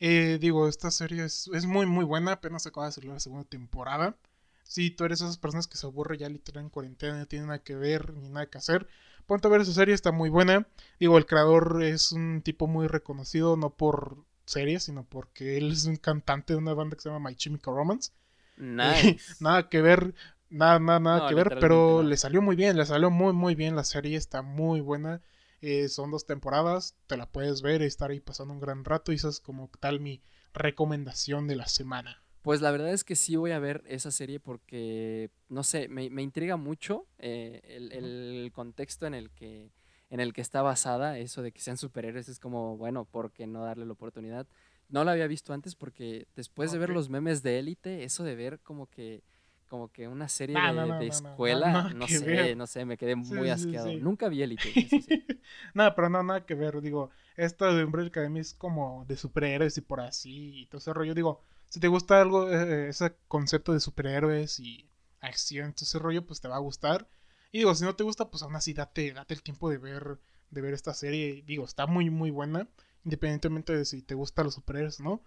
Eh, 0.00 0.38
digo, 0.40 0.68
esta 0.68 0.90
serie 0.90 1.24
es, 1.24 1.48
muy 1.66 1.86
muy 1.86 2.04
buena, 2.04 2.32
apenas 2.32 2.66
acaba 2.66 2.86
de 2.86 2.92
salir 2.92 3.10
la 3.10 3.20
segunda 3.20 3.48
temporada. 3.48 4.16
Si 4.64 4.90
tú 4.90 5.04
eres 5.04 5.20
esas 5.20 5.38
personas 5.38 5.66
que 5.66 5.76
se 5.76 5.86
aburre 5.86 6.18
ya 6.18 6.28
literal 6.28 6.64
en 6.64 6.70
cuarentena, 6.70 7.18
no 7.18 7.26
tienen 7.26 7.48
nada 7.48 7.62
que 7.62 7.76
ver 7.76 8.14
ni 8.14 8.28
nada 8.28 8.46
que 8.46 8.58
hacer, 8.58 8.88
ponte 9.26 9.46
a 9.46 9.50
ver 9.50 9.60
esa 9.60 9.72
serie, 9.72 9.94
está 9.94 10.10
muy 10.10 10.30
buena. 10.30 10.66
Digo, 10.98 11.18
el 11.18 11.26
creador 11.26 11.82
es 11.82 12.12
un 12.12 12.42
tipo 12.42 12.66
muy 12.66 12.86
reconocido, 12.86 13.56
no 13.56 13.70
por 13.70 14.24
series, 14.46 14.84
sino 14.84 15.04
porque 15.04 15.56
él 15.58 15.72
es 15.72 15.84
un 15.84 15.96
cantante 15.96 16.54
de 16.54 16.58
una 16.58 16.74
banda 16.74 16.96
que 16.96 17.02
se 17.02 17.08
llama 17.08 17.28
My 17.30 17.36
Chemical 17.36 17.74
Romance. 17.74 18.12
Nice. 18.56 19.36
nada 19.40 19.68
que 19.68 19.80
ver, 19.80 20.14
nada, 20.50 20.78
nada, 20.78 21.00
nada 21.00 21.28
que 21.28 21.34
ver, 21.34 21.58
pero 21.60 22.02
le 22.02 22.16
salió 22.16 22.42
muy 22.42 22.56
bien, 22.56 22.76
le 22.76 22.86
salió 22.86 23.10
muy, 23.10 23.32
muy 23.32 23.54
bien. 23.54 23.76
La 23.76 23.84
serie 23.84 24.16
está 24.16 24.42
muy 24.42 24.80
buena. 24.80 25.20
Eh, 25.66 25.88
son 25.88 26.10
dos 26.10 26.26
temporadas, 26.26 26.94
te 27.06 27.16
la 27.16 27.24
puedes 27.24 27.62
ver 27.62 27.80
y 27.80 27.86
estar 27.86 28.10
ahí 28.10 28.20
pasando 28.20 28.52
un 28.52 28.60
gran 28.60 28.84
rato 28.84 29.12
y 29.12 29.14
esa 29.14 29.30
es 29.30 29.40
como 29.40 29.70
tal 29.80 29.98
mi 29.98 30.20
recomendación 30.52 31.46
de 31.46 31.56
la 31.56 31.66
semana. 31.68 32.22
Pues 32.42 32.60
la 32.60 32.70
verdad 32.70 32.92
es 32.92 33.02
que 33.02 33.16
sí 33.16 33.36
voy 33.36 33.52
a 33.52 33.58
ver 33.58 33.82
esa 33.86 34.10
serie 34.10 34.40
porque, 34.40 35.30
no 35.48 35.62
sé, 35.62 35.88
me, 35.88 36.04
intriga 36.20 36.58
mucho 36.58 37.06
eh, 37.16 37.62
el, 37.64 38.52
contexto 38.52 39.06
en 39.06 39.14
el, 39.14 39.30
que, 39.30 39.72
en 40.10 40.20
el 40.20 40.34
que 40.34 40.42
está 40.42 40.60
basada, 40.60 41.16
eso 41.16 41.40
de 41.40 41.50
que 41.50 41.62
sean 41.62 41.78
superhéroes, 41.78 42.28
es 42.28 42.38
como, 42.38 42.76
bueno, 42.76 43.06
¿por 43.06 43.32
qué 43.32 43.46
no 43.46 43.64
darle 43.64 43.86
la 43.86 43.94
oportunidad? 43.94 44.46
No 44.90 45.02
lo 45.02 45.12
había 45.12 45.26
visto 45.26 45.54
antes 45.54 45.74
porque 45.76 46.28
después 46.36 46.72
de 46.72 46.78
ver 46.78 46.90
los 46.90 47.08
memes 47.08 47.42
de 47.42 47.58
élite, 47.58 48.04
eso 48.04 48.22
de 48.22 48.34
ver 48.34 48.60
como 48.60 48.90
que 48.90 49.22
como 49.68 49.90
que 49.90 50.08
una 50.08 50.28
serie 50.28 50.56
de, 50.56 51.06
escuela, 51.06 51.92
no, 51.94 52.06
sé, 52.06 52.54
no 52.54 52.66
sé, 52.66 52.84
me 52.84 52.96
quedé 52.96 53.16
muy 53.16 53.48
asqueado. 53.50 53.92
Nunca 53.98 54.28
vi 54.28 54.42
Elite. 54.44 55.26
nada, 55.74 55.94
pero 55.94 56.08
no, 56.08 56.22
nada 56.22 56.46
que 56.46 56.54
ver. 56.54 56.80
Digo, 56.80 57.10
esto 57.36 57.72
de 57.74 57.84
Umbrella 57.84 58.08
Academy 58.08 58.40
es 58.40 58.54
como 58.54 59.04
de 59.06 59.16
superhéroes 59.16 59.76
y 59.78 59.80
por 59.80 60.00
así 60.00 60.60
y 60.60 60.66
todo 60.66 60.78
ese 60.78 60.92
rollo. 60.92 61.14
Digo, 61.14 61.42
si 61.68 61.80
te 61.80 61.88
gusta 61.88 62.20
algo, 62.20 62.52
eh, 62.52 62.88
ese 62.88 63.16
concepto 63.26 63.72
de 63.72 63.80
superhéroes 63.80 64.60
y 64.60 64.88
acción, 65.20 65.72
todo 65.72 65.84
ese 65.84 65.98
rollo, 65.98 66.26
pues 66.26 66.40
te 66.40 66.48
va 66.48 66.56
a 66.56 66.60
gustar. 66.60 67.08
Y 67.50 67.58
digo, 67.58 67.74
si 67.74 67.84
no 67.84 67.96
te 67.96 68.04
gusta, 68.04 68.30
pues 68.30 68.42
aún 68.42 68.56
así 68.56 68.74
date, 68.74 69.12
date 69.12 69.34
el 69.34 69.42
tiempo 69.42 69.70
de 69.70 69.78
ver, 69.78 70.20
de 70.50 70.60
ver 70.60 70.74
esta 70.74 70.94
serie. 70.94 71.42
Digo, 71.46 71.64
está 71.64 71.86
muy, 71.86 72.10
muy 72.10 72.30
buena, 72.30 72.68
independientemente 73.04 73.76
de 73.76 73.84
si 73.84 74.02
te 74.02 74.14
gustan 74.14 74.44
los 74.44 74.54
superhéroes 74.54 75.00
o 75.00 75.04
no. 75.04 75.24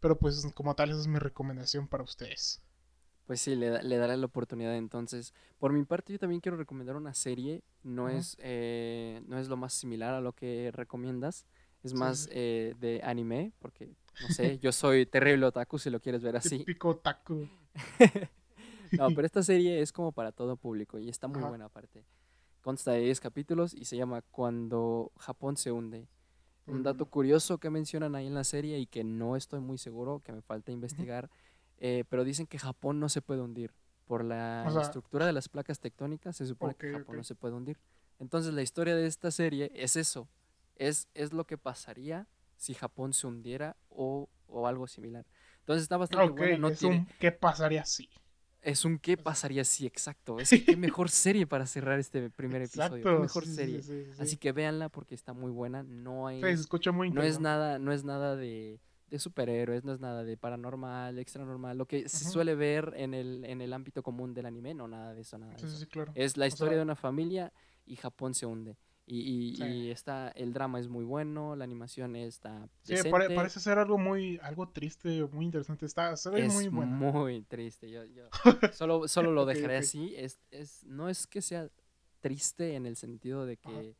Pero 0.00 0.18
pues 0.18 0.46
como 0.54 0.74
tal, 0.74 0.90
esa 0.90 1.00
es 1.00 1.06
mi 1.06 1.18
recomendación 1.18 1.88
para 1.88 2.04
ustedes. 2.04 2.62
Pues 3.26 3.40
sí, 3.40 3.56
le, 3.56 3.82
le, 3.82 3.96
daré 3.96 4.16
la 4.16 4.26
oportunidad 4.26 4.76
entonces. 4.76 5.34
Por 5.58 5.72
mi 5.72 5.84
parte, 5.84 6.12
yo 6.12 6.18
también 6.18 6.40
quiero 6.40 6.56
recomendar 6.56 6.94
una 6.94 7.12
serie. 7.12 7.64
No, 7.82 8.08
es, 8.08 8.36
eh, 8.40 9.20
no 9.26 9.38
es 9.38 9.48
lo 9.48 9.56
más 9.56 9.74
similar 9.74 10.14
a 10.14 10.20
lo 10.20 10.32
que 10.32 10.70
recomiendas. 10.72 11.44
Es 11.82 11.92
más 11.92 12.28
eh, 12.32 12.74
de 12.78 13.00
anime, 13.04 13.52
porque, 13.58 13.94
no 14.20 14.28
sé, 14.30 14.58
yo 14.60 14.72
soy 14.72 15.06
terrible 15.06 15.46
otaku 15.46 15.78
si 15.78 15.90
lo 15.90 16.00
quieres 16.00 16.22
ver 16.22 16.36
así. 16.36 16.58
Típico 16.58 16.90
otaku. 16.90 17.48
no, 18.92 19.08
pero 19.10 19.26
esta 19.26 19.42
serie 19.42 19.80
es 19.80 19.92
como 19.92 20.12
para 20.12 20.30
todo 20.30 20.56
público 20.56 20.98
y 20.98 21.08
está 21.08 21.26
muy 21.26 21.42
buena 21.42 21.66
aparte. 21.66 22.04
Consta 22.62 22.92
de 22.92 23.00
10 23.00 23.20
capítulos 23.20 23.74
y 23.74 23.84
se 23.84 23.96
llama 23.96 24.22
Cuando 24.22 25.12
Japón 25.18 25.56
se 25.56 25.72
hunde. 25.72 26.08
Un 26.66 26.82
dato 26.82 27.06
curioso 27.06 27.58
que 27.58 27.70
mencionan 27.70 28.16
ahí 28.16 28.26
en 28.26 28.34
la 28.34 28.42
serie 28.42 28.80
y 28.80 28.86
que 28.86 29.04
no 29.04 29.36
estoy 29.36 29.60
muy 29.60 29.78
seguro, 29.78 30.20
que 30.24 30.32
me 30.32 30.42
falta 30.42 30.72
investigar. 30.72 31.30
Eh, 31.78 32.04
pero 32.08 32.24
dicen 32.24 32.46
que 32.46 32.58
Japón 32.58 33.00
no 33.00 33.08
se 33.08 33.22
puede 33.22 33.40
hundir. 33.40 33.72
Por 34.06 34.24
la 34.24 34.64
estructura 34.80 35.26
de 35.26 35.32
las 35.32 35.48
placas 35.48 35.80
tectónicas 35.80 36.36
se 36.36 36.46
supone 36.46 36.76
que 36.76 36.92
Japón 36.92 37.16
no 37.16 37.24
se 37.24 37.34
puede 37.34 37.54
hundir. 37.54 37.76
Entonces 38.20 38.54
la 38.54 38.62
historia 38.62 38.94
de 38.94 39.06
esta 39.06 39.30
serie 39.32 39.72
es 39.74 39.96
eso. 39.96 40.28
Es, 40.76 41.08
es 41.14 41.32
lo 41.32 41.44
que 41.44 41.58
pasaría 41.58 42.28
si 42.56 42.74
Japón 42.74 43.12
se 43.12 43.26
hundiera 43.26 43.76
o, 43.88 44.28
o 44.46 44.66
algo 44.68 44.86
similar. 44.86 45.26
Entonces 45.60 45.82
está 45.82 45.96
bastante 45.96 46.30
bueno. 46.30 46.68
es 46.68 46.82
un 46.82 47.06
qué 47.18 47.32
pasaría 47.32 47.84
si. 47.84 48.08
Es 48.62 48.84
un 48.84 48.98
qué 48.98 49.16
pasaría 49.16 49.64
si, 49.64 49.86
exacto. 49.86 50.38
Es 50.38 50.50
qué 50.66 50.76
mejor 50.76 51.10
serie 51.10 51.46
para 51.46 51.66
cerrar 51.66 51.98
este 51.98 52.30
primer 52.30 52.62
episodio. 52.62 53.02
Qué 53.02 53.10
mejor 53.10 53.46
serie. 53.46 53.80
Así 54.18 54.36
que 54.36 54.52
véanla 54.52 54.88
porque 54.88 55.14
está 55.14 55.32
muy 55.32 55.50
buena. 55.50 55.82
No 55.82 56.26
hay. 56.26 56.42
escucha 56.44 56.92
muy 56.92 57.10
no 57.10 57.22
es 57.22 57.40
nada, 57.40 57.78
no 57.78 57.92
es 57.92 58.04
nada 58.04 58.36
de 58.36 58.80
de 59.16 59.20
superhéroes, 59.20 59.84
no 59.84 59.92
es 59.92 60.00
nada 60.00 60.24
de 60.24 60.36
paranormal, 60.36 61.18
extra 61.18 61.44
normal, 61.44 61.76
lo 61.76 61.86
que 61.86 62.08
se 62.08 62.24
suele 62.24 62.54
ver 62.54 62.94
en 62.96 63.14
el, 63.14 63.44
en 63.44 63.60
el 63.60 63.72
ámbito 63.72 64.02
común 64.02 64.34
del 64.34 64.46
anime, 64.46 64.74
no 64.74 64.88
nada 64.88 65.14
de 65.14 65.22
eso, 65.22 65.38
nada 65.38 65.54
de 65.54 65.66
eso. 65.66 65.86
Es 66.14 66.36
la 66.36 66.46
historia 66.46 66.76
de 66.76 66.82
una 66.82 66.96
familia 66.96 67.52
y 67.84 67.96
Japón 67.96 68.34
se 68.34 68.46
hunde. 68.46 68.76
Y, 69.08 69.62
y, 69.62 69.90
está, 69.92 70.30
el 70.30 70.52
drama 70.52 70.80
es 70.80 70.88
muy 70.88 71.04
bueno, 71.04 71.54
la 71.54 71.62
animación 71.62 72.16
está 72.16 72.68
Sí, 72.82 72.96
parece 73.08 73.60
ser 73.60 73.78
algo 73.78 73.98
muy, 73.98 74.40
algo 74.42 74.68
triste, 74.68 75.22
muy 75.30 75.44
interesante, 75.44 75.86
está, 75.86 76.16
se 76.16 76.28
ve 76.28 76.48
muy 76.48 76.66
bueno. 76.66 76.90
muy 76.90 77.42
triste, 77.42 77.88
yo, 77.88 78.04
yo 78.04 78.24
solo, 78.72 79.06
solo 79.06 79.30
lo 79.30 79.46
dejaré 79.46 79.76
así, 79.76 80.12
es, 80.16 80.40
es, 80.50 80.82
no 80.82 81.08
es 81.08 81.28
que 81.28 81.40
sea 81.40 81.70
triste 82.18 82.74
en 82.74 82.84
el 82.84 82.96
sentido 82.96 83.46
de 83.46 83.58
que 83.58 83.94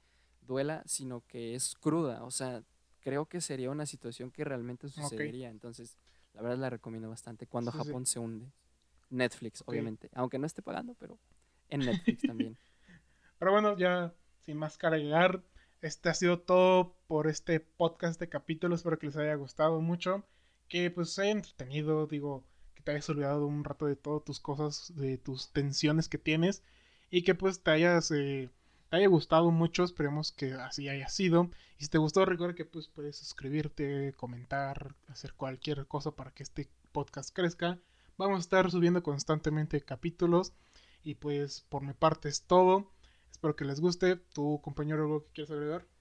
duela, 0.46 0.82
sino 0.86 1.24
que 1.26 1.54
es 1.54 1.74
cruda. 1.74 2.24
O 2.24 2.30
sea, 2.30 2.64
creo 3.06 3.26
que 3.26 3.40
sería 3.40 3.70
una 3.70 3.86
situación 3.86 4.32
que 4.32 4.42
realmente 4.42 4.88
sucedería. 4.88 5.48
Entonces, 5.48 5.96
la 6.34 6.42
verdad 6.42 6.58
la 6.58 6.70
recomiendo 6.70 7.08
bastante. 7.08 7.46
Cuando 7.46 7.70
Japón 7.70 8.04
se 8.04 8.18
hunde. 8.18 8.50
Netflix, 9.10 9.62
obviamente. 9.64 10.10
Aunque 10.12 10.40
no 10.40 10.46
esté 10.46 10.60
pagando, 10.60 10.96
pero 10.98 11.16
en 11.68 11.80
Netflix 11.86 12.22
también. 12.22 12.58
Pero 13.38 13.52
bueno, 13.52 13.78
ya 13.78 14.12
sin 14.40 14.56
más 14.56 14.76
que 14.76 14.88
agregar, 14.88 15.44
este 15.82 16.08
ha 16.08 16.14
sido 16.14 16.40
todo 16.40 16.96
por 17.06 17.28
este 17.28 17.60
podcast 17.60 18.18
de 18.18 18.28
capítulos. 18.28 18.80
Espero 18.80 18.98
que 18.98 19.06
les 19.06 19.16
haya 19.16 19.36
gustado 19.36 19.80
mucho. 19.80 20.26
Que 20.66 20.90
pues 20.90 21.10
se 21.10 21.22
haya 21.22 21.30
entretenido, 21.30 22.08
digo, 22.08 22.42
que 22.74 22.82
te 22.82 22.90
hayas 22.90 23.08
olvidado 23.08 23.46
un 23.46 23.62
rato 23.62 23.86
de 23.86 23.94
todas 23.94 24.24
tus 24.24 24.40
cosas, 24.40 24.92
de 24.96 25.16
tus 25.16 25.52
tensiones 25.52 26.08
que 26.08 26.18
tienes. 26.18 26.64
Y 27.08 27.22
que 27.22 27.36
pues 27.36 27.62
te 27.62 27.70
hayas... 27.70 28.10
Eh, 28.10 28.50
te 28.88 28.96
haya 28.96 29.08
gustado 29.08 29.50
mucho, 29.50 29.84
esperemos 29.84 30.32
que 30.32 30.52
así 30.52 30.88
haya 30.88 31.08
sido. 31.08 31.50
Y 31.78 31.84
si 31.84 31.90
te 31.90 31.98
gustó, 31.98 32.24
recuerda 32.24 32.54
que 32.54 32.64
pues, 32.64 32.88
puedes 32.88 33.16
suscribirte, 33.16 34.14
comentar, 34.16 34.94
hacer 35.08 35.34
cualquier 35.34 35.86
cosa 35.86 36.12
para 36.12 36.30
que 36.30 36.42
este 36.42 36.68
podcast 36.92 37.34
crezca. 37.34 37.78
Vamos 38.16 38.38
a 38.38 38.40
estar 38.40 38.70
subiendo 38.70 39.02
constantemente 39.02 39.80
capítulos. 39.80 40.52
Y 41.02 41.14
pues 41.14 41.60
por 41.68 41.82
mi 41.82 41.92
parte 41.92 42.28
es 42.28 42.42
todo. 42.42 42.90
Espero 43.30 43.56
que 43.56 43.64
les 43.64 43.80
guste. 43.80 44.16
¿Tu 44.16 44.60
compañero 44.62 45.02
algo 45.02 45.24
que 45.24 45.32
quieres 45.32 45.50
agregar? 45.50 45.95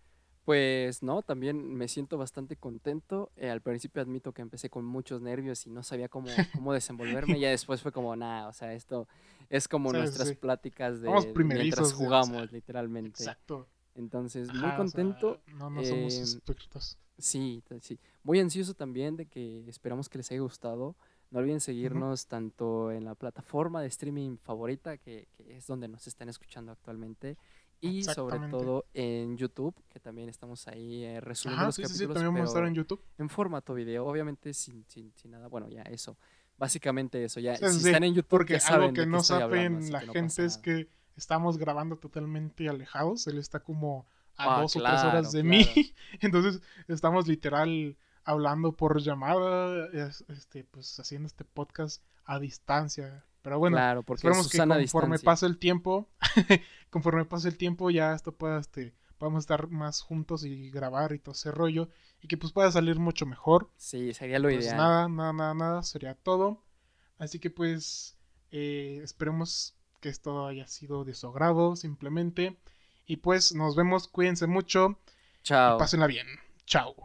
Pues 0.46 1.02
no, 1.02 1.24
también 1.24 1.74
me 1.74 1.88
siento 1.88 2.20
bastante 2.20 2.56
contento. 2.56 3.32
Eh, 3.36 3.50
al 3.50 3.62
principio 3.62 4.04
admito 4.04 4.32
que 4.32 4.44
empecé 4.44 4.70
con 4.70 4.86
muchos 4.86 5.20
nervios 5.20 5.66
y 5.66 5.72
no 5.72 5.82
sabía 5.82 6.08
cómo, 6.08 6.28
cómo 6.54 6.72
desenvolverme. 6.74 7.40
ya 7.40 7.50
después 7.50 7.82
fue 7.82 7.92
como, 7.92 8.16
nada, 8.16 8.48
o 8.48 8.54
sea, 8.54 8.74
esto 8.74 9.08
es 9.50 9.68
como 9.68 9.92
nuestras 9.92 10.34
pláticas 10.34 11.02
de 11.02 11.10
mientras 11.36 11.94
jugamos, 11.94 12.52
literalmente. 12.52 13.24
Exacto. 13.24 13.68
Entonces, 13.96 14.54
muy 14.54 14.72
contento. 14.76 15.42
no, 15.58 15.70
no 15.72 15.84
somos 15.84 16.16
expertos. 16.16 16.98
Sí, 17.18 17.64
sí. 17.82 17.98
Muy 18.24 18.40
ansioso 18.40 18.76
también 18.76 19.16
de 19.16 19.26
que 19.26 19.68
esperamos 19.68 20.10
que 20.10 20.20
les 20.20 20.30
haya 20.32 20.42
gustado. 20.42 20.96
No 21.32 21.40
olviden 21.40 21.60
seguirnos 21.60 22.28
tanto 22.28 22.92
en 22.92 23.04
la 23.04 23.16
plataforma 23.16 23.82
de 23.82 23.88
streaming 23.88 24.38
favorita, 24.38 24.98
que, 24.98 25.28
que, 25.36 25.58
es 25.58 25.66
donde 25.66 25.88
nos 25.88 26.06
están 26.08 26.30
escuchando 26.30 26.72
actualmente, 26.72 27.36
y 27.82 28.04
sobre 28.04 28.40
todo 28.50 28.86
en 28.94 29.38
YouTube, 29.38 29.76
que 29.90 30.00
también 30.00 30.30
estamos 30.30 30.68
ahí 30.68 31.04
eh, 31.04 31.22
resumiendo 31.22 31.66
los 31.68 31.76
capítulos. 31.76 31.98
Sí, 31.98 32.08
también 32.08 32.34
vamos 32.34 32.50
a 32.50 32.52
estar 32.52 32.66
en 32.66 32.74
YouTube. 32.74 33.02
En 33.18 33.30
formato 33.30 33.74
video, 33.74 34.06
obviamente 34.06 34.54
sin, 34.54 34.86
sin, 34.88 35.12
sin 35.16 35.32
nada. 35.32 35.48
Bueno, 35.48 35.70
ya 35.70 35.82
eso. 35.84 36.18
Básicamente 36.58 37.24
eso, 37.24 37.40
ya. 37.40 37.58
si 37.58 37.66
están 37.66 38.04
en 38.04 38.14
YouTube, 38.14 38.30
porque 38.30 38.58
algo 38.58 38.94
que 38.94 39.06
no 39.06 39.22
saben 39.22 39.92
la 39.92 40.02
gente 40.02 40.46
es 40.46 40.58
que 40.58 40.88
estamos 41.18 41.58
grabando 41.58 41.98
totalmente 41.98 42.70
alejados. 42.70 43.28
Él 43.28 43.38
está 43.38 43.60
como 43.60 44.06
a 44.38 44.58
ah, 44.58 44.62
dos 44.62 44.76
o 44.76 44.82
tres 44.82 45.04
horas 45.04 45.32
de 45.32 45.44
mí. 45.44 45.66
Entonces 46.22 46.62
estamos 46.88 47.28
literal 47.28 47.98
hablando 48.24 48.72
por 48.72 49.00
llamada, 49.02 49.88
este, 50.30 50.64
pues 50.64 51.00
haciendo 51.00 51.28
este 51.28 51.44
podcast 51.44 52.02
a 52.26 52.40
distancia. 52.40 53.24
Pero 53.46 53.60
bueno, 53.60 53.78
claro, 53.78 54.02
porque 54.02 54.28
esperemos 54.28 54.50
que 54.50 54.58
conforme 54.58 55.20
pase 55.20 55.46
el 55.46 55.60
tiempo, 55.60 56.10
conforme 56.90 57.26
pase 57.26 57.48
el 57.48 57.60
tiempo, 57.60 57.92
ya 57.92 58.16
esto 58.16 58.36
pueda, 58.36 58.60
este, 58.60 58.96
podamos 59.20 59.44
estar 59.44 59.68
más 59.68 60.02
juntos 60.02 60.44
y 60.46 60.72
grabar 60.72 61.14
y 61.14 61.20
todo 61.20 61.34
ese 61.34 61.52
rollo. 61.52 61.88
Y 62.24 62.28
que 62.28 62.38
pues 62.38 62.52
pueda 62.52 62.72
salir 62.72 62.98
mucho 62.98 63.28
mejor. 63.28 63.70
Sí, 63.78 64.16
sería 64.16 64.40
lo 64.40 64.50
pues 64.50 64.66
ideal. 64.66 64.78
Nada, 64.78 65.10
nada, 65.10 65.34
nada, 65.34 65.54
nada, 65.54 65.84
sería 65.84 66.16
todo. 66.16 66.64
Así 67.20 67.38
que 67.38 67.52
pues 67.52 68.18
eh, 68.50 69.02
esperemos 69.04 69.76
que 70.02 70.10
esto 70.10 70.48
haya 70.48 70.66
sido 70.66 71.06
de 71.06 71.14
su 71.14 71.28
agrado, 71.28 71.76
simplemente. 71.76 72.58
Y 73.06 73.18
pues 73.18 73.54
nos 73.54 73.76
vemos, 73.76 74.08
cuídense 74.08 74.48
mucho. 74.48 74.98
Chao. 75.44 75.78
pásenla 75.78 76.08
bien. 76.08 76.26
Chao. 76.66 76.96